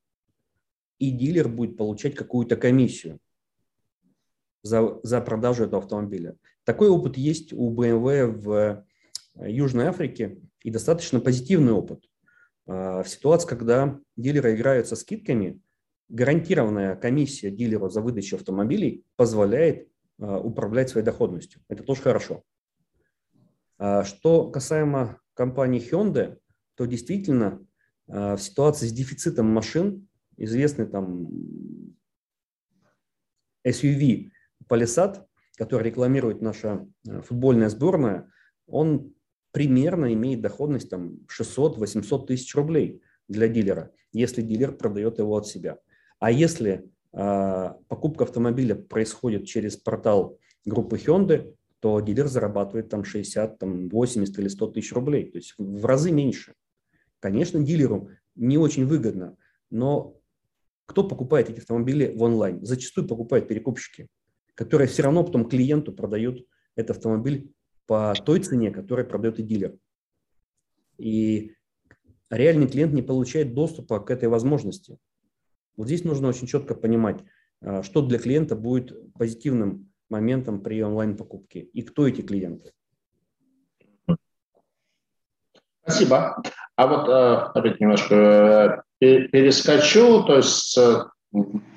и 0.99 1.11
дилер 1.11 1.49
будет 1.49 1.77
получать 1.77 2.15
какую-то 2.15 2.57
комиссию 2.57 3.19
за, 4.63 4.99
за 5.03 5.21
продажу 5.21 5.65
этого 5.65 5.83
автомобиля. 5.83 6.37
Такой 6.65 6.89
опыт 6.89 7.17
есть 7.17 7.53
у 7.53 7.73
BMW 7.75 8.27
в 8.27 8.87
э, 9.37 9.51
Южной 9.51 9.87
Африке 9.87 10.41
и 10.63 10.71
достаточно 10.71 11.21
позитивный 11.21 11.73
опыт. 11.73 12.05
Э, 12.67 13.03
в 13.03 13.09
ситуации, 13.09 13.49
когда 13.49 14.01
дилеры 14.17 14.55
играют 14.55 14.89
со 14.89 14.97
скидками, 14.97 15.61
гарантированная 16.09 16.97
комиссия 16.97 17.51
дилеру 17.51 17.89
за 17.89 18.01
выдачу 18.01 18.37
автомобилей 18.37 19.05
позволяет 19.17 19.89
управлять 20.19 20.91
своей 20.91 21.05
доходностью. 21.05 21.61
Это 21.69 21.83
тоже 21.83 22.03
хорошо. 22.03 22.45
А 23.79 24.05
что 24.05 24.51
касаемо 24.51 25.21
компании 25.35 25.81
Hyundai, 25.81 26.39
то 26.77 26.87
действительно 26.87 27.67
а, 28.09 28.37
в 28.37 28.43
ситуации 28.43 28.87
с 28.87 28.93
дефицитом 28.93 29.47
машин, 29.47 30.09
известный 30.37 30.87
там 30.87 31.29
SUV 33.67 34.31
Palisade, 34.69 35.25
который 35.57 35.85
рекламирует 35.85 36.43
наша 36.43 36.87
а, 37.09 37.23
футбольная 37.23 37.69
сборная, 37.69 38.31
он 38.67 39.15
примерно 39.53 40.13
имеет 40.13 40.41
доходность 40.41 40.91
там 40.91 41.19
600-800 41.29 42.27
тысяч 42.27 42.55
рублей 42.55 43.03
для 43.29 43.49
дилера, 43.49 43.93
если 44.13 44.43
дилер 44.43 44.77
продает 44.77 45.19
его 45.19 45.37
от 45.37 45.47
себя. 45.47 45.79
А 46.19 46.31
если 46.31 46.91
покупка 47.15 48.25
автомобиля 48.25 48.75
происходит 48.75 49.47
через 49.47 49.77
портал 49.77 50.39
группы 50.65 50.97
Hyundai, 50.97 51.55
то 51.81 52.01
дилер 52.01 52.27
зарабатывает 52.27 52.89
там 52.89 53.05
60, 53.05 53.59
там 53.59 53.89
80 53.89 54.39
или 54.39 54.49
100 54.49 54.67
тысяч 54.69 54.93
рублей, 54.93 55.31
то 55.31 55.39
есть 55.39 55.55
в 55.59 55.85
разы 55.85 56.11
меньше. 56.11 56.55
Конечно, 57.21 57.63
дилеру 57.63 58.09
не 58.35 58.59
очень 58.59 58.87
выгодно, 58.87 59.37
но 59.71 60.19
кто 60.87 61.07
покупает 61.07 61.51
эти 61.51 61.59
автомобили 61.61 62.13
в 62.15 62.23
онлайн? 62.23 62.65
Зачастую 62.65 63.07
покупают 63.07 63.49
перекупщики, 63.49 64.09
которые 64.55 64.89
все 64.89 65.03
равно 65.03 65.25
потом 65.25 65.49
клиенту 65.49 65.93
продают 65.93 66.47
этот 66.75 66.97
автомобиль 66.97 67.53
по 67.87 68.15
той 68.15 68.41
цене, 68.41 68.71
которой 68.71 69.05
продает 69.05 69.39
и 69.39 69.43
дилер. 69.43 69.77
И 70.99 71.53
реальный 72.31 72.69
клиент 72.69 72.93
не 72.93 73.03
получает 73.03 73.55
доступа 73.55 74.01
к 74.01 74.11
этой 74.11 74.29
возможности. 74.29 74.99
Вот 75.77 75.87
здесь 75.87 76.05
нужно 76.05 76.29
очень 76.29 76.47
четко 76.47 76.75
понимать, 76.75 77.21
а, 77.61 77.83
что 77.83 78.03
для 78.03 78.19
клиента 78.19 78.57
будет 78.57 79.13
позитивным 79.15 79.91
моментом 80.09 80.63
при 80.63 80.83
онлайн-покупке 80.83 81.61
и 81.61 81.83
кто 81.83 82.07
эти 82.07 82.23
клиенты? 82.23 82.73
Спасибо. 85.83 86.43
А 86.77 86.87
вот 86.87 87.09
э, 87.09 87.59
опять 87.59 87.81
немножко 87.81 88.85
э, 89.01 89.29
перескочу, 89.29 90.25
то 90.25 90.37
есть 90.37 90.79
э, 90.79 91.05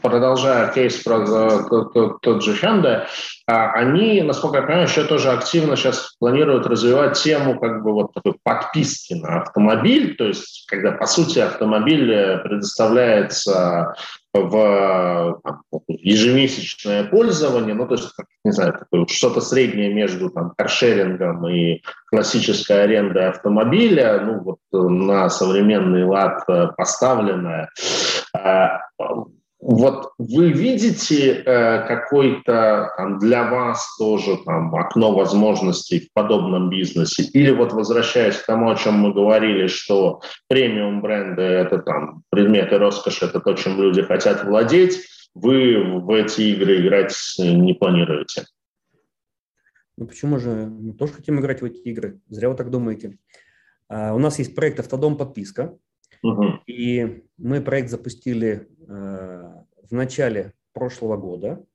продолжая 0.01 0.71
кейс 0.71 0.97
про 1.03 1.25
тот, 1.25 2.21
тот 2.21 2.43
же 2.43 2.53
Hyundai, 2.53 3.05
а, 3.47 3.71
они, 3.71 4.21
насколько 4.21 4.57
я 4.57 4.63
понимаю, 4.63 4.87
еще 4.87 5.03
тоже 5.05 5.31
активно 5.31 5.75
сейчас 5.75 6.15
планируют 6.19 6.67
развивать 6.67 7.21
тему 7.21 7.59
как 7.59 7.83
бы 7.83 7.93
вот 7.93 8.13
такой 8.13 8.35
подписки 8.43 9.13
на 9.13 9.41
автомобиль, 9.41 10.15
то 10.15 10.25
есть 10.25 10.65
когда 10.67 10.91
по 10.91 11.05
сути 11.05 11.39
автомобиль 11.39 12.39
предоставляется 12.43 13.95
в 14.33 15.41
там, 15.43 15.61
ежемесячное 15.87 17.05
пользование, 17.05 17.73
ну, 17.73 17.87
то 17.87 17.95
есть, 17.95 18.13
не 18.43 18.51
знаю, 18.51 18.85
что-то 19.09 19.41
среднее 19.41 19.93
между 19.93 20.29
там, 20.29 20.53
каршерингом 20.55 21.47
и 21.47 21.81
классической 22.07 22.83
арендой 22.83 23.29
автомобиля, 23.29 24.21
ну, 24.23 24.39
вот 24.41 24.59
на 24.71 25.29
современный 25.29 26.03
лад 26.03 26.45
поставленное. 26.75 27.69
Вот 29.59 30.11
вы 30.19 30.51
видите 30.51 31.41
э, 31.41 31.87
какой-то 31.87 32.93
там, 32.95 33.17
для 33.17 33.49
вас 33.49 33.97
тоже 33.97 34.37
там, 34.45 34.73
окно 34.75 35.15
возможностей 35.15 36.01
в 36.01 36.13
подобном 36.13 36.69
бизнесе? 36.69 37.23
Или 37.23 37.49
вот 37.49 37.73
возвращаясь 37.73 38.35
к 38.37 38.45
тому, 38.45 38.69
о 38.69 38.75
чем 38.75 38.99
мы 38.99 39.13
говорили, 39.13 39.65
что 39.65 40.21
премиум 40.47 41.01
бренды– 41.01 41.41
это 41.41 41.79
там 41.79 42.21
предметы 42.29 42.77
роскоши, 42.77 43.25
это 43.25 43.39
то, 43.39 43.53
чем 43.55 43.81
люди 43.81 44.03
хотят 44.03 44.43
владеть, 44.43 44.99
вы 45.33 46.01
в 46.01 46.11
эти 46.11 46.41
игры 46.53 46.81
играть 46.81 47.15
не 47.39 47.73
планируете? 47.73 48.45
Ну 49.97 50.05
почему 50.05 50.37
же? 50.37 50.49
Мы 50.49 50.93
тоже 50.93 51.13
хотим 51.13 51.39
играть 51.39 51.61
в 51.61 51.65
эти 51.65 51.79
игры. 51.79 52.19
Зря 52.29 52.49
вы 52.49 52.55
так 52.55 52.69
думаете. 52.69 53.17
А, 53.89 54.13
у 54.13 54.19
нас 54.19 54.37
есть 54.37 54.53
проект 54.53 54.79
«Автодом 54.79 55.17
подписка», 55.17 55.75
Угу. 56.23 56.59
И 56.67 57.23
мы 57.37 57.61
проект 57.61 57.89
запустили 57.89 58.67
в 58.87 59.91
начале 59.91 60.53
прошлого 60.73 61.17
года. 61.17 61.65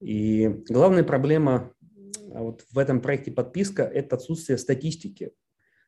И 0.00 0.48
главная 0.68 1.04
проблема 1.04 1.72
а 2.34 2.42
вот 2.42 2.64
в 2.70 2.78
этом 2.78 3.00
проекте 3.00 3.30
подписка– 3.30 3.82
это 3.94 4.16
отсутствие 4.16 4.58
статистики. 4.58 5.32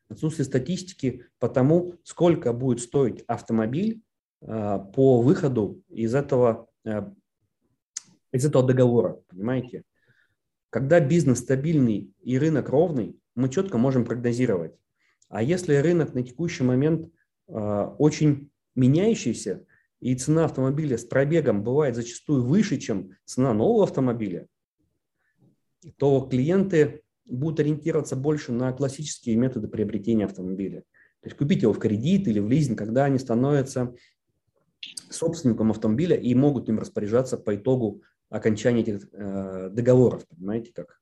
Отсутствие 0.09 0.45
статистики 0.45 1.25
по 1.39 1.49
тому, 1.49 1.95
сколько 2.05 2.53
будет 2.53 2.81
стоить 2.81 3.25
автомобиль 3.27 4.03
э, 4.43 4.79
по 4.95 5.23
выходу 5.23 5.83
из 5.89 6.15
этого, 6.15 6.69
э, 6.85 7.11
из 8.33 8.45
этого 8.45 8.67
договора, 8.67 9.21
понимаете? 9.29 9.85
Когда 10.71 11.01
бизнес 11.01 11.39
стабильный 11.39 12.13
и 12.21 12.39
рынок 12.39 12.69
ровный, 12.69 13.19
мы 13.35 13.49
четко 13.49 13.79
можем 13.79 14.05
прогнозировать, 14.05 14.77
А 15.29 15.43
если 15.43 15.77
рынок 15.77 16.15
на 16.15 16.23
текущий 16.23 16.65
момент 16.65 17.13
очень 17.47 18.51
меняющийся, 18.75 19.67
и 20.05 20.15
цена 20.15 20.45
автомобиля 20.45 20.99
с 20.99 21.05
пробегом 21.05 21.65
бывает 21.65 21.97
зачастую 21.97 22.45
выше, 22.45 22.77
чем 22.77 23.13
цена 23.25 23.55
нового 23.55 23.85
автомобиля, 23.85 24.49
то 25.97 26.21
клиенты 26.21 27.01
будут 27.25 27.61
ориентироваться 27.61 28.15
больше 28.15 28.53
на 28.53 28.71
классические 28.75 29.37
методы 29.37 29.67
приобретения 29.67 30.27
автомобиля. 30.27 30.81
То 31.23 31.29
есть 31.29 31.39
купить 31.39 31.63
его 31.63 31.73
в 31.73 31.79
кредит 31.79 32.29
или 32.29 32.39
в 32.39 32.51
лизинг, 32.51 32.79
когда 32.79 33.07
они 33.07 33.19
становятся 33.19 33.95
собственником 35.09 35.71
автомобиля 35.71 36.17
и 36.17 36.35
могут 36.35 36.69
им 36.69 36.79
распоряжаться 36.79 37.39
по 37.39 37.57
итогу 37.57 38.03
окончания 38.29 38.83
этих 38.83 39.09
э, 39.11 39.71
договоров, 39.71 40.29
понимаете 40.29 40.71
как. 40.75 41.01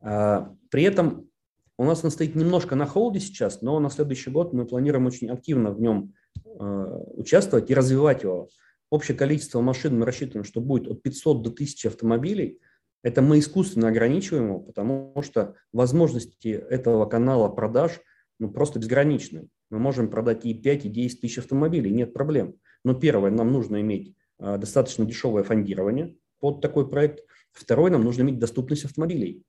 А, 0.00 0.52
при 0.68 0.82
этом 0.82 1.30
у 1.78 1.84
нас 1.84 2.02
он 2.02 2.10
стоит 2.10 2.34
немножко 2.34 2.74
на 2.74 2.86
холде 2.86 3.20
сейчас, 3.20 3.62
но 3.62 3.78
на 3.78 3.88
следующий 3.88 4.30
год 4.30 4.52
мы 4.52 4.66
планируем 4.66 5.06
очень 5.06 5.30
активно 5.30 5.70
в 5.70 5.80
нем 5.80 6.12
э, 6.12 6.23
участвовать 6.44 7.70
и 7.70 7.74
развивать 7.74 8.22
его. 8.22 8.48
Общее 8.90 9.16
количество 9.16 9.60
машин 9.60 9.98
мы 9.98 10.06
рассчитываем, 10.06 10.44
что 10.44 10.60
будет 10.60 10.88
от 10.88 11.02
500 11.02 11.42
до 11.42 11.50
1000 11.50 11.88
автомобилей. 11.88 12.60
Это 13.02 13.22
мы 13.22 13.38
искусственно 13.38 13.88
ограничиваем 13.88 14.46
его, 14.46 14.60
потому 14.60 15.14
что 15.22 15.56
возможности 15.72 16.48
этого 16.48 17.06
канала 17.06 17.48
продаж 17.48 18.00
ну, 18.38 18.50
просто 18.50 18.78
безграничны. 18.78 19.48
Мы 19.70 19.78
можем 19.78 20.08
продать 20.08 20.44
и 20.44 20.54
5, 20.54 20.86
и 20.86 20.88
10 20.88 21.20
тысяч 21.20 21.38
автомобилей, 21.38 21.90
нет 21.90 22.12
проблем. 22.12 22.54
Но 22.84 22.94
первое, 22.94 23.30
нам 23.30 23.52
нужно 23.52 23.80
иметь 23.80 24.14
э, 24.38 24.58
достаточно 24.58 25.04
дешевое 25.04 25.42
фондирование 25.42 26.16
под 26.40 26.60
такой 26.60 26.88
проект. 26.88 27.24
Второе, 27.52 27.90
нам 27.90 28.02
нужно 28.02 28.22
иметь 28.22 28.38
доступность 28.38 28.84
автомобилей. 28.84 29.42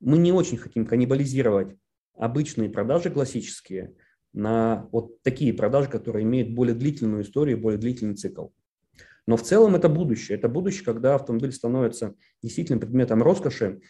Мы 0.00 0.18
не 0.18 0.32
очень 0.32 0.58
хотим 0.58 0.86
каннибализировать 0.86 1.76
обычные 2.16 2.68
продажи 2.70 3.10
классические 3.10 3.94
на 4.34 4.88
вот 4.92 5.22
такие 5.22 5.54
продажи, 5.54 5.88
которые 5.88 6.24
имеют 6.24 6.50
более 6.50 6.74
длительную 6.74 7.22
историю, 7.22 7.58
более 7.58 7.78
длительный 7.78 8.16
цикл. 8.16 8.48
Но 9.26 9.36
в 9.36 9.42
целом 9.42 9.74
это 9.74 9.88
будущее. 9.88 10.36
Это 10.36 10.48
будущее, 10.48 10.84
когда 10.84 11.14
автомобиль 11.14 11.52
становится 11.52 12.14
действительно 12.42 12.78
предметом 12.78 13.22
роскоши, 13.22 13.80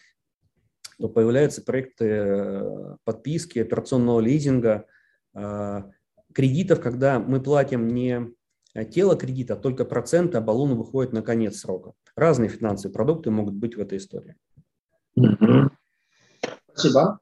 то 0.97 1.09
появляются 1.09 1.61
проекты 1.61 2.05
э, 2.05 2.95
подписки, 3.03 3.59
операционного 3.59 4.21
лизинга, 4.21 4.85
э, 5.33 5.81
кредитов, 6.33 6.79
когда 6.79 7.19
мы 7.19 7.41
платим 7.41 7.87
не 7.87 8.31
тело 8.91 9.15
кредита, 9.17 9.53
а 9.53 9.57
только 9.57 9.83
проценты, 9.83 10.37
а 10.37 10.41
баллон 10.41 10.75
выходит 10.75 11.11
на 11.11 11.21
конец 11.21 11.57
срока. 11.57 11.93
Разные 12.15 12.49
финансовые 12.49 12.93
продукты 12.93 13.31
могут 13.31 13.55
быть 13.55 13.75
в 13.75 13.79
этой 13.79 13.97
истории. 13.97 14.35
Спасибо. 16.73 17.19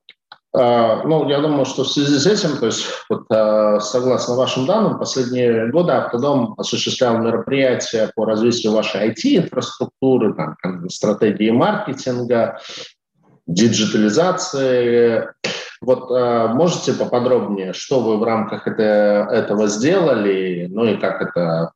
А, 0.55 1.01
ну, 1.03 1.27
я 1.29 1.41
думаю, 1.41 1.65
что 1.65 1.83
в 1.83 1.89
связи 1.89 2.19
с 2.19 2.27
этим, 2.27 2.57
то 2.59 2.67
есть, 2.67 2.85
вот, 3.09 3.25
а, 3.31 3.79
согласно 3.79 4.35
вашим 4.35 4.67
данным, 4.67 4.99
последние 4.99 5.71
годы 5.71 5.93
Автодом 5.93 6.53
осуществлял 6.57 7.17
мероприятия 7.17 8.11
по 8.15 8.25
развитию 8.25 8.73
вашей 8.73 9.09
IT-инфраструктуры, 9.09 10.35
там, 10.35 10.55
стратегии 10.89 11.49
маркетинга, 11.49 12.59
диджитализации. 13.47 15.27
Вот 15.81 16.11
а, 16.11 16.49
можете 16.49 16.93
поподробнее, 16.93 17.73
что 17.73 18.01
вы 18.01 18.17
в 18.17 18.23
рамках 18.23 18.67
это, 18.67 19.27
этого 19.31 19.67
сделали, 19.67 20.67
ну 20.69 20.85
и 20.85 20.97
как 20.97 21.23
это 21.23 21.71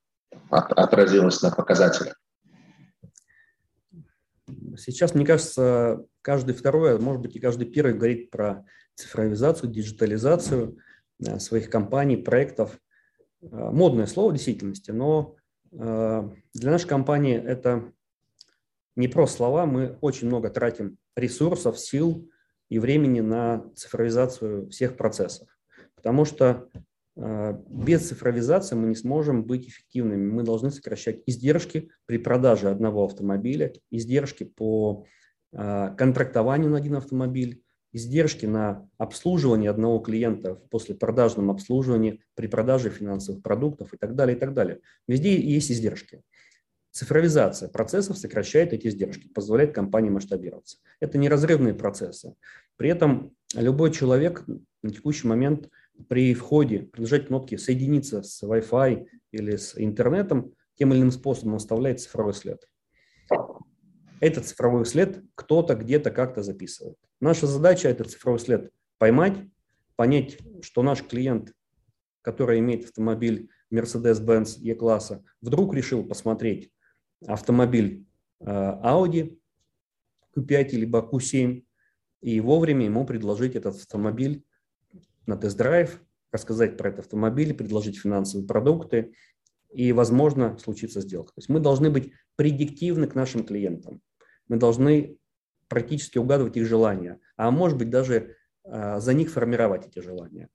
отразилось 0.49 1.41
на 1.41 1.49
показателях? 1.49 2.13
Сейчас, 4.77 5.15
мне 5.15 5.25
кажется, 5.25 6.05
каждый 6.27 6.53
второй, 6.53 6.93
а 6.93 6.99
может 6.99 7.21
быть 7.21 7.37
и 7.37 7.39
каждый 7.39 7.69
первый 7.69 7.93
говорит 7.93 8.31
про 8.31 8.65
цифровизацию, 8.95 9.71
диджитализацию 9.71 10.77
э, 11.25 11.39
своих 11.39 11.69
компаний, 11.69 12.17
проектов. 12.17 12.77
Э, 13.41 13.47
модное 13.71 14.07
слово 14.07 14.31
в 14.31 14.33
действительности, 14.33 14.91
но 14.91 15.37
э, 15.71 16.29
для 16.53 16.71
нашей 16.71 16.89
компании 16.89 17.41
это 17.41 17.93
не 18.97 19.07
просто 19.07 19.37
слова, 19.37 19.65
мы 19.65 19.97
очень 20.01 20.27
много 20.27 20.49
тратим 20.49 20.97
ресурсов, 21.15 21.79
сил 21.79 22.29
и 22.67 22.77
времени 22.77 23.21
на 23.21 23.63
цифровизацию 23.75 24.69
всех 24.69 24.97
процессов. 24.97 25.47
Потому 25.95 26.25
что 26.25 26.69
без 27.15 28.07
цифровизации 28.07 28.75
мы 28.75 28.89
не 28.89 28.95
сможем 28.95 29.43
быть 29.43 29.67
эффективными. 29.67 30.29
Мы 30.29 30.43
должны 30.43 30.69
сокращать 30.69 31.21
издержки 31.25 31.89
при 32.05 32.19
продаже 32.19 32.69
одного 32.69 33.05
автомобиля, 33.05 33.73
издержки 33.89 34.43
по 34.43 35.07
контрактованию 35.57 36.69
на 36.69 36.77
один 36.77 36.95
автомобиль, 36.95 37.63
издержки 37.91 38.45
на 38.45 38.87
обслуживание 38.97 39.69
одного 39.69 39.99
клиента 39.99 40.55
после 40.55 40.95
продажном 40.95 41.49
обслуживании, 41.49 42.21
при 42.35 42.47
продаже 42.47 42.89
финансовых 42.89 43.41
продуктов 43.41 43.93
и 43.93 43.97
так 43.97 44.15
далее, 44.15 44.37
и 44.37 44.39
так 44.39 44.53
далее. 44.53 44.79
Везде 45.07 45.39
есть 45.39 45.71
издержки. 45.71 46.21
Цифровизация 46.91 47.69
процессов 47.69 48.17
сокращает 48.17 48.73
эти 48.73 48.87
издержки, 48.87 49.27
позволяет 49.27 49.73
компании 49.73 50.09
масштабироваться. 50.09 50.77
Это 50.99 51.17
неразрывные 51.17 51.73
процессы. 51.73 52.35
При 52.75 52.89
этом 52.89 53.33
любой 53.55 53.91
человек 53.91 54.45
на 54.81 54.91
текущий 54.91 55.27
момент– 55.27 55.69
при 56.07 56.33
входе 56.33 56.79
при 56.79 57.19
кнопки 57.19 57.55
«Соединиться 57.55 58.23
с 58.23 58.43
Wi-Fi» 58.43 59.07
или 59.31 59.55
с 59.55 59.73
интернетом, 59.77 60.53
тем 60.75 60.91
или 60.93 60.99
иным 60.99 61.11
способом 61.11 61.55
оставляет 61.55 61.99
цифровой 61.99 62.33
след. 62.33 62.67
Этот 64.19 64.45
цифровой 64.47 64.85
след 64.85 65.23
кто-то 65.35 65.75
где-то 65.75 66.11
как-то 66.11 66.43
записывает. 66.43 66.97
Наша 67.19 67.47
задача– 67.47 67.87
этот 67.89 68.11
цифровой 68.11 68.39
след 68.39 68.71
поймать, 68.97 69.37
понять, 69.95 70.37
что 70.61 70.81
наш 70.83 71.03
клиент, 71.03 71.53
который 72.21 72.59
имеет 72.59 72.85
автомобиль 72.85 73.49
Mercedes-Benz 73.71 74.59
E-класса, 74.59 75.23
вдруг 75.41 75.73
решил 75.73 76.03
посмотреть 76.05 76.71
автомобиль 77.25 78.05
э, 78.39 78.45
Audi 78.45 79.37
Q5 80.35 80.69
либо 80.71 80.99
Q7 80.99 81.63
и 82.21 82.41
вовремя 82.41 82.85
ему 82.85 83.05
предложить 83.05 83.55
этот 83.55 83.75
автомобиль 83.75 84.43
на 85.25 85.37
тест-драйв, 85.37 86.01
рассказать 86.31 86.77
про 86.77 86.89
этот 86.89 87.01
автомобиль, 87.01 87.53
предложить 87.53 87.99
финансовые 87.99 88.47
продукты, 88.47 89.13
и, 89.73 89.91
возможно, 89.91 90.57
случится 90.57 91.01
сделка. 91.01 91.33
То 91.33 91.39
есть 91.39 91.49
мы 91.49 91.59
должны 91.59 91.89
быть 91.89 92.13
предиктивны 92.35 93.07
к 93.07 93.15
нашим 93.15 93.43
клиентам. 93.43 94.01
Мы 94.47 94.57
должны 94.57 95.17
практически 95.67 96.17
угадывать 96.17 96.57
их 96.57 96.65
желания, 96.65 97.19
а 97.35 97.51
может 97.51 97.77
быть 97.77 97.89
даже 97.89 98.35
а, 98.63 98.99
за 98.99 99.13
них 99.13 99.31
формировать 99.31 99.87
эти 99.87 99.99
желания. 99.99 100.49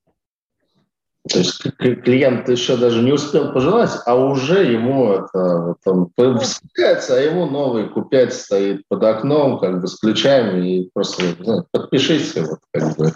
То 1.28 1.38
есть 1.38 1.62
клиент 1.78 2.48
еще 2.48 2.76
даже 2.76 3.00
не 3.00 3.12
успел 3.12 3.52
пожелать, 3.52 3.92
а 4.06 4.16
уже 4.16 4.64
ему 4.64 5.12
это 5.12 5.76
там, 5.84 6.10
а 6.16 6.22
ему 6.22 7.46
новый 7.46 7.88
купять 7.88 8.34
стоит 8.34 8.82
под 8.88 9.04
окном, 9.04 9.60
как 9.60 9.80
бы 9.80 9.86
с 9.86 10.00
ключами, 10.00 10.78
и 10.78 10.90
просто 10.92 11.22
ну, 11.38 11.64
подпишись, 11.70 12.34
вот, 12.34 12.58
как 12.72 12.96
бы. 12.96 13.12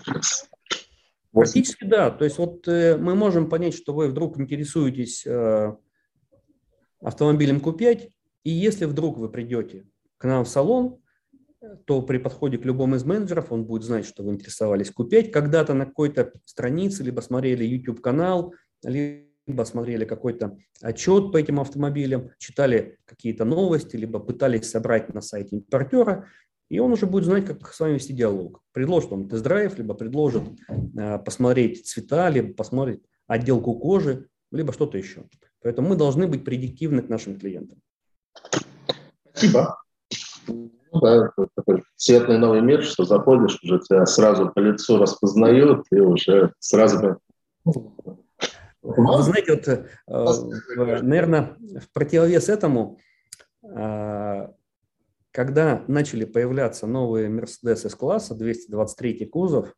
Практически 1.33 1.85
да. 1.85 2.11
То 2.11 2.24
есть 2.24 2.39
вот 2.39 2.66
э, 2.68 2.97
мы 2.97 3.16
можем 3.16 3.51
понять, 3.51 3.74
что 3.77 3.93
вы 3.93 4.09
вдруг 4.09 4.39
интересуетесь 4.39 5.27
э, 5.27 5.74
автомобилем 7.01 7.59
Q5, 7.59 8.09
и 8.45 8.51
если 8.51 8.85
вдруг 8.85 9.18
вы 9.18 9.29
придете 9.29 9.85
к 10.19 10.25
нам 10.25 10.45
в 10.45 10.49
салон, 10.49 11.01
то 11.85 12.03
при 12.03 12.19
подходе 12.19 12.59
к 12.59 12.64
любому 12.64 12.97
из 12.97 13.05
менеджеров 13.05 13.51
он 13.51 13.64
будет 13.64 13.83
знать, 13.83 14.07
что 14.07 14.23
вы 14.23 14.33
интересовались 14.33 14.93
Q5 14.97 15.31
когда-то 15.31 15.75
на 15.75 15.87
какой-то 15.87 16.33
странице, 16.45 17.03
либо 17.03 17.21
смотрели 17.21 17.64
YouTube-канал, 17.64 18.55
либо 18.83 19.64
смотрели 19.64 20.05
какой-то 20.05 20.57
отчет 20.81 21.33
по 21.33 21.37
этим 21.37 21.61
автомобилям, 21.61 22.31
читали 22.39 22.99
какие-то 23.05 23.45
новости, 23.45 23.97
либо 23.97 24.19
пытались 24.19 24.71
собрать 24.71 25.12
на 25.14 25.21
сайте 25.21 25.57
импортера, 25.57 26.27
и 26.69 26.79
он 26.79 26.93
уже 26.93 27.07
будет 27.07 27.25
знать, 27.25 27.47
как 27.47 27.73
с 27.73 27.79
вами 27.79 27.95
вести 27.95 28.12
диалог. 28.12 28.61
Предложит 28.73 29.11
вам 29.11 29.29
тест-драйв, 29.29 29.79
либо 29.79 29.95
предложит 29.95 30.43
э, 30.99 31.19
посмотреть 31.19 31.87
цвета, 31.87 32.29
либо 32.29 32.55
посмотреть 32.55 33.03
отделку 33.29 33.79
кожи, 33.79 34.29
либо 34.51 34.73
что-то 34.73 34.99
еще. 34.99 35.25
Поэтому 35.62 35.91
мы 35.91 35.97
должны 35.97 36.27
быть 36.27 36.45
предиктивны 36.45 37.03
к 37.03 37.09
нашим 37.09 37.39
клиентам. 37.39 37.81
Спасибо. 39.33 39.77
Ну, 40.49 41.01
да, 41.01 41.30
такой 41.55 41.82
светлый 41.97 42.38
новый 42.38 42.61
мир, 42.61 42.82
что 42.82 43.05
заходишь, 43.05 43.59
уже 43.62 43.80
тебя 43.80 44.07
сразу 44.07 44.51
по 44.51 44.61
лицу 44.61 44.99
распознают, 44.99 45.86
и 45.90 46.01
уже 46.01 46.53
сразу... 46.59 47.20
Вы 48.82 49.22
знаете, 49.22 49.53
вот, 49.53 49.68
э, 49.68 51.01
наверное, 51.03 51.57
в 51.59 51.92
противовес 51.92 52.49
этому 52.49 52.99
э, 53.64 54.49
когда 55.36 55.84
начали 55.86 56.24
появляться 56.24 56.86
новые 56.86 57.28
Mercedes 57.28 57.86
S-класса, 57.86 58.34
223 58.34 59.26
кузов, 59.26 59.74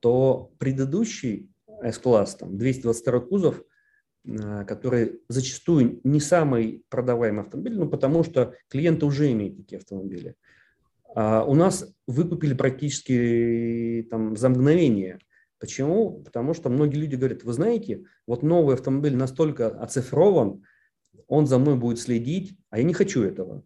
то 0.00 0.54
предыдущий 0.58 1.50
S-класс, 1.82 2.36
там, 2.36 2.56
222 2.56 3.20
кузов, 3.20 3.62
который 4.24 5.20
зачастую 5.28 6.00
не 6.02 6.20
самый 6.20 6.84
продаваемый 6.88 7.42
автомобиль, 7.42 7.76
ну, 7.76 7.88
потому 7.88 8.24
что 8.24 8.54
клиенты 8.68 9.04
уже 9.04 9.30
имеют 9.32 9.56
такие 9.56 9.78
автомобили. 9.78 10.34
А 11.14 11.44
у 11.44 11.54
нас 11.54 11.94
выкупили 12.06 12.54
практически 12.54 14.06
там, 14.10 14.36
за 14.36 14.48
мгновение. 14.48 15.18
Почему? 15.60 16.22
Потому 16.22 16.54
что 16.54 16.70
многие 16.70 16.96
люди 16.96 17.16
говорят, 17.16 17.44
вы 17.44 17.52
знаете, 17.52 18.04
вот 18.26 18.42
новый 18.42 18.74
автомобиль 18.74 19.14
настолько 19.14 19.68
оцифрован, 19.68 20.64
он 21.28 21.46
за 21.46 21.58
мной 21.58 21.76
будет 21.76 22.00
следить, 22.00 22.56
а 22.70 22.78
я 22.78 22.84
не 22.84 22.94
хочу 22.94 23.22
этого. 23.22 23.62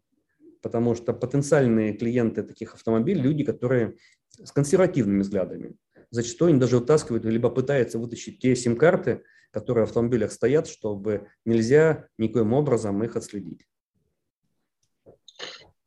Потому 0.60 0.94
что 0.94 1.12
потенциальные 1.12 1.94
клиенты 1.94 2.42
таких 2.42 2.74
автомобилей– 2.74 3.20
люди, 3.22 3.44
которые 3.44 3.96
с 4.42 4.52
консервативными 4.52 5.20
взглядами. 5.20 5.74
Зачастую 6.10 6.50
они 6.50 6.60
даже 6.60 6.78
вытаскивают, 6.78 7.24
либо 7.24 7.50
пытаются 7.50 7.98
вытащить 7.98 8.40
те 8.40 8.56
сим-карты, 8.56 9.22
которые 9.50 9.86
в 9.86 9.88
автомобилях 9.88 10.32
стоят, 10.32 10.68
чтобы 10.68 11.28
нельзя 11.44 12.06
никоим 12.16 12.52
образом 12.52 13.02
их 13.02 13.16
отследить. 13.16 13.66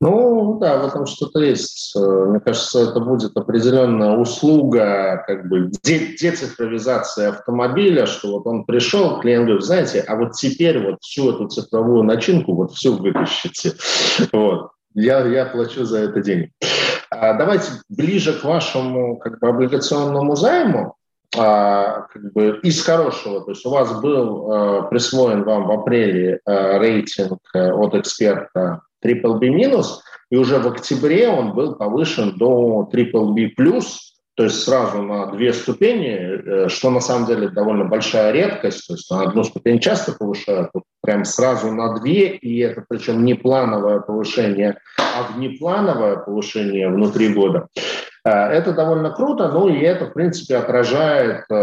Ну, 0.02 0.58
да, 0.60 0.80
в 0.82 0.88
этом 0.88 1.06
что-то 1.06 1.40
есть. 1.42 1.96
Мне 1.96 2.40
кажется, 2.40 2.90
это 2.90 3.00
будет 3.00 3.38
определенная 3.38 4.18
услуга, 4.18 5.24
как 5.28 5.48
бы 5.48 5.70
децифровизация 5.84 7.30
автомобиля, 7.30 8.08
что 8.08 8.32
вот 8.32 8.48
он 8.48 8.66
пришел, 8.66 9.20
клиент 9.20 9.46
говорит, 9.46 9.64
знаете, 9.64 10.00
а 10.02 10.16
вот 10.16 10.32
теперь 10.32 10.84
вот 10.84 10.98
всю 11.02 11.32
эту 11.32 11.48
цифровую 11.50 12.02
начинку 12.02 12.56
вот 12.56 12.74
всю 12.74 12.98
вытащите. 12.98 13.74
Вот. 14.32 14.72
Я, 14.94 15.26
я 15.26 15.46
плачу 15.46 15.86
за 15.86 16.00
это 16.00 16.22
денег. 16.22 16.52
А 17.22 17.34
давайте 17.34 17.74
ближе 17.88 18.34
к 18.34 18.44
вашему 18.44 19.18
как 19.18 19.40
бы, 19.40 19.50
облигационному 19.50 20.36
займу. 20.36 20.96
А, 21.38 22.08
как 22.12 22.34
бы 22.34 22.60
из 22.64 22.84
хорошего, 22.84 23.42
то 23.42 23.52
есть 23.52 23.64
у 23.64 23.70
вас 23.70 24.02
был 24.02 24.52
а, 24.52 24.82
присвоен 24.90 25.44
вам 25.44 25.68
в 25.68 25.72
апреле 25.72 26.40
рейтинг 26.48 27.40
а, 27.54 27.76
от 27.76 27.94
эксперта 27.94 28.82
Triple 29.06 29.38
B 29.38 29.50
минус, 29.50 30.02
и 30.32 30.36
уже 30.36 30.58
в 30.58 30.68
октябре 30.68 31.30
он 31.30 31.54
был 31.54 31.76
повышен 31.76 32.38
до 32.38 32.90
Triple 32.92 33.34
B 33.34 33.50
плюс, 33.56 34.11
то 34.42 34.46
есть 34.46 34.64
сразу 34.64 35.04
на 35.04 35.28
две 35.28 35.54
ступени, 35.54 36.18
э, 36.18 36.68
что 36.68 36.90
на 36.90 37.00
самом 37.00 37.28
деле 37.28 37.50
довольно 37.50 37.86
большая 37.86 38.32
редкость, 38.32 38.88
то 38.88 38.96
есть 38.96 39.12
на 39.12 39.22
одну 39.22 39.44
ступень 39.44 39.78
часто 39.78 40.14
повышают, 40.14 40.72
вот 40.74 40.82
прям 41.04 41.26
сразу 41.26 41.72
на 41.72 42.00
две, 42.00 42.30
и 42.30 42.58
это 42.58 42.84
причем 42.90 43.24
не 43.24 43.36
плановое 43.36 44.00
повышение, 44.00 44.80
а 44.98 45.32
внеплановое 45.32 46.16
повышение 46.16 46.90
внутри 46.90 47.36
года. 47.36 47.68
Э, 48.26 48.48
это 48.48 48.74
довольно 48.74 49.12
круто, 49.12 49.50
ну 49.50 49.70
и 49.70 49.80
это, 49.82 50.08
в 50.08 50.14
принципе, 50.14 50.58
отражает 50.58 51.44
э, 51.52 51.54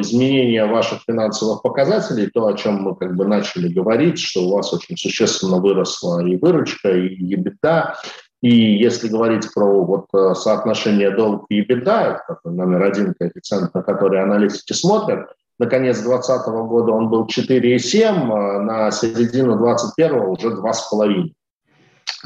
изменение 0.00 0.66
ваших 0.66 1.04
финансовых 1.06 1.62
показателей, 1.62 2.26
то, 2.26 2.46
о 2.46 2.52
чем 2.52 2.82
мы 2.82 2.94
как 2.94 3.16
бы 3.16 3.24
начали 3.24 3.72
говорить, 3.72 4.18
что 4.18 4.42
у 4.42 4.52
вас 4.52 4.70
очень 4.74 4.98
существенно 4.98 5.56
выросла 5.56 6.22
и 6.26 6.36
выручка, 6.36 6.90
и 6.90 7.34
EBITDA, 7.34 7.94
и 8.40 8.50
если 8.50 9.08
говорить 9.08 9.52
про 9.52 9.84
вот 9.84 10.06
э, 10.14 10.34
соотношение 10.34 11.10
долг 11.10 11.46
и 11.48 11.62
EBITDA, 11.62 12.20
это 12.28 12.50
номер 12.50 12.84
один 12.84 13.14
коэффициент, 13.14 13.74
на 13.74 13.82
который 13.82 14.22
аналитики 14.22 14.72
смотрят, 14.72 15.28
на 15.58 15.66
конец 15.66 15.98
2020 16.00 16.46
года 16.46 16.92
он 16.92 17.08
был 17.08 17.26
4,7, 17.26 18.60
на 18.60 18.90
середину 18.92 19.58
2021 19.58 20.20
уже 20.20 20.48
2,5. 20.50 21.32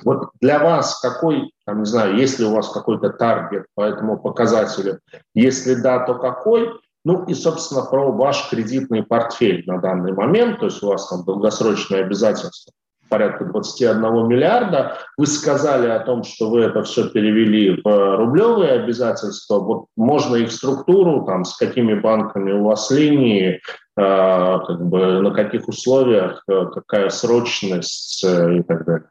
Вот 0.05 0.31
для 0.41 0.59
вас 0.59 1.01
какой, 1.01 1.53
там, 1.65 1.81
не 1.81 1.87
знаю, 1.87 2.17
есть 2.17 2.39
ли 2.39 2.45
у 2.45 2.53
вас 2.53 2.69
какой-то 2.69 3.11
таргет 3.11 3.67
по 3.75 3.83
этому 3.83 4.19
показателю? 4.19 5.01
Если 5.35 5.75
да, 5.75 6.01
то 6.01 6.17
какой? 6.17 6.69
Ну 7.05 7.25
и, 7.25 7.35
собственно, 7.35 7.83
про 7.83 8.13
ваш 8.13 8.51
кредитный 8.51 9.03
портфель 9.03 9.65
на 9.67 9.79
данный 9.79 10.13
момент, 10.13 10.61
то 10.61 10.67
есть 10.67 10.83
у 10.83 10.89
вас 10.89 11.09
там 11.09 11.25
долгосрочные 11.25 12.05
обязательства 12.05 12.73
порядка 13.13 13.45
21 13.45 14.01
миллиарда. 14.27 14.97
Вы 15.19 15.27
сказали 15.27 15.87
о 15.87 16.01
том, 16.01 16.25
что 16.25 16.49
вы 16.49 16.63
это 16.63 16.83
все 16.83 17.11
перевели 17.11 17.79
в 17.85 18.17
рублевые 18.17 18.73
обязательства. 18.73 19.59
Вот 19.59 19.87
можно 19.97 20.37
их 20.37 20.51
структуру, 20.51 21.27
там, 21.27 21.45
с 21.45 21.55
какими 21.59 21.93
банками 21.93 22.53
у 22.53 22.65
вас 22.65 22.91
линии, 22.91 23.57
э, 23.57 23.61
как 23.97 24.87
бы, 24.87 25.21
на 25.21 25.31
каких 25.33 25.69
условиях, 25.69 26.43
э, 26.49 26.65
какая 26.73 27.11
срочность 27.11 28.25
э, 28.25 28.61
и 28.61 28.63
так 28.63 28.87
далее. 28.87 29.11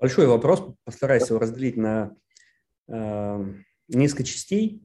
Большой 0.00 0.26
вопрос, 0.26 0.64
постараюсь 0.86 1.28
его 1.28 1.38
разделить 1.38 1.76
на 1.76 2.12
э, 2.88 3.44
несколько 3.88 4.24
частей. 4.24 4.82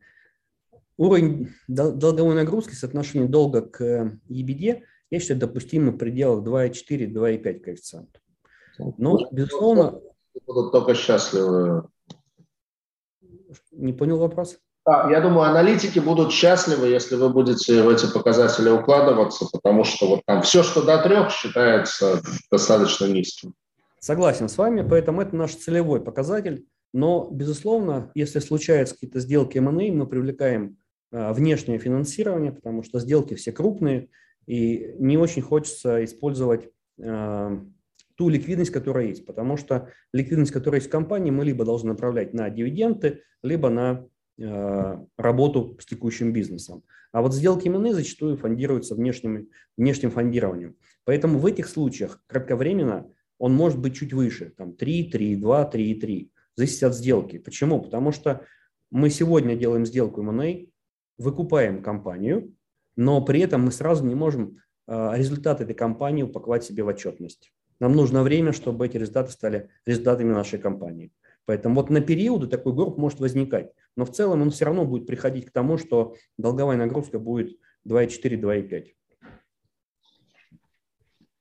Уровень 0.97 1.53
долговой 1.69 2.35
нагрузки, 2.35 2.73
соотношение 2.73 3.29
долга 3.29 3.61
к 3.61 4.19
EBD, 4.29 4.81
я 5.09 5.19
считаю, 5.19 5.39
допустимый 5.39 5.91
в 5.91 5.97
пределах 5.97 6.45
2,4-2,5 6.45 7.59
коэффициент. 7.59 8.21
Но, 8.97 9.17
безусловно... 9.31 9.99
Будут 10.45 10.71
только 10.71 10.93
счастливы. 10.93 11.87
Не 13.71 13.93
понял 13.93 14.19
вопрос? 14.19 14.59
Да, 14.85 15.09
я 15.11 15.19
думаю, 15.19 15.49
аналитики 15.49 15.99
будут 15.99 16.31
счастливы, 16.31 16.87
если 16.87 17.15
вы 17.15 17.29
будете 17.29 17.81
в 17.81 17.89
эти 17.89 18.05
показатели 18.11 18.69
укладываться, 18.69 19.45
потому 19.51 19.83
что 19.83 20.07
вот 20.07 20.21
там 20.25 20.43
все, 20.43 20.63
что 20.63 20.81
до 20.81 21.01
трех, 21.01 21.31
считается 21.31 22.21
достаточно 22.49 23.05
низким. 23.05 23.53
Согласен 23.99 24.47
с 24.47 24.57
вами, 24.57 24.87
поэтому 24.87 25.21
это 25.21 25.35
наш 25.35 25.55
целевой 25.55 26.01
показатель. 26.01 26.65
Но, 26.93 27.27
безусловно, 27.29 28.11
если 28.15 28.39
случаются 28.39 28.95
какие-то 28.95 29.19
сделки 29.19 29.57
M&A, 29.57 29.91
мы 29.91 30.07
привлекаем 30.07 30.77
а, 31.11 31.33
внешнее 31.33 31.79
финансирование, 31.79 32.53
потому 32.53 32.83
что 32.83 32.99
сделки 32.99 33.33
все 33.33 33.51
крупные, 33.51 34.09
и 34.47 34.95
не 34.97 35.17
очень 35.17 35.41
хочется 35.41 36.03
использовать 36.03 36.69
а, 36.99 37.63
ту 38.17 38.29
ликвидность, 38.29 38.71
которая 38.71 39.07
есть, 39.07 39.25
потому 39.25 39.57
что 39.57 39.91
ликвидность, 40.11 40.51
которая 40.51 40.79
есть 40.79 40.89
в 40.89 40.91
компании, 40.91 41.31
мы 41.31 41.45
либо 41.45 41.63
должны 41.65 41.89
направлять 41.89 42.33
на 42.33 42.49
дивиденды, 42.49 43.21
либо 43.43 43.69
на 43.69 44.07
э, 44.39 44.97
работу 45.17 45.77
с 45.79 45.85
текущим 45.85 46.33
бизнесом. 46.33 46.83
А 47.11 47.21
вот 47.21 47.35
сделки 47.35 47.67
M&A 47.67 47.93
зачастую 47.93 48.35
фондируются 48.35 48.95
внешним, 48.95 49.49
внешним 49.77 50.09
фондированием. 50.09 50.75
Поэтому 51.05 51.37
в 51.37 51.45
этих 51.45 51.67
случаях 51.67 52.21
кратковременно 52.25 53.07
он 53.37 53.53
может 53.53 53.79
быть 53.79 53.95
чуть 53.95 54.13
выше, 54.13 54.51
там 54.57 54.73
3, 54.73 55.11
3, 55.11 55.35
2, 55.35 55.65
3, 55.65 55.95
3, 55.95 56.31
зависит 56.55 56.83
от 56.83 56.95
сделки. 56.95 57.37
Почему? 57.37 57.81
Потому 57.81 58.11
что 58.11 58.45
мы 58.89 59.11
сегодня 59.11 59.55
делаем 59.55 59.85
сделку 59.85 60.21
M&A, 60.23 60.65
выкупаем 61.19 61.83
компанию, 61.83 62.51
но 62.97 63.21
при 63.21 63.39
этом 63.39 63.61
мы 63.61 63.71
сразу 63.71 64.05
не 64.05 64.15
можем 64.15 64.57
э, 64.87 65.11
результаты 65.15 65.63
этой 65.63 65.75
компании 65.75 66.23
упаковать 66.23 66.65
себе 66.65 66.83
в 66.83 66.87
отчетность. 66.87 67.53
Нам 67.79 67.93
нужно 67.93 68.23
время, 68.23 68.51
чтобы 68.51 68.87
эти 68.87 68.97
результаты 68.97 69.31
стали 69.31 69.69
результатами 69.85 70.33
нашей 70.33 70.59
компании. 70.59 71.13
Поэтому 71.45 71.75
вот 71.75 71.89
на 71.89 72.01
периоды 72.01 72.47
такой 72.47 72.73
групп 72.73 72.97
может 72.97 73.19
возникать. 73.19 73.71
Но 73.95 74.03
в 74.03 74.11
целом 74.11 74.41
он 74.41 74.49
все 74.51 74.65
равно 74.65 74.83
будет 74.83 75.07
приходить 75.07 75.45
к 75.45 75.51
тому, 75.51 75.77
что 75.77 76.15
долговая 76.37 76.75
нагрузка 76.75 77.19
будет 77.19 77.57
2,4-2,5. 77.87 78.93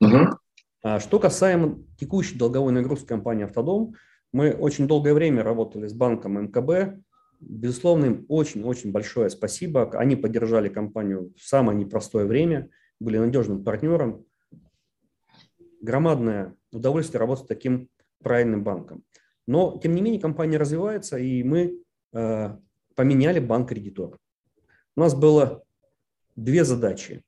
Угу. 0.01 0.39
А 0.83 1.01
что 1.01 1.19
касаемо 1.19 1.83
текущей 1.99 2.39
долговой 2.39 2.73
нагрузки 2.73 3.07
компании 3.07 3.45
«Автодом», 3.45 3.95
мы 4.33 4.53
очень 4.53 4.87
долгое 4.87 5.15
время 5.15 5.43
работали 5.43 5.89
с 5.89 5.95
банком 5.95 6.41
МКБ. 6.45 7.01
Безусловно, 7.41 8.07
им 8.07 8.27
очень-очень 8.29 8.93
большое 8.93 9.31
спасибо. 9.31 9.91
Они 9.99 10.17
поддержали 10.17 10.69
компанию 10.69 11.33
в 11.37 11.43
самое 11.43 11.79
непростое 11.79 12.27
время, 12.27 12.71
были 12.99 13.19
надежным 13.19 13.63
партнером. 13.63 14.25
Громадное 15.81 16.55
удовольствие 16.73 17.21
работать 17.21 17.45
с 17.45 17.49
таким 17.49 17.89
правильным 18.23 18.65
банком. 18.65 19.05
Но, 19.47 19.79
тем 19.83 19.95
не 19.95 20.03
менее, 20.03 20.21
компания 20.21 20.57
развивается, 20.57 21.19
и 21.19 21.43
мы 21.43 21.81
э, 22.13 22.57
поменяли 22.95 23.39
банк-кредитор. 23.39 24.19
У 24.97 25.01
нас 25.01 25.15
было 25.15 25.63
две 26.35 26.65
задачи. 26.65 27.23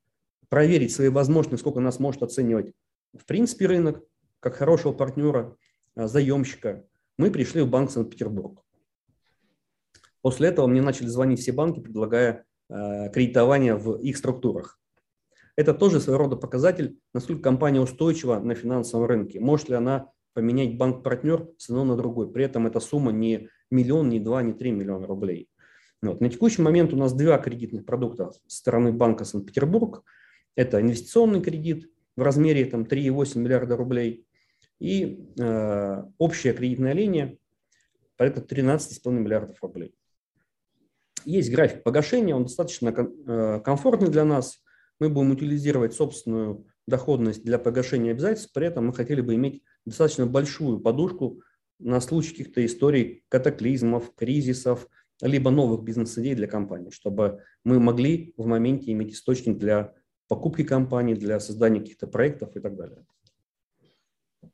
Проверить 0.49 0.91
свои 0.91 1.09
возможности, 1.09 1.61
сколько 1.61 1.79
нас 1.79 1.99
может 1.99 2.23
оценивать 2.23 2.73
в 3.17 3.25
принципе 3.25 3.67
рынок, 3.67 4.03
как 4.39 4.55
хорошего 4.55 4.93
партнера, 4.93 5.55
а, 5.95 6.07
заемщика, 6.07 6.85
мы 7.17 7.31
пришли 7.31 7.61
в 7.61 7.69
банк 7.69 7.91
Санкт-Петербург. 7.91 8.63
После 10.21 10.49
этого 10.49 10.67
мне 10.67 10.81
начали 10.81 11.07
звонить 11.07 11.39
все 11.39 11.51
банки, 11.51 11.79
предлагая 11.79 12.45
э, 12.69 13.09
кредитование 13.11 13.75
в 13.75 13.97
их 13.97 14.17
структурах. 14.17 14.79
Это 15.55 15.73
тоже 15.73 15.99
своего 15.99 16.23
рода 16.23 16.35
показатель, 16.35 16.97
насколько 17.13 17.41
компания 17.41 17.81
устойчива 17.81 18.39
на 18.39 18.55
финансовом 18.55 19.05
рынке. 19.05 19.39
Может 19.39 19.69
ли 19.69 19.75
она 19.75 20.09
поменять 20.33 20.77
банк-партнер 20.77 21.49
с 21.57 21.69
одного 21.69 21.85
на 21.85 21.97
другой. 21.97 22.31
При 22.31 22.45
этом 22.45 22.67
эта 22.67 22.79
сумма 22.79 23.11
не 23.11 23.49
миллион, 23.69 24.09
не 24.09 24.19
два, 24.19 24.41
не 24.41 24.53
три 24.53 24.71
миллиона 24.71 25.07
рублей. 25.07 25.49
Вот. 26.01 26.21
На 26.21 26.29
текущий 26.29 26.61
момент 26.61 26.93
у 26.93 26.95
нас 26.95 27.13
два 27.13 27.37
кредитных 27.39 27.85
продукта 27.85 28.31
со 28.47 28.57
стороны 28.57 28.93
банка 28.93 29.25
Санкт-Петербург. 29.25 30.03
Это 30.55 30.79
инвестиционный 30.79 31.41
кредит 31.41 31.89
в 32.15 32.21
размере 32.21 32.65
там, 32.65 32.83
3,8 32.83 33.37
миллиарда 33.37 33.75
рублей 33.75 34.25
и 34.79 35.29
э, 35.37 36.03
общая 36.17 36.53
кредитная 36.53 36.93
линия 36.93 37.37
порядка 38.15 38.41
13,5 38.41 39.11
миллиардов 39.11 39.61
рублей. 39.61 39.93
Есть 41.25 41.51
график 41.51 41.83
погашения, 41.83 42.35
он 42.35 42.43
достаточно 42.43 42.89
э, 42.89 43.61
комфортный 43.63 44.09
для 44.09 44.25
нас. 44.25 44.59
Мы 44.99 45.09
будем 45.09 45.31
утилизировать 45.31 45.93
собственную 45.93 46.65
доходность 46.87 47.43
для 47.43 47.59
погашения 47.59 48.11
обязательств, 48.11 48.51
при 48.53 48.67
этом 48.67 48.87
мы 48.87 48.93
хотели 48.93 49.21
бы 49.21 49.35
иметь 49.35 49.63
достаточно 49.85 50.25
большую 50.25 50.79
подушку 50.79 51.41
на 51.79 52.01
случай 52.01 52.31
каких-то 52.31 52.65
историй 52.65 53.23
катаклизмов, 53.29 54.13
кризисов, 54.15 54.87
либо 55.21 55.51
новых 55.51 55.83
бизнес-идей 55.83 56.35
для 56.35 56.47
компании, 56.47 56.89
чтобы 56.91 57.43
мы 57.63 57.79
могли 57.79 58.33
в 58.37 58.45
моменте 58.45 58.91
иметь 58.91 59.13
источник 59.13 59.57
для 59.57 59.93
покупки 60.27 60.63
компании, 60.63 61.15
для 61.15 61.39
создания 61.39 61.81
каких-то 61.81 62.07
проектов 62.07 62.55
и 62.55 62.59
так 62.59 62.75
далее. 62.75 63.05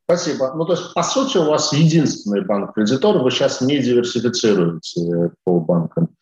Спасибо. 0.06 0.54
Ну, 0.56 0.66
то 0.66 0.74
есть, 0.74 0.94
по 0.94 1.04
сути, 1.04 1.38
у 1.38 1.46
вас 1.46 1.74
единственный 1.74 2.46
банк-кредитор, 2.46 3.22
вы 3.24 3.32
сейчас 3.32 3.62
не 3.62 3.80
диверсифицируете 3.80 5.32
по 5.44 5.60
банкам. 5.60 6.16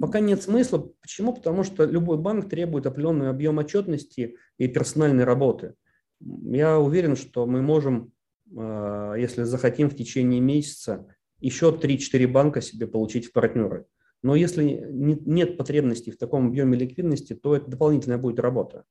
Пока 0.00 0.20
нет 0.20 0.42
смысла. 0.42 0.90
Почему? 1.00 1.34
Потому 1.34 1.62
что 1.62 1.84
любой 1.84 2.18
банк 2.18 2.48
требует 2.48 2.86
определенный 2.86 3.28
объем 3.28 3.58
отчетности 3.58 4.36
и 4.58 4.68
персональной 4.68 5.24
работы. 5.24 5.74
Я 6.20 6.78
уверен, 6.78 7.16
что 7.16 7.46
мы 7.46 7.62
можем, 7.62 8.12
а, 8.56 9.14
если 9.14 9.42
захотим, 9.42 9.90
в 9.90 9.96
течение 9.96 10.40
месяца 10.40 11.06
еще 11.40 11.72
3-4 11.72 12.26
банка 12.26 12.60
себе 12.60 12.86
получить 12.86 13.26
в 13.26 13.32
партнеры. 13.32 13.86
Но 14.22 14.34
если 14.34 14.86
нет 14.90 15.58
потребности 15.58 16.10
в 16.10 16.18
таком 16.18 16.48
объеме 16.48 16.76
ликвидности, 16.76 17.34
то 17.34 17.54
это 17.54 17.70
дополнительная 17.70 18.18
будет 18.18 18.40
работа. 18.40 18.84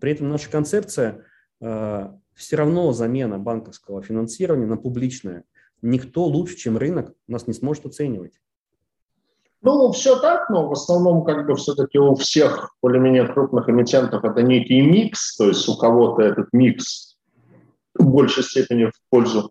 При 0.00 0.12
этом 0.12 0.28
наша 0.28 0.50
концепция 0.50 1.24
а, 1.60 2.16
все 2.34 2.56
равно 2.56 2.92
замена 2.92 3.38
банковского 3.38 4.02
финансирования 4.02 4.66
на 4.66 4.76
публичное. 4.76 5.44
Никто 5.82 6.24
лучше, 6.24 6.56
чем 6.56 6.76
рынок, 6.76 7.14
нас 7.26 7.46
не 7.46 7.54
сможет 7.54 7.86
оценивать. 7.86 8.34
Ну, 9.62 9.90
все 9.90 10.16
так, 10.20 10.50
но 10.50 10.68
в 10.68 10.72
основном 10.72 11.24
как 11.24 11.46
бы 11.46 11.56
все-таки 11.56 11.98
у 11.98 12.14
всех 12.14 12.74
более-менее 12.80 13.26
крупных 13.26 13.68
эмитентов 13.68 14.24
это 14.24 14.42
некий 14.42 14.80
микс, 14.80 15.36
то 15.36 15.48
есть 15.48 15.68
у 15.68 15.76
кого-то 15.76 16.22
этот 16.22 16.48
микс 16.52 17.16
в 17.98 18.06
большей 18.06 18.44
степени 18.44 18.84
в 18.84 18.92
пользу 19.10 19.50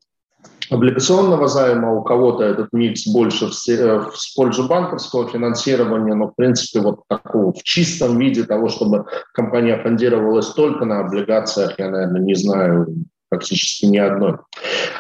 облигационного 0.69 1.47
займа, 1.47 1.93
у 1.93 2.03
кого-то 2.03 2.43
этот 2.43 2.71
микс 2.71 3.07
больше 3.07 3.47
в, 3.47 3.69
э, 3.69 4.01
пользу 4.35 4.67
банковского 4.67 5.27
финансирования, 5.27 6.13
но 6.13 6.27
в 6.27 6.35
принципе 6.35 6.79
вот 6.79 7.01
такого 7.07 7.51
в 7.53 7.63
чистом 7.63 8.17
виде 8.17 8.43
того, 8.43 8.69
чтобы 8.69 9.05
компания 9.33 9.81
фондировалась 9.81 10.47
только 10.49 10.85
на 10.85 11.01
облигациях, 11.01 11.77
я, 11.79 11.89
наверное, 11.89 12.21
не 12.21 12.35
знаю 12.35 12.87
практически 13.30 13.86
ни 13.86 13.97
одной. 13.97 14.38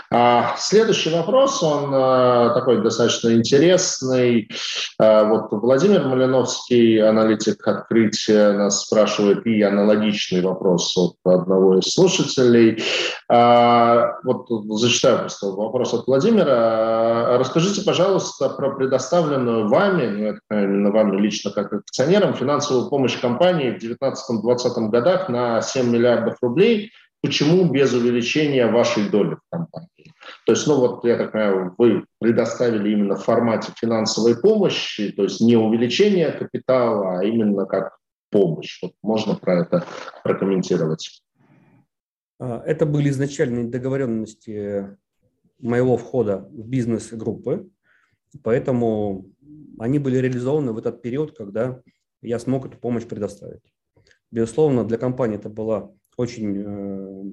А 0.09 0.55
следующий 0.57 1.09
вопрос, 1.09 1.61
он 1.61 1.91
а, 1.93 2.53
такой 2.53 2.81
достаточно 2.81 3.33
интересный. 3.33 4.49
А, 4.99 5.25
вот 5.25 5.47
Владимир 5.51 6.05
Малиновский, 6.05 7.01
аналитик 7.01 7.65
открытия, 7.67 8.53
нас 8.53 8.85
спрашивает 8.85 9.45
и 9.45 9.61
аналогичный 9.61 10.41
вопрос 10.41 10.95
от 10.97 11.15
одного 11.25 11.79
из 11.79 11.93
слушателей. 11.93 12.81
А, 13.29 14.13
вот 14.23 14.47
зачитаю 14.79 15.19
просто 15.19 15.47
вопрос 15.47 15.93
от 15.93 16.07
Владимира. 16.07 17.37
Расскажите, 17.37 17.81
пожалуйста, 17.81 18.49
про 18.49 18.71
предоставленную 18.71 19.67
вами, 19.67 20.07
ну, 20.07 20.23
это 20.27 20.39
именно 20.51 20.91
вами 20.91 21.19
лично 21.19 21.51
как 21.51 21.73
акционерам, 21.73 22.33
финансовую 22.33 22.89
помощь 22.89 23.19
компании 23.19 23.71
в 23.71 23.83
2019-2020 23.83 24.89
годах 24.89 25.27
на 25.27 25.61
7 25.61 25.89
миллиардов 25.89 26.37
рублей– 26.41 26.91
Почему 27.21 27.69
без 27.71 27.93
увеличения 27.93 28.67
вашей 28.67 29.09
доли 29.09 29.35
в 29.35 29.41
компании? 29.49 30.13
То 30.45 30.53
есть, 30.53 30.67
ну 30.67 30.79
вот, 30.79 31.03
я 31.03 31.17
так 31.17 31.31
понимаю, 31.31 31.75
вы 31.77 32.05
предоставили 32.19 32.91
именно 32.91 33.15
в 33.15 33.23
формате 33.23 33.71
финансовой 33.75 34.39
помощи, 34.39 35.11
то 35.11 35.23
есть 35.23 35.41
не 35.41 35.57
увеличение 35.57 36.31
капитала, 36.31 37.19
а 37.19 37.23
именно 37.23 37.65
как 37.65 37.97
помощь. 38.29 38.79
Вот 38.81 38.93
можно 39.01 39.35
про 39.35 39.61
это 39.61 39.85
прокомментировать? 40.23 41.23
А, 42.39 42.61
это 42.65 42.85
были 42.85 43.09
изначальные 43.09 43.65
договоренности 43.65 44.97
моего 45.59 45.97
входа 45.97 46.47
в 46.51 46.67
бизнес-группы, 46.67 47.67
поэтому 48.43 49.25
они 49.79 49.99
были 49.99 50.17
реализованы 50.17 50.71
в 50.71 50.77
этот 50.77 51.01
период, 51.01 51.35
когда 51.35 51.81
я 52.21 52.39
смог 52.39 52.65
эту 52.65 52.77
помощь 52.77 53.05
предоставить. 53.05 53.63
Безусловно, 54.29 54.83
для 54.83 54.97
компании 54.97 55.37
это 55.37 55.49
была 55.49 55.91
очень, 56.17 56.57
э, 56.57 57.23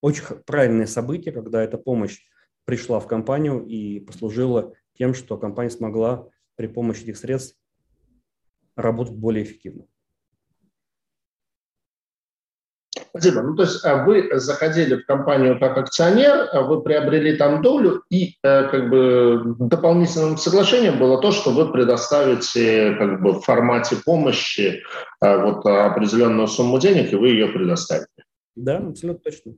очень 0.00 0.24
правильное 0.46 0.86
событие, 0.86 1.32
когда 1.32 1.62
эта 1.62 1.78
помощь 1.78 2.20
пришла 2.64 3.00
в 3.00 3.08
компанию 3.08 3.64
и 3.66 4.00
послужила 4.00 4.74
тем, 4.94 5.14
что 5.14 5.36
компания 5.36 5.70
смогла 5.70 6.28
при 6.54 6.68
помощи 6.68 7.02
этих 7.02 7.16
средств 7.16 7.58
работать 8.76 9.16
более 9.16 9.44
эффективно. 9.44 9.86
Спасибо. 13.18 13.42
Ну, 13.42 13.54
то 13.54 13.62
есть 13.62 13.84
а 13.84 14.04
вы 14.04 14.28
заходили 14.34 14.96
в 14.96 15.06
компанию 15.06 15.58
как 15.58 15.78
акционер, 15.78 16.48
а 16.52 16.62
вы 16.62 16.82
приобрели 16.82 17.36
там 17.36 17.62
долю, 17.62 18.02
и 18.10 18.36
э, 18.42 18.68
как 18.68 18.90
бы 18.90 19.42
дополнительным 19.58 20.36
соглашением 20.36 20.98
было 20.98 21.20
то, 21.20 21.32
что 21.32 21.50
вы 21.50 21.72
предоставите 21.72 22.94
как 22.94 23.22
бы 23.22 23.32
в 23.32 23.40
формате 23.40 23.96
помощи 24.04 24.82
э, 25.22 25.42
вот 25.42 25.64
определенную 25.64 26.46
сумму 26.46 26.78
денег, 26.78 27.12
и 27.12 27.16
вы 27.16 27.28
ее 27.28 27.48
предоставите. 27.48 28.06
Да, 28.54 28.78
абсолютно 28.78 29.22
точно. 29.22 29.52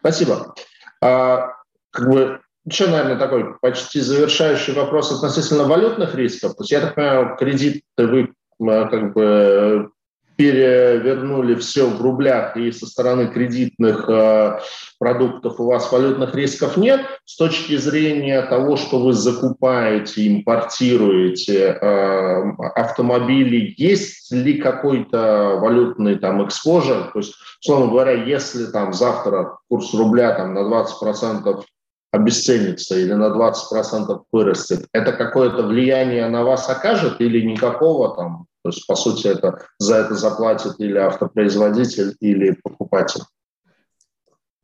Спасибо. 0.00 0.54
А, 1.02 1.52
как 1.90 2.10
бы 2.10 2.40
еще, 2.64 2.86
наверное, 2.88 3.16
такой 3.16 3.58
почти 3.60 4.00
завершающий 4.00 4.72
вопрос 4.74 5.12
относительно 5.12 5.64
валютных 5.64 6.14
рисков. 6.14 6.54
То 6.56 6.62
есть, 6.62 6.72
я 6.72 6.80
так 6.80 6.94
понимаю, 6.94 7.36
кредит 7.36 7.82
вы 7.96 8.32
как 8.58 9.12
бы 9.12 9.90
перевернули 10.36 11.54
все 11.54 11.86
в 11.88 12.00
рублях 12.00 12.56
и 12.56 12.70
со 12.70 12.86
стороны 12.86 13.28
кредитных 13.28 14.08
э, 14.08 14.60
продуктов 14.98 15.58
у 15.58 15.64
вас 15.64 15.90
валютных 15.90 16.34
рисков 16.34 16.76
нет, 16.76 17.00
с 17.24 17.36
точки 17.36 17.76
зрения 17.76 18.42
того, 18.42 18.76
что 18.76 18.98
вы 18.98 19.12
закупаете, 19.12 20.28
импортируете 20.28 21.78
э, 21.80 22.52
автомобили, 22.74 23.74
есть 23.76 24.30
ли 24.30 24.58
какой-то 24.58 25.58
валютный 25.60 26.16
там 26.16 26.46
экспожер? 26.46 27.10
То 27.12 27.18
есть, 27.20 27.34
условно 27.62 27.90
говоря, 27.90 28.12
если 28.12 28.66
там 28.66 28.92
завтра 28.92 29.58
курс 29.68 29.94
рубля 29.94 30.32
там 30.32 30.54
на 30.54 30.60
20% 30.60 31.64
обесценится 32.12 32.98
или 32.98 33.12
на 33.12 33.26
20% 33.26 34.22
вырастет, 34.32 34.86
это 34.92 35.12
какое-то 35.12 35.62
влияние 35.62 36.28
на 36.28 36.44
вас 36.44 36.68
окажет 36.68 37.20
или 37.20 37.40
никакого 37.40 38.14
там 38.14 38.46
то 38.66 38.70
есть, 38.70 38.84
по 38.84 38.96
сути, 38.96 39.28
это 39.28 39.64
за 39.78 39.94
это 39.98 40.14
заплатит 40.14 40.80
или 40.80 40.98
автопроизводитель, 40.98 42.16
или 42.18 42.50
покупатель. 42.50 43.20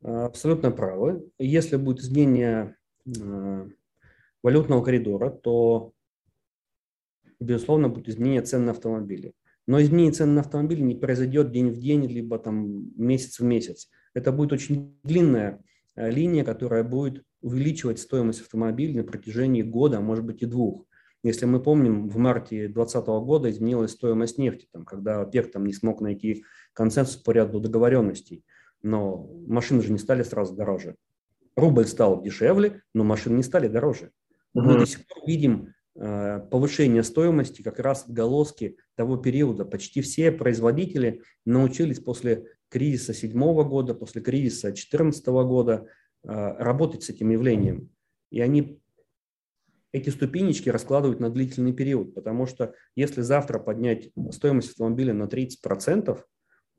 Абсолютно 0.02 0.72
правы. 0.72 1.30
Если 1.38 1.76
будет 1.76 2.00
изменение 2.00 2.74
э, 3.06 3.68
валютного 4.42 4.82
коридора, 4.82 5.30
то, 5.30 5.92
безусловно, 7.38 7.90
будет 7.90 8.08
изменение 8.08 8.42
цен 8.42 8.64
на 8.64 8.72
автомобили. 8.72 9.34
Но 9.68 9.80
изменение 9.80 10.14
цен 10.14 10.34
на 10.34 10.40
автомобили 10.40 10.80
не 10.80 10.96
произойдет 10.96 11.52
день 11.52 11.70
в 11.70 11.78
день, 11.78 12.04
либо 12.06 12.40
там 12.40 12.90
месяц 13.00 13.38
в 13.38 13.44
месяц. 13.44 13.88
Это 14.14 14.32
будет 14.32 14.52
очень 14.52 14.98
длинная 15.04 15.62
э, 15.94 16.10
линия, 16.10 16.42
которая 16.44 16.82
будет 16.82 17.22
увеличивать 17.40 18.00
стоимость 18.00 18.40
автомобиля 18.40 19.02
на 19.02 19.04
протяжении 19.04 19.62
года, 19.62 19.98
а 19.98 20.00
может 20.00 20.24
быть 20.24 20.42
и 20.42 20.46
двух. 20.46 20.86
Если 21.22 21.46
мы 21.46 21.60
помним, 21.60 22.08
в 22.08 22.16
марте 22.16 22.66
2020 22.66 23.06
года 23.24 23.50
изменилась 23.50 23.92
стоимость 23.92 24.38
нефти, 24.38 24.66
там, 24.72 24.84
когда 24.84 25.20
ОПЕК 25.20 25.52
там, 25.52 25.64
не 25.66 25.72
смог 25.72 26.00
найти 26.00 26.44
консенсус 26.72 27.16
по 27.16 27.30
ряду 27.30 27.60
договоренностей. 27.60 28.44
Но 28.82 29.30
машины 29.46 29.82
же 29.82 29.92
не 29.92 29.98
стали 29.98 30.24
сразу 30.24 30.54
дороже. 30.54 30.96
Рубль 31.54 31.86
стал 31.86 32.22
дешевле, 32.22 32.82
но 32.92 33.04
машины 33.04 33.36
не 33.36 33.42
стали 33.44 33.68
дороже. 33.68 34.10
Угу. 34.54 34.64
Мы 34.64 34.78
до 34.80 34.86
сих 34.86 35.06
пор 35.06 35.26
видим 35.26 35.74
э, 35.94 36.40
повышение 36.50 37.04
стоимости, 37.04 37.62
как 37.62 37.78
раз 37.78 38.04
отголоски 38.04 38.78
того 38.96 39.16
периода. 39.16 39.64
Почти 39.64 40.00
все 40.00 40.32
производители 40.32 41.22
научились 41.44 42.00
после 42.00 42.48
кризиса 42.68 43.12
2007 43.12 43.68
года, 43.68 43.94
после 43.94 44.22
кризиса 44.22 44.68
2014 44.68 45.26
года 45.26 45.86
э, 46.24 46.28
работать 46.58 47.04
с 47.04 47.10
этим 47.10 47.30
явлением. 47.30 47.90
И 48.30 48.40
они 48.40 48.81
эти 49.92 50.08
ступенечки 50.08 50.70
раскладывают 50.70 51.20
на 51.20 51.30
длительный 51.30 51.72
период, 51.72 52.14
потому 52.14 52.46
что 52.46 52.74
если 52.96 53.20
завтра 53.20 53.58
поднять 53.58 54.10
стоимость 54.30 54.70
автомобиля 54.70 55.12
на 55.12 55.24
30%, 55.24 56.18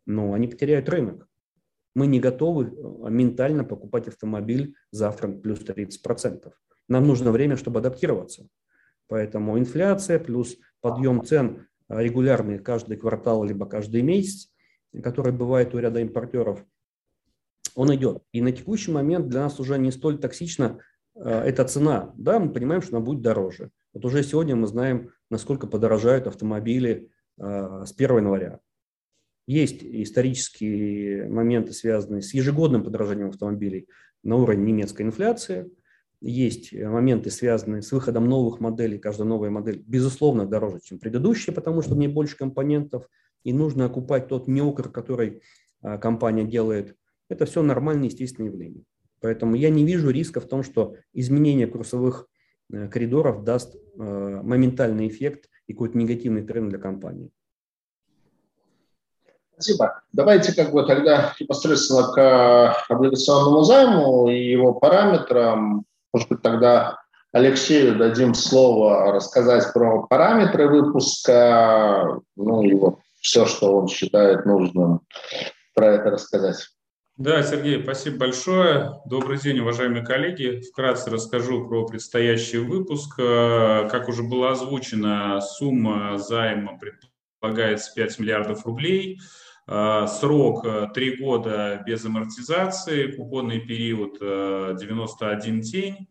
ну, 0.05 0.33
они 0.33 0.47
потеряют 0.47 0.89
рынок. 0.89 1.27
Мы 1.95 2.07
не 2.07 2.19
готовы 2.19 2.65
э, 2.65 3.09
ментально 3.09 3.63
покупать 3.63 4.07
автомобиль 4.07 4.75
завтра 4.91 5.29
плюс 5.29 5.59
30%. 5.59 6.51
Нам 6.89 7.07
нужно 7.07 7.31
время, 7.31 7.55
чтобы 7.55 7.79
адаптироваться. 7.79 8.47
Поэтому 9.07 9.59
инфляция 9.59 10.19
плюс 10.19 10.57
подъем 10.81 11.23
цен 11.23 11.67
э, 11.87 12.01
регулярный 12.01 12.57
каждый 12.57 12.97
квартал 12.97 13.43
либо 13.43 13.67
каждый 13.67 14.01
месяц, 14.01 14.51
который 15.03 15.31
бывает 15.31 15.75
у 15.75 15.77
ряда 15.77 15.99
импортеров, 16.01 16.65
он 17.75 17.93
идет. 17.95 18.23
И 18.31 18.41
на 18.41 18.51
текущий 18.51 18.91
момент 18.91 19.27
для 19.29 19.41
нас 19.41 19.59
уже 19.59 19.77
не 19.77 19.91
столь 19.91 20.17
токсично 20.17 20.79
Э, 21.15 21.41
эта 21.41 21.65
цена, 21.65 22.13
да, 22.17 22.39
мы 22.39 22.51
понимаем, 22.51 22.81
что 22.81 22.97
она 22.97 23.05
будет 23.05 23.21
дороже. 23.21 23.71
Вот 23.93 24.05
уже 24.05 24.23
сегодня 24.23 24.55
мы 24.55 24.67
знаем, 24.67 25.11
насколько 25.29 25.67
подорожают 25.67 26.27
автомобили 26.27 27.09
э, 27.37 27.83
с 27.85 27.93
1 27.93 28.17
января. 28.17 28.59
Есть 29.45 29.83
исторические 29.83 31.27
моменты, 31.27 31.73
связанные 31.73 32.21
с 32.21 32.33
ежегодным 32.33 32.83
подорожанием 32.83 33.29
автомобилей 33.29 33.87
на 34.23 34.37
уровне 34.37 34.63
немецкой 34.71 35.01
инфляции. 35.01 35.69
есть 36.21 36.73
моменты, 36.73 37.29
связанные 37.29 37.81
с 37.81 37.91
выходом 37.91 38.29
новых 38.29 38.61
моделей. 38.61 38.97
Каждая 38.97 39.27
новая 39.27 39.49
модель, 39.49 39.83
безусловно, 39.85 40.45
дороже, 40.47 40.79
чем 40.81 40.97
предыдущая, 40.97 41.53
потому 41.53 41.81
что 41.81 41.95
в 41.95 41.97
ней 41.97 42.07
больше 42.07 42.37
компонентов, 42.37 43.09
и 43.43 43.51
нужно 43.51 43.85
окупать 43.85 44.29
тот 44.29 44.47
неукр, 44.47 44.89
который 44.89 45.41
а, 45.81 45.97
компания 45.97 46.45
делает. 46.45 46.95
Это 47.27 47.45
все 47.45 47.61
нормальные, 47.61 48.07
естественные 48.07 48.51
явления. 48.51 48.83
Поэтому 49.23 49.55
я 49.55 49.69
не 49.69 49.85
вижу 49.85 50.09
риска 50.09 50.41
в 50.41 50.47
том, 50.49 50.63
что 50.63 50.95
изменение 51.13 51.65
курсовых 51.65 52.27
э, 52.73 52.89
коридоров 52.89 53.45
даст 53.45 53.73
э, 53.73 53.79
моментальный 53.97 55.07
эффект 55.07 55.49
и 55.65 55.71
какой-то 55.71 55.97
негативный 55.97 56.43
тренд 56.43 56.67
для 56.69 56.77
компании. 56.77 57.31
Спасибо. 59.53 60.01
Давайте 60.11 60.53
как 60.53 60.73
бы 60.73 60.85
тогда 60.85 61.33
непосредственно 61.39 62.11
к 62.11 62.75
облигационному 62.89 63.63
займу 63.63 64.27
и 64.27 64.51
его 64.51 64.73
параметрам. 64.73 65.85
Может 66.11 66.27
быть, 66.27 66.41
тогда 66.41 66.99
Алексею 67.31 67.97
дадим 67.97 68.33
слово 68.33 69.13
рассказать 69.13 69.71
про 69.71 70.05
параметры 70.05 70.67
выпуска, 70.67 72.19
ну 72.35 72.61
и 72.61 72.73
вот 72.73 72.99
все, 73.21 73.45
что 73.45 73.77
он 73.77 73.87
считает 73.87 74.45
нужным 74.45 74.99
про 75.73 75.93
это 75.93 76.09
рассказать. 76.09 76.67
Да, 77.17 77.43
Сергей, 77.43 77.79
спасибо 77.83 78.17
большое. 78.17 78.99
Добрый 79.05 79.37
день, 79.37 79.59
уважаемые 79.59 80.03
коллеги. 80.03 80.63
Вкратце 80.71 81.11
расскажу 81.11 81.67
про 81.67 81.85
предстоящий 81.85 82.57
выпуск. 82.57 83.19
Э, 83.19 83.87
как 83.91 84.09
уже 84.09 84.23
было 84.23 84.49
озвучено, 84.49 85.39
сумма 85.39 86.17
займа 86.17 86.79
предполагается 86.79 87.93
5 87.93 88.17
миллиардов 88.17 88.65
рублей. 88.65 89.19
Э, 89.67 90.07
срок 90.07 90.65
3 90.95 91.17
года 91.17 91.83
без 91.85 92.03
амортизации, 92.03 93.11
купонный 93.11 93.59
период 93.59 94.13
91 94.19 95.61
день. 95.61 96.07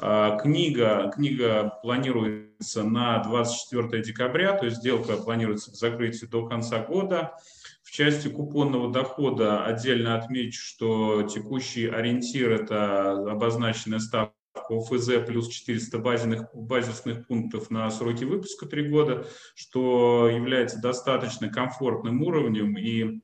Э, 0.00 0.36
книга, 0.42 1.12
книга 1.14 1.78
планируется 1.82 2.82
на 2.82 3.22
24 3.22 4.02
декабря, 4.02 4.54
то 4.54 4.64
есть 4.64 4.78
сделка 4.78 5.18
планируется 5.18 5.70
к 5.70 5.74
закрытию 5.74 6.28
до 6.28 6.48
конца 6.48 6.80
года. 6.80 7.36
В 7.82 7.90
части 7.90 8.28
купонного 8.28 8.92
дохода 8.92 9.64
отдельно 9.64 10.16
отмечу, 10.16 10.60
что 10.62 11.22
текущий 11.24 11.86
ориентир– 11.86 12.52
это 12.52 13.12
обозначенная 13.30 13.98
ставка 13.98 14.34
ОФЗ 14.54 15.24
плюс 15.26 15.48
400 15.48 15.98
базисных, 15.98 16.54
базисных 16.54 17.26
пунктов 17.26 17.70
на 17.70 17.90
сроки 17.90 18.24
выпуска 18.24 18.66
3 18.66 18.88
года, 18.88 19.26
что 19.54 20.28
является 20.28 20.80
достаточно 20.80 21.48
комфортным 21.48 22.22
уровнем 22.22 22.76
и 22.76 23.20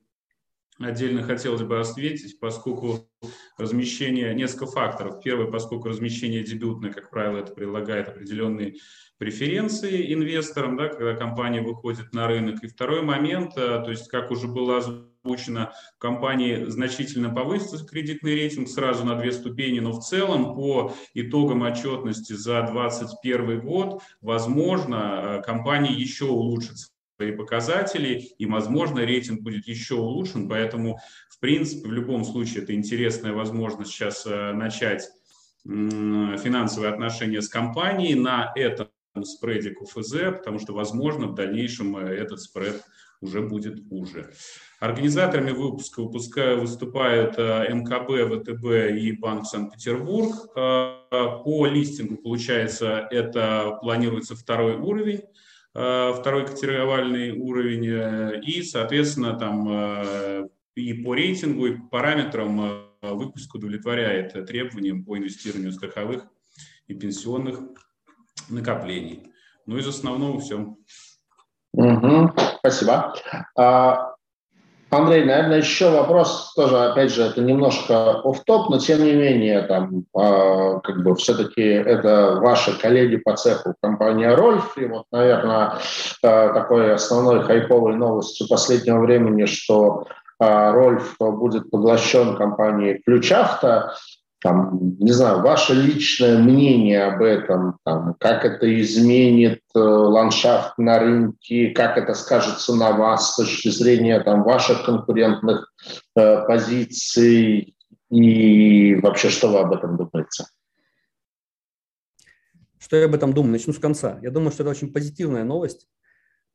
Отдельно 0.79 1.23
хотелось 1.23 1.61
бы 1.61 1.77
осветить, 1.77 2.39
поскольку 2.39 3.09
размещение, 3.57 4.33
несколько 4.33 4.65
факторов. 4.65 5.21
Первый, 5.21 5.51
поскольку 5.51 5.89
размещение 5.89 6.41
дебютное, 6.41 6.93
как 6.93 7.09
правило, 7.09 7.39
это 7.39 7.51
предлагает 7.51 8.07
определенные 8.07 8.75
преференции 9.19 10.13
инвесторам, 10.13 10.77
да, 10.77 10.87
когда 10.87 11.13
компания 11.13 11.61
выходит 11.61 12.13
на 12.13 12.27
рынок. 12.27 12.63
И 12.63 12.67
второй 12.67 13.01
момент, 13.03 13.51
э, 13.57 13.81
то 13.83 13.91
есть, 13.91 14.07
как 14.07 14.31
уже 14.31 14.47
было 14.47 14.77
озвучено, 14.77 15.73
компании 15.97 16.63
значительно 16.69 17.29
повысится 17.29 17.85
кредитный 17.85 18.33
рейтинг 18.33 18.69
сразу 18.69 19.05
на 19.05 19.15
две 19.15 19.33
ступени, 19.33 19.79
но 19.81 19.91
в 19.91 19.99
целом 19.99 20.55
по 20.55 20.93
итогам 21.13 21.63
отчетности 21.63 22.31
за 22.31 22.61
2021 22.63 23.59
год, 23.59 24.01
возможно, 24.21 25.39
э, 25.39 25.41
компания 25.43 25.91
еще 25.91 26.25
улучшится 26.25 26.87
свои 27.17 27.33
показатели, 27.33 28.31
и, 28.37 28.45
возможно, 28.45 28.99
рейтинг 28.99 29.41
будет 29.41 29.67
еще 29.67 29.95
улучшен, 29.95 30.47
поэтому, 30.47 30.97
в 31.29 31.39
принципе, 31.41 31.89
в 31.89 31.91
любом 31.91 32.23
случае, 32.23 32.63
это 32.63 32.73
интересная 32.73 33.33
возможность 33.33 33.91
сейчас 33.91 34.25
э, 34.25 34.53
начать 34.53 35.09
финансовые 35.65 36.93
отношения 36.93 37.41
с 37.41 37.49
компанией 37.49 38.15
на 38.15 38.53
этом 38.55 38.87
спреде 39.25 39.71
КФЗ, 39.71 40.37
потому 40.37 40.59
что, 40.59 40.73
возможно, 40.73 41.27
в 41.27 41.35
дальнейшем 41.35 41.97
э, 41.97 42.09
этот 42.09 42.41
спред 42.41 42.83
уже 43.21 43.41
будет 43.41 43.87
хуже. 43.89 44.31
Организаторами 44.79 45.51
выпуска 45.51 46.01
выпуска 46.01 46.55
выступают 46.55 47.35
э, 47.37 47.73
МКБ, 47.73 48.41
ВТБ 48.41 48.97
и 48.97 49.11
Банк 49.13 49.45
Санкт-Петербург. 49.45 50.53
По 50.53 51.65
листингу, 51.65 52.17
получается, 52.17 53.07
это 53.11 53.77
планируется 53.81 54.35
второй 54.35 54.75
уровень. 54.75 55.21
Э, 55.75 56.13
второй 56.13 56.47
котировальный 56.47 57.31
уровень, 57.31 57.87
э, 57.87 58.41
и, 58.41 58.63
соответственно, 58.63 59.37
там 59.37 59.67
э, 59.69 60.49
и 60.75 60.93
по 60.93 61.13
рейтингу, 61.13 61.67
и 61.67 61.77
по 61.77 61.83
параметрам 61.87 62.89
выпуск 63.01 63.53
удовлетворяет 63.55 64.33
требованиям 64.45 65.05
по 65.05 65.17
инвестированию 65.17 65.71
страховых 65.71 66.25
и 66.87 66.93
пенсионных 66.93 67.61
накоплений. 68.49 69.31
Ну, 69.65 69.77
из 69.77 69.87
основного 69.87 70.39
все. 70.39 70.75
Угу, 71.73 72.33
спасибо. 72.59 73.13
А, 73.55 74.13
Андрей, 74.91 75.23
наверное, 75.23 75.59
еще 75.59 75.91
вопрос 75.91 76.53
тоже, 76.55 76.75
опять 76.77 77.13
же, 77.13 77.21
это 77.21 77.41
немножко 77.41 78.21
оф 78.23 78.43
топ 78.43 78.69
но 78.69 78.79
тем 78.79 79.03
не 79.03 79.13
менее, 79.13 79.61
там, 79.61 80.05
э, 80.17 80.79
как 80.83 81.03
бы 81.03 81.15
все-таки 81.15 81.61
это 81.61 82.39
ваши 82.41 82.77
коллеги 82.79 83.17
по 83.17 83.35
цеху 83.35 83.75
компания 83.83 84.33
Рольф, 84.33 84.75
и 84.79 84.85
вот, 84.85 85.05
наверное, 85.11 85.73
э, 86.23 86.53
такой 86.53 86.95
основной 86.95 87.43
хайповой 87.43 87.95
новостью 87.95 88.47
последнего 88.47 88.99
времени, 88.99 89.45
что 89.45 90.07
э, 90.39 90.71
Рольф 90.71 91.17
будет 91.19 91.69
поглощен 91.69 92.35
компанией 92.35 92.99
Ключавто 93.05 93.93
там, 94.41 94.97
не 94.99 95.11
знаю, 95.11 95.41
ваше 95.41 95.73
личное 95.73 96.37
мнение 96.37 97.03
об 97.03 97.21
этом, 97.21 97.77
там, 97.83 98.15
как 98.19 98.45
это 98.45 98.81
изменит 98.81 99.61
э, 99.75 99.79
ландшафт 99.79 100.77
на 100.77 100.99
рынке, 100.99 101.71
как 101.71 101.97
это 101.97 102.13
скажется 102.13 102.73
на 102.75 102.91
вас 102.91 103.33
с 103.33 103.35
точки 103.35 103.67
зрения 103.69 104.19
там, 104.21 104.43
ваших 104.43 104.85
конкурентных 104.85 105.73
э, 106.15 106.45
позиций 106.47 107.75
и 108.09 108.95
вообще, 108.95 109.29
что 109.29 109.49
вы 109.49 109.59
об 109.59 109.73
этом 109.73 109.97
думаете? 109.97 110.45
Что 112.79 112.95
я 112.95 113.05
об 113.05 113.15
этом 113.15 113.33
думаю? 113.33 113.51
Начну 113.51 113.73
с 113.73 113.79
конца. 113.79 114.19
Я 114.21 114.31
думаю, 114.31 114.51
что 114.51 114.63
это 114.63 114.71
очень 114.71 114.91
позитивная 114.93 115.43
новость. 115.43 115.87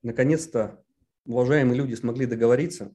Наконец-то 0.02 0.82
уважаемые 1.26 1.76
люди 1.76 1.94
смогли 1.94 2.26
договориться 2.26 2.94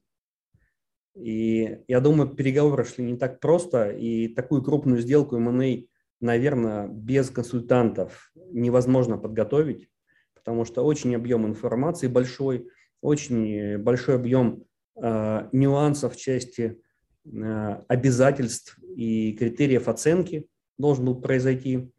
и 1.20 1.80
я 1.88 2.00
думаю, 2.00 2.30
переговоры 2.30 2.86
шли 2.86 3.04
не 3.04 3.18
так 3.18 3.40
просто, 3.40 3.90
и 3.90 4.30
такую 4.30 4.64
крупную 4.64 5.02
сделку 5.02 5.36
M&A, 5.36 5.86
наверное, 6.22 6.88
без 6.88 7.30
консультантов 7.30 8.32
невозможно 8.52 9.18
подготовить, 9.18 9.90
потому 10.34 10.64
что 10.64 10.84
очень 10.84 11.16
объем 11.16 11.46
информации 11.46 12.08
большой, 12.08 12.70
очень 13.02 13.78
большой 13.78 14.16
объем 14.16 14.64
э, 14.96 15.50
нюансов 15.52 16.16
в 16.16 16.18
части 16.18 16.82
э, 17.26 17.82
обязательств 17.88 18.80
и 18.96 19.34
критериев 19.34 19.90
оценки 19.90 20.48
должен 20.78 21.06
был 21.06 21.20
произойти. 21.20 21.92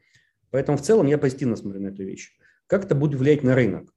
Поэтому 0.50 0.78
в 0.78 0.82
целом 0.82 1.06
я 1.06 1.18
позитивно 1.18 1.56
смотрю 1.56 1.82
на 1.82 1.88
эту 1.88 2.04
вещь. 2.04 2.32
Как 2.66 2.86
это 2.86 2.94
будет 2.94 3.20
влиять 3.20 3.42
на 3.42 3.54
рынок? 3.54 3.92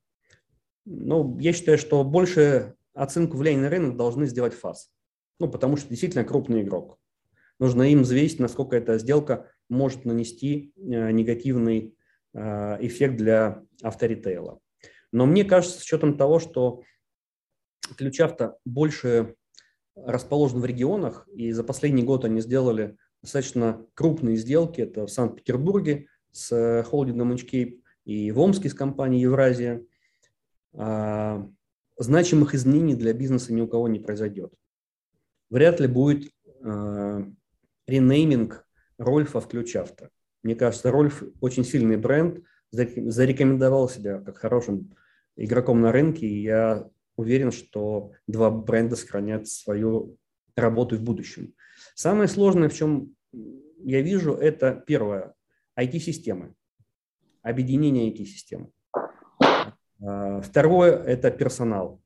Ну, 0.85 1.37
я 1.39 1.53
считаю, 1.53 1.77
что 1.77 2.03
больше 2.03 2.75
оценку 2.93 3.37
влияния 3.37 3.63
на 3.63 3.69
рынок 3.69 3.95
должны 3.95 4.25
сделать 4.25 4.53
ФАС. 4.53 4.91
Ну, 5.39 5.49
потому 5.49 5.77
что 5.77 5.89
действительно 5.89 6.23
крупный 6.23 6.61
игрок. 6.61 6.99
Нужно 7.59 7.83
им 7.83 8.01
взвесить, 8.01 8.39
насколько 8.39 8.75
эта 8.75 8.97
сделка 8.97 9.49
может 9.69 10.05
нанести 10.05 10.73
э, 10.75 11.11
негативный 11.11 11.95
э, 12.33 12.39
эффект 12.85 13.15
для 13.15 13.63
авторитейла. 13.81 14.59
Но 15.11 15.25
мне 15.25 15.45
кажется, 15.45 15.79
с 15.79 15.83
учетом 15.83 16.17
того, 16.17 16.39
что 16.39 16.83
ключ 17.97 18.19
авто 18.19 18.57
больше 18.65 19.35
расположен 19.95 20.59
в 20.59 20.65
регионах, 20.65 21.27
и 21.33 21.51
за 21.51 21.63
последний 21.63 22.03
год 22.03 22.25
они 22.25 22.41
сделали 22.41 22.97
достаточно 23.21 23.85
крупные 23.93 24.35
сделки. 24.35 24.81
Это 24.81 25.05
в 25.05 25.11
Санкт-Петербурге 25.11 26.07
с 26.31 26.83
холдингом 26.83 27.31
Inchcape 27.31 27.79
и 28.05 28.31
в 28.31 28.39
Омске 28.39 28.69
с 28.69 28.73
компанией 28.73 29.21
Евразия. 29.21 29.85
А, 30.73 31.47
значимых 31.97 32.55
изменений 32.55 32.95
для 32.95 33.13
бизнеса 33.13 33.53
ни 33.53 33.61
у 33.61 33.67
кого 33.67 33.87
не 33.87 33.99
произойдет 33.99 34.53
вряд 35.49 35.79
ли 35.79 35.87
будет 35.87 36.31
э, 36.45 37.23
ренейминг 37.87 38.65
Рольфа 38.97 39.39
в 39.39 39.47
ключ 39.47 39.75
авто. 39.75 40.09
Мне 40.43 40.55
кажется, 40.55 40.91
Рольф 40.91 41.23
очень 41.41 41.63
сильный 41.63 41.97
бренд, 41.97 42.43
зарекомендовал 42.71 43.87
себя 43.87 44.19
как 44.19 44.37
хорошим 44.37 44.95
игроком 45.35 45.81
на 45.81 45.91
рынке, 45.91 46.27
и 46.27 46.41
я 46.41 46.89
уверен, 47.15 47.51
что 47.51 48.11
два 48.27 48.49
бренда 48.51 48.95
сохранят 48.95 49.47
свою 49.47 50.17
работу 50.55 50.97
в 50.97 51.01
будущем. 51.01 51.53
Самое 51.95 52.27
сложное, 52.27 52.69
в 52.69 52.73
чем 52.73 53.15
я 53.83 54.01
вижу, 54.01 54.33
это 54.33 54.83
первое, 54.85 55.33
IT-системы, 55.79 56.55
объединение 57.41 58.11
IT-систем. 58.11 58.71
А, 60.01 60.41
второе– 60.41 60.95
это 61.05 61.31
персонал 61.31 62.02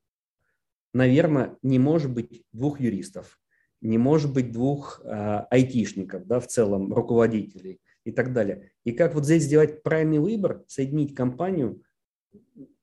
наверное, 0.97 1.57
не 1.61 1.79
может 1.79 2.11
быть 2.11 2.43
двух 2.51 2.79
юристов, 2.79 3.39
не 3.81 3.97
может 3.97 4.33
быть 4.33 4.51
двух 4.51 5.01
э, 5.03 5.45
айтишников, 5.51 6.25
да, 6.25 6.39
в 6.39 6.47
целом 6.47 6.93
руководителей. 6.93 7.79
и 8.03 8.11
так 8.11 8.31
далее. 8.31 8.71
И 8.85 8.93
как 8.93 9.15
вот 9.15 9.25
здесь 9.25 9.43
сделать 9.43 9.83
правильный 9.83 10.19
выбор, 10.19 10.63
соединить 10.67 11.13
компанию, 11.13 11.83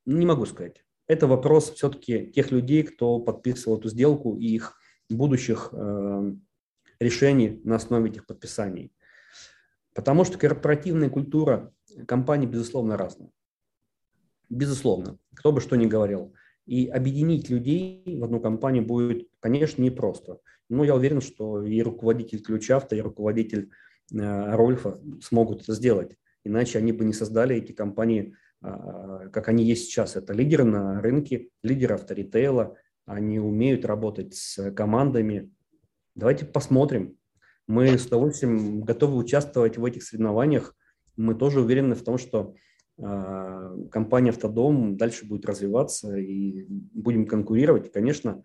не 0.05 0.27
могу 0.27 0.45
сказать. 0.45 0.85
Это 1.07 1.27
вопрос 1.27 1.71
все-таки 1.71 2.27
тех 2.27 2.51
людей, 2.51 2.83
кто 2.83 3.19
подписывал 3.21 3.79
эту 3.79 3.89
сделку 3.89 4.37
и 4.37 4.47
их 4.47 4.77
будущих 5.09 5.71
э, 5.73 6.35
решений 7.01 7.61
на 7.65 7.77
основе 7.77 8.11
этих 8.11 8.27
подписаний. 8.27 8.93
Потому 9.95 10.25
что 10.25 10.37
корпоративная 10.37 11.09
культура 11.09 11.73
компании, 12.07 12.47
безусловно, 12.47 12.99
разная. 12.99 13.31
Безусловно, 14.51 15.19
кто 15.35 15.53
бы 15.53 15.61
что 15.63 15.77
ни 15.77 15.87
говорил. 15.87 16.35
И 16.67 16.87
объединить 16.87 17.51
людей 17.51 18.19
в 18.19 18.25
одну 18.25 18.41
компанию 18.41 18.85
будет, 18.85 19.29
конечно, 19.41 19.83
непросто. 19.83 20.41
Но 20.71 20.85
я 20.85 20.95
уверен, 20.95 21.21
что 21.21 21.63
и 21.63 21.83
руководитель 21.83 22.43
Ключавто, 22.43 22.97
и 22.97 23.01
руководитель 23.01 23.71
э, 24.13 24.55
Рольфа 24.55 24.99
смогут 25.23 25.63
это 25.63 25.75
сделать. 25.75 26.17
Иначе 26.45 26.79
они 26.79 26.93
бы 26.93 27.05
не 27.05 27.13
создали 27.13 27.57
эти 27.57 27.73
компании, 27.73 28.35
э, 28.63 29.29
как 29.31 29.49
они 29.49 29.65
есть 29.65 29.87
сейчас. 29.87 30.17
Это 30.17 30.33
лидеры 30.33 30.65
на 30.65 31.01
рынке, 31.03 31.51
лидеры 31.63 31.95
авторитейла. 31.95 32.77
Они 33.05 33.39
умеют 33.39 33.85
работать 33.85 34.35
с 34.35 34.71
командами. 34.73 35.53
Давайте 36.15 36.47
посмотрим. 36.47 37.19
Мы 37.67 37.99
с 37.99 38.07
удовольствием 38.07 38.83
готовы 38.83 39.17
участвовать 39.17 39.77
в 39.77 39.85
этих 39.85 40.03
соревнованиях. 40.03 40.75
Мы 41.17 41.35
тоже 41.35 41.61
уверены 41.61 41.95
в 41.95 42.03
том, 42.03 42.19
что 42.19 42.55
компания 42.97 44.31
«Автодом» 44.31 44.97
дальше 44.97 45.27
будет 45.27 45.47
развиваться 45.47 46.17
и 46.17 46.67
будем 46.69 47.27
конкурировать. 47.27 47.93
Конечно, 47.93 48.43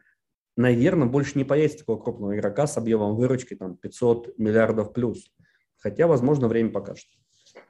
наверное, 0.58 1.08
больше 1.08 1.38
не 1.38 1.44
появится 1.44 1.80
такого 1.80 2.02
крупного 2.02 2.36
игрока 2.36 2.68
с 2.68 2.78
объемом 2.78 3.16
выручки 3.16 3.56
там, 3.56 3.76
500 3.78 4.38
миллиардов 4.38 4.94
плюс. 4.94 5.32
Хотя, 5.78 6.08
возможно, 6.08 6.48
время 6.48 6.72
покажет. 6.72 7.06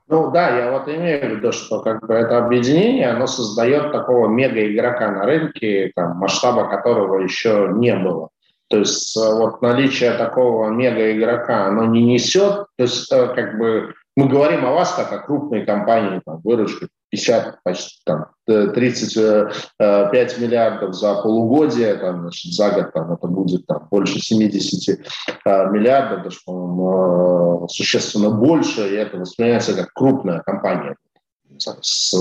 Ну 0.08 0.32
да, 0.32 0.58
я 0.58 0.72
вот 0.72 0.88
имею 0.88 1.36
в 1.36 1.38
виду, 1.38 1.52
что 1.52 1.82
как 1.82 2.06
бы 2.08 2.16
это 2.16 2.44
объединение, 2.44 3.10
оно 3.10 3.28
создает 3.28 3.92
такого 3.92 4.28
мега-игрока 4.28 5.12
на 5.12 5.26
рынке, 5.26 5.92
там, 5.96 6.18
масштаба 6.18 6.68
которого 6.68 7.20
еще 7.20 7.70
не 7.76 7.96
было. 7.96 8.30
То 8.70 8.78
есть 8.78 9.16
э, 9.18 9.20
вот 9.20 9.62
наличие 9.62 10.14
такого 10.14 10.70
мега-игрока, 10.70 11.68
оно 11.68 11.86
не 11.86 12.04
несет, 12.04 12.66
то 12.76 12.84
есть 12.84 13.12
э, 13.12 13.34
как 13.36 13.60
бы 13.60 13.94
мы 14.16 14.28
говорим 14.28 14.66
о 14.66 14.74
вас 14.74 14.94
как 14.94 15.12
о 15.14 15.20
крупной 15.20 15.66
компании, 15.66 16.22
там, 16.26 16.42
выручка 16.44 16.88
50, 17.12 17.64
почти 17.64 18.02
там, 18.06 18.28
35 18.46 19.54
э, 19.80 20.42
миллиардов 20.42 20.94
за 20.94 21.16
полугодие, 21.22 21.96
там, 21.96 22.22
значит, 22.22 22.54
за 22.54 22.72
год 22.72 22.94
там, 22.94 23.14
это 23.14 23.28
будет 23.28 23.66
там, 23.66 23.88
больше 23.90 24.20
70 24.20 25.00
миллиардов, 25.46 26.24
даже, 26.24 26.38
по-моему, 26.46 27.68
существенно 27.70 28.30
больше, 28.30 28.88
и 28.90 28.96
это 28.96 29.18
воспринимается 29.18 29.74
как 29.74 29.94
крупная 29.94 30.42
компания 30.42 30.96
с, 31.82 32.14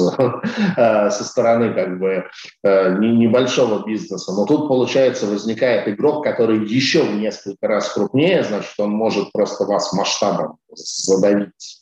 э, 0.77 1.11
со 1.11 1.25
стороны 1.25 1.73
как 1.75 1.99
бы 1.99 2.25
э, 2.65 2.99
небольшого 2.99 3.87
бизнеса. 3.87 4.33
Но 4.33 4.47
тут, 4.47 4.69
получается, 4.69 5.27
возникает 5.27 5.89
игрок, 5.89 6.25
который 6.25 6.67
еще 6.67 7.03
в 7.03 7.15
несколько 7.17 7.67
раз 7.67 7.93
крупнее, 7.93 8.45
значит, 8.45 8.75
он 8.79 8.91
может 8.91 9.33
просто 9.33 9.65
вас 9.65 9.93
масштабом 9.93 10.59
задавить. 10.71 11.78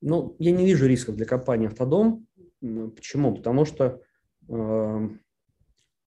Ну, 0.00 0.36
я 0.38 0.52
не 0.52 0.64
вижу 0.64 0.86
рисков 0.86 1.16
для 1.16 1.26
компании 1.26 1.66
«Автодом». 1.66 2.26
Почему? 2.60 3.34
Потому 3.34 3.64
что 3.64 4.00
э, 4.48 5.08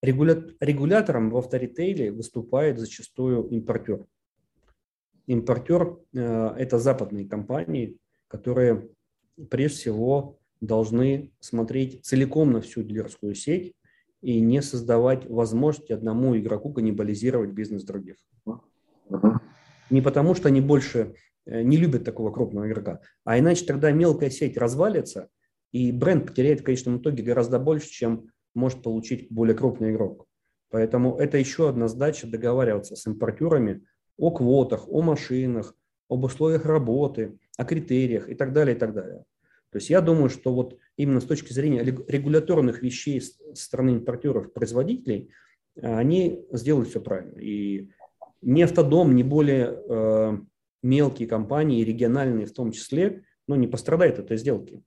регуля... 0.01 0.43
регулятором 0.59 1.29
в 1.29 1.37
авторитейле 1.37 2.11
выступает 2.11 2.79
зачастую 2.79 3.47
импортер. 3.49 4.05
Импортер 5.27 5.97
э,– 6.13 6.47
это 6.57 6.79
западные 6.79 7.27
компании, 7.27 7.97
которые 8.27 8.89
прежде 9.49 9.77
всего 9.77 10.39
должны 10.61 11.31
смотреть 11.39 12.05
целиком 12.05 12.51
на 12.51 12.61
всю 12.61 12.83
дилерскую 12.83 13.35
сеть 13.35 13.73
и 14.21 14.39
не 14.39 14.61
создавать 14.61 15.27
возможности 15.29 15.93
одному 15.93 16.37
игроку 16.37 16.71
каннибализировать 16.71 17.51
бизнес 17.51 17.83
других. 17.83 18.17
Не 19.89 20.01
потому, 20.01 20.35
что 20.35 20.47
они 20.47 20.61
больше 20.61 21.15
не 21.51 21.77
любят 21.77 22.03
такого 22.03 22.31
крупного 22.31 22.67
игрока, 22.67 23.01
а 23.23 23.37
иначе 23.37 23.65
тогда 23.65 23.91
мелкая 23.91 24.29
сеть 24.29 24.57
развалится, 24.57 25.29
и 25.71 25.91
бренд 25.91 26.27
потеряет 26.27 26.61
в 26.61 26.63
конечном 26.63 26.97
итоге 26.97 27.23
гораздо 27.23 27.59
больше, 27.59 27.89
чем 27.89 28.29
может 28.53 28.83
получить 28.83 29.27
более 29.31 29.55
крупный 29.55 29.91
игрок. 29.91 30.27
Поэтому 30.69 31.17
это 31.17 31.37
еще 31.37 31.69
одна 31.69 31.87
задача 31.87 32.27
договариваться 32.27 32.95
с 32.95 33.05
импортерами 33.05 33.83
о 34.17 34.31
квотах, 34.31 34.87
о 34.87 35.01
машинах, 35.01 35.75
об 36.09 36.23
условиях 36.23 36.65
работы, 36.65 37.37
о 37.57 37.65
критериях 37.65 38.29
и 38.29 38.35
так 38.35 38.53
далее, 38.53 38.75
и 38.75 38.79
так 38.79 38.93
далее. 38.93 39.25
То 39.71 39.77
есть 39.77 39.89
я 39.89 40.01
думаю, 40.01 40.29
что 40.29 40.53
вот 40.53 40.77
именно 40.97 41.21
с 41.21 41.25
точки 41.25 41.53
зрения 41.53 41.83
регуляторных 41.83 42.81
вещей 42.81 43.21
стороны 43.53 43.91
импортеров, 43.91 44.51
производителей, 44.51 45.31
э, 45.75 45.95
они 45.95 46.45
сделают 46.51 46.89
все 46.89 46.99
правильно. 46.99 47.39
И 47.39 47.89
ни 48.41 48.61
автодом, 48.61 49.15
ни 49.15 49.23
более 49.23 49.81
э, 49.87 50.37
мелкие 50.81 51.27
компании, 51.27 51.83
региональные 51.83 52.45
в 52.45 52.53
том 52.53 52.71
числе, 52.71 53.23
ну, 53.47 53.55
не 53.55 53.67
пострадают 53.67 54.19
от 54.19 54.25
этой 54.25 54.37
сделки. 54.37 54.83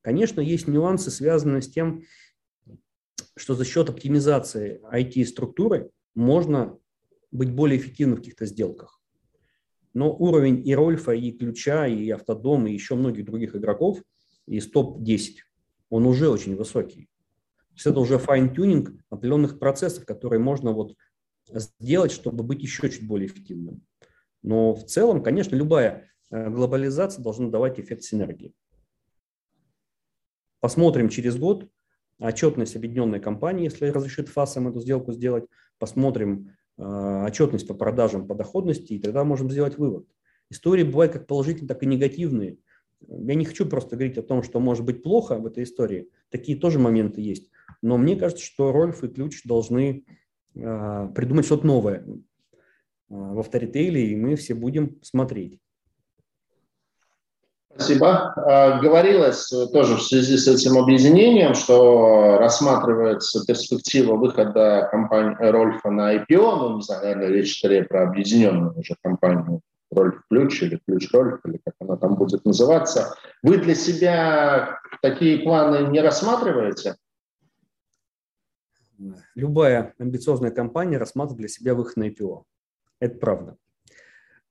Конечно, 0.00 0.40
есть 0.40 0.68
нюансы, 0.68 1.10
связанные 1.10 1.62
с 1.62 1.70
тем, 1.70 2.02
что 3.36 3.54
за 3.54 3.64
счет 3.64 3.90
оптимизации 3.90 4.80
IT-структуры 4.92 5.90
можно 6.14 6.78
быть 7.30 7.52
более 7.52 7.78
эффективным 7.78 8.16
в 8.16 8.20
каких-то 8.20 8.46
сделках. 8.46 9.00
Но 9.94 10.14
уровень 10.14 10.66
и 10.66 10.74
Рольфа, 10.74 11.12
и 11.12 11.32
Ключа, 11.32 11.86
и 11.86 12.08
Автодом, 12.10 12.66
и 12.66 12.72
еще 12.72 12.94
многих 12.94 13.24
других 13.24 13.56
игроков– 13.56 14.02
из 14.46 14.70
топ-10, 14.70 15.36
он 15.90 16.06
уже 16.06 16.28
очень 16.28 16.56
высокий. 16.56 17.08
То 17.68 17.74
есть 17.74 17.86
это 17.86 18.00
уже 18.00 18.18
fine-tuning 18.18 18.92
определенных 19.10 19.58
процессов, 19.58 20.06
которые 20.06 20.40
можно 20.40 20.72
вот 20.72 20.96
сделать, 21.52 22.12
чтобы 22.12 22.42
быть 22.42 22.62
еще 22.62 22.88
чуть 22.88 23.06
более 23.06 23.28
эффективным. 23.28 23.82
Но 24.46 24.74
в 24.74 24.84
целом, 24.84 25.24
конечно, 25.24 25.56
любая 25.56 26.08
э, 26.30 26.48
глобализация 26.48 27.20
должна 27.20 27.50
давать 27.50 27.80
эффект 27.80 28.04
синергии. 28.04 28.54
Посмотрим 30.60 31.08
через 31.08 31.36
год 31.36 31.68
отчетность 32.20 32.76
объединенной 32.76 33.18
компании, 33.18 33.64
если 33.64 33.88
разрешит 33.88 34.28
ФАСом 34.28 34.68
эту 34.68 34.80
сделку 34.80 35.12
сделать. 35.12 35.46
Посмотрим 35.80 36.52
э, 36.78 37.24
отчетность 37.26 37.66
по 37.66 37.74
продажам, 37.74 38.28
по 38.28 38.36
доходности, 38.36 38.92
и 38.92 39.00
тогда 39.00 39.24
можем 39.24 39.50
сделать 39.50 39.78
вывод. 39.78 40.06
Истории 40.48 40.84
бывают 40.84 41.12
как 41.12 41.26
положительные, 41.26 41.68
так 41.68 41.82
и 41.82 41.86
негативные. 41.86 42.58
Я 43.00 43.34
не 43.34 43.44
хочу 43.44 43.66
просто 43.66 43.96
говорить 43.96 44.16
о 44.16 44.22
том, 44.22 44.44
что 44.44 44.60
может 44.60 44.84
быть 44.84 45.02
плохо 45.02 45.38
в 45.38 45.46
этой 45.46 45.64
истории. 45.64 46.08
Такие 46.30 46.56
тоже 46.56 46.78
моменты 46.78 47.20
есть. 47.20 47.50
Но 47.82 47.98
мне 47.98 48.14
кажется, 48.14 48.44
что 48.44 48.70
Рольф 48.70 49.02
и 49.02 49.08
Ключ 49.08 49.42
должны 49.42 50.04
э, 50.54 51.08
придумать 51.14 51.46
что-то 51.46 51.66
новое 51.66 52.06
в 53.08 53.38
авторитейле, 53.38 54.06
и 54.06 54.16
мы 54.16 54.36
все 54.36 54.54
будем 54.54 54.98
смотреть. 55.02 55.60
Спасибо. 57.76 58.32
А, 58.36 58.80
говорилось 58.80 59.48
тоже 59.72 59.96
в 59.96 60.02
связи 60.02 60.38
с 60.38 60.48
этим 60.48 60.78
объединением, 60.78 61.54
что 61.54 62.38
рассматривается 62.38 63.44
перспектива 63.46 64.16
выхода 64.16 64.88
компании 64.90 65.36
Рольфа 65.50 65.90
на 65.90 66.16
IPO, 66.16 66.56
ну, 66.56 66.76
не 66.76 66.82
знаю, 66.82 67.02
наверное, 67.02 67.28
речь 67.28 67.58
скорее 67.58 67.84
про 67.84 68.08
объединенную 68.08 68.78
уже 68.78 68.96
компанию 69.02 69.60
роль 69.90 70.18
ключ 70.30 70.62
или 70.62 70.80
ключ-роль, 70.86 71.38
или 71.44 71.60
как 71.64 71.74
она 71.80 71.96
там 71.96 72.16
будет 72.16 72.44
называться. 72.44 73.14
Вы 73.42 73.58
для 73.58 73.74
себя 73.74 74.80
такие 75.02 75.40
планы 75.40 75.88
не 75.90 76.00
рассматриваете? 76.00 76.96
Любая 79.34 79.94
амбициозная 79.98 80.50
компания 80.50 80.96
рассматривает 80.96 81.40
для 81.40 81.48
себя 81.48 81.74
выход 81.74 81.96
на 81.96 82.08
IPO. 82.08 82.44
Это 83.00 83.18
правда. 83.18 83.56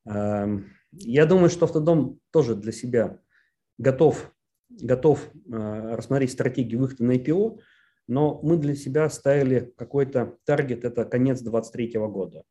Эм, 0.06 0.72
я 0.92 1.26
думаю, 1.26 1.50
что 1.50 1.66
Автодом 1.66 2.20
тоже 2.32 2.56
для 2.56 2.72
себя 2.72 3.20
готов, 3.78 4.32
готов 4.70 5.30
э, 5.34 5.96
рассмотреть 5.96 6.32
стратегию 6.32 6.80
выхода 6.82 7.04
на 7.04 7.12
IPO, 7.14 7.60
но 8.08 8.40
мы 8.44 8.58
для 8.58 8.76
себя 8.76 9.10
ставили 9.10 9.74
какой-то 9.78 10.38
таргет, 10.46 10.86
это 10.86 11.06
конец 11.06 11.42
2023 11.42 12.00
года. 12.08 12.44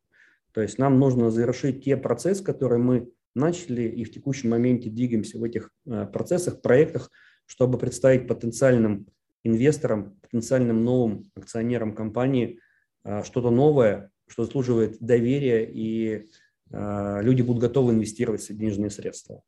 То 0.51 0.61
есть 0.61 0.77
нам 0.77 0.99
нужно 0.99 1.31
завершить 1.31 1.83
те 1.83 1.97
процессы, 1.97 2.43
которые 2.43 2.79
мы 2.79 3.09
начали 3.35 3.83
и 3.83 4.03
в 4.03 4.11
текущем 4.11 4.49
моменте 4.49 4.89
двигаемся 4.89 5.37
в 5.37 5.43
этих 5.43 5.71
э, 5.85 6.05
процессах, 6.05 6.61
проектах, 6.61 7.11
чтобы 7.45 7.77
представить 7.77 8.27
потенциальным 8.27 9.07
инвесторам, 9.43 10.17
потенциальным 10.21 10.83
новым 10.83 11.31
акционерам 11.35 11.93
компании 11.93 12.59
э, 13.03 13.23
что-то 13.23 13.49
новое, 13.49 14.11
что 14.27 14.45
заслуживает 14.45 14.97
доверия, 14.99 15.65
и 15.65 16.27
э, 16.71 17.19
люди 17.21 17.41
будут 17.41 17.61
готовы 17.61 17.93
инвестировать 17.93 18.45
денежные 18.49 18.89
средства. 18.89 19.43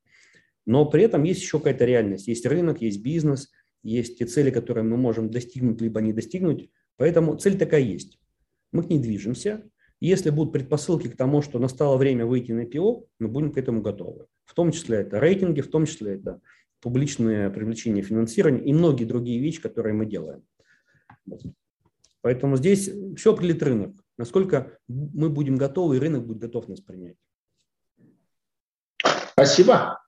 Но 0.66 0.86
при 0.86 1.04
этом 1.04 1.24
есть 1.24 1.41
еще 1.41 1.60
какая-то 1.60 1.86
реальность. 1.86 2.28
Есть 2.28 2.45
рынок, 2.45 2.82
есть 2.82 3.02
бизнес, 3.02 3.52
есть 3.84 4.18
те 4.20 4.26
цели, 4.26 4.52
которые 4.52 4.84
мы 4.84 4.98
можем 4.98 5.30
достигнуть, 5.30 5.82
либо 5.82 6.02
не 6.02 6.14
достигнуть. 6.14 6.70
Поэтому 6.98 7.38
цель 7.38 7.58
такая 7.58 7.82
есть. 7.82 8.20
Мы 8.72 8.84
к 8.84 8.90
ней 8.90 8.99
движемся– 8.99 9.64
Если 9.99 10.30
будут 10.30 10.54
предпосылки 10.54 11.08
к 11.08 11.18
тому, 11.18 11.41
что 11.41 11.58
настало 11.58 11.98
время 11.98 12.26
выйти 12.26 12.52
на 12.52 12.66
IPO, 12.66 13.08
мы 13.20 13.28
будем 13.28 13.52
к 13.52 13.58
этому 13.58 13.82
готовы. 13.82 14.28
В 14.45 14.54
том 14.54 14.72
числе 14.72 14.98
это 14.98 15.20
рейтинги, 15.20 15.62
в 15.62 15.70
том 15.70 15.86
числе 15.86 16.16
это 16.16 16.40
публичное 16.82 17.49
привлечение 17.49 18.04
финансирования 18.04 18.64
и 18.64 18.74
многие 18.74 19.06
другие 19.06 19.40
вещи, 19.40 19.62
которые 19.62 19.94
мы 19.94 20.06
делаем. 20.06 20.44
Поэтому 22.22 22.58
здесь 22.58 22.90
все 23.18 23.34
определит 23.34 23.64
рынок. 23.64 23.95
Насколько 24.18 24.80
мы 24.88 25.30
будем 25.30 25.57
готовы, 25.57 25.98
и 25.98 25.99
рынок 25.99 26.26
будет 26.26 26.39
готов 26.39 26.68
нас 26.68 26.80
принять. 26.81 27.18
Спасибо. 29.31 29.99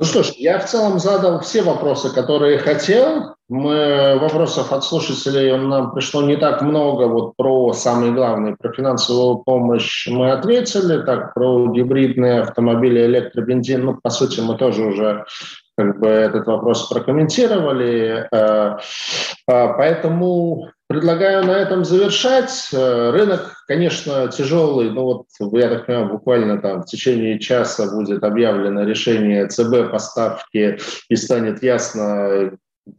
Ну 0.00 0.04
что 0.04 0.22
ж, 0.22 0.34
я 0.36 0.60
в 0.60 0.66
целом 0.66 1.00
задал 1.00 1.40
все 1.40 1.62
вопросы, 1.62 2.14
которые 2.14 2.58
хотел. 2.58 3.34
Мы 3.48 4.16
вопросов 4.20 4.72
от 4.72 4.84
слушателей 4.84 5.56
нам 5.56 5.92
пришло 5.92 6.22
не 6.22 6.36
так 6.36 6.62
много. 6.62 7.08
Вот 7.08 7.34
про 7.36 7.72
самые 7.72 8.12
главные, 8.12 8.54
про 8.54 8.72
финансовую 8.72 9.38
помощь 9.38 10.06
мы 10.06 10.30
ответили. 10.30 11.02
Так, 11.02 11.34
про 11.34 11.72
гибридные 11.72 12.42
автомобили, 12.42 13.06
электробензин, 13.06 13.86
ну, 13.86 13.98
по 14.00 14.10
сути, 14.10 14.40
мы 14.40 14.56
тоже 14.56 14.84
уже 14.84 15.24
как 15.76 15.98
бы 15.98 16.06
этот 16.08 16.46
вопрос 16.46 16.88
прокомментировали. 16.88 18.28
Э, 18.30 18.76
э, 18.76 18.78
поэтому 19.46 20.70
предлагаю 20.88 21.44
на 21.44 21.52
этом 21.52 21.84
завершать. 21.84 22.70
Э, 22.72 23.10
рынок, 23.10 23.62
конечно, 23.68 24.28
тяжелый, 24.28 24.90
но 24.90 25.04
вот, 25.04 25.26
я 25.52 25.68
так 25.68 25.86
понимаю, 25.86 26.08
буквально 26.08 26.60
там 26.60 26.82
в 26.82 26.86
течение 26.86 27.38
часа 27.38 27.94
будет 27.94 28.24
объявлено 28.24 28.84
решение 28.84 29.46
ЦБ 29.46 29.90
по 29.92 29.98
ставке 29.98 30.78
и 31.08 31.16
станет 31.16 31.62
ясно, 31.62 32.52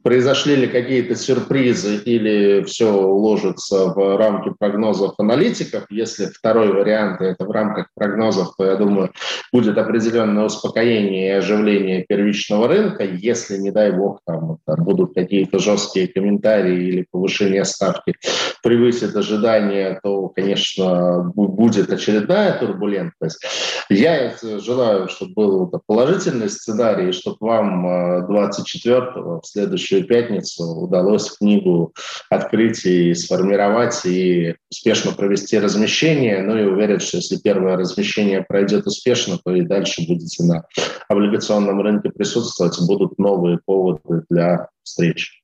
произошли 0.03 0.56
ли 0.56 0.68
какие-то 0.68 1.16
сюрпризы 1.16 1.98
или 1.98 2.64
все 2.64 2.91
уложится 2.91 3.88
в 3.88 4.18
рамки 4.18 4.52
прогнозов 4.57 5.14
аналитиков. 5.18 5.86
Если 5.90 6.26
второй 6.26 6.72
вариант 6.72 7.22
это 7.22 7.45
в 7.45 7.52
рамках 7.52 7.88
прогнозов, 7.95 8.53
то, 8.57 8.66
я 8.66 8.76
думаю, 8.76 9.11
будет 9.52 9.78
определенное 9.78 10.45
успокоение 10.45 11.28
и 11.28 11.38
оживление 11.38 12.06
первичного 12.07 12.68
рынка. 12.68 13.03
Если, 13.03 13.57
не 13.57 13.72
дай 13.72 13.91
бог, 13.91 14.20
там, 14.26 14.57
там 14.66 14.84
будут 14.84 15.14
какие-то 15.14 15.60
жесткие 15.60 16.07
комментарии 16.07 16.88
или 16.88 17.06
повышение 17.11 17.66
ставки 17.66 18.14
превысит 18.61 19.16
ожидания, 19.16 19.99
то, 20.03 20.30
конечно, 20.30 21.32
будет 21.36 21.91
очередная 21.91 22.60
турбулентность. 22.60 23.44
Я 23.90 24.36
желаю, 24.41 25.07
чтобы 25.10 25.34
был 25.34 25.82
положительный 25.88 26.49
сценарий, 26.49 27.11
чтобы 27.11 27.38
вам 27.40 27.88
24-го 28.30 29.38
э, 29.38 29.40
в 29.41 29.45
следующем 29.45 29.78
следующую 29.80 30.06
пятницу 30.06 30.64
удалось 30.64 31.31
книгу 31.31 31.93
открыть 32.30 32.85
и 32.85 33.14
сформировать, 33.14 34.06
и 34.06 34.56
успешно 34.69 35.11
провести 35.14 35.57
размещение. 35.57 36.41
Ну 36.43 36.57
и 36.57 36.64
уверен, 36.64 36.99
что 36.99 37.18
если 37.18 37.38
первое 37.38 37.77
размещение 37.77 38.43
пройдет 38.43 38.85
успешно, 38.85 39.38
то 39.43 39.56
и 39.56 39.61
дальше 39.61 40.06
будете 40.07 40.43
на 40.43 40.65
облигационном 41.07 41.81
рынке 41.81 42.10
присутствовать, 42.10 42.77
будут 42.85 43.18
новые 43.18 43.60
поводы 43.65 44.23
для 44.30 44.69
встреч. 44.84 45.41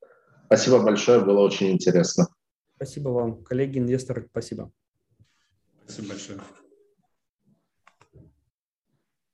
Спасибо 0.48 0.80
большое, 0.80 1.22
было 1.22 1.42
очень 1.42 1.72
интересно. 1.72 2.28
Спасибо 2.76 3.10
вам, 3.10 3.44
коллеги, 3.44 3.80
инвесторы, 3.80 4.28
спасибо. 4.30 4.72
Спасибо 5.86 6.10
большое. 6.10 6.40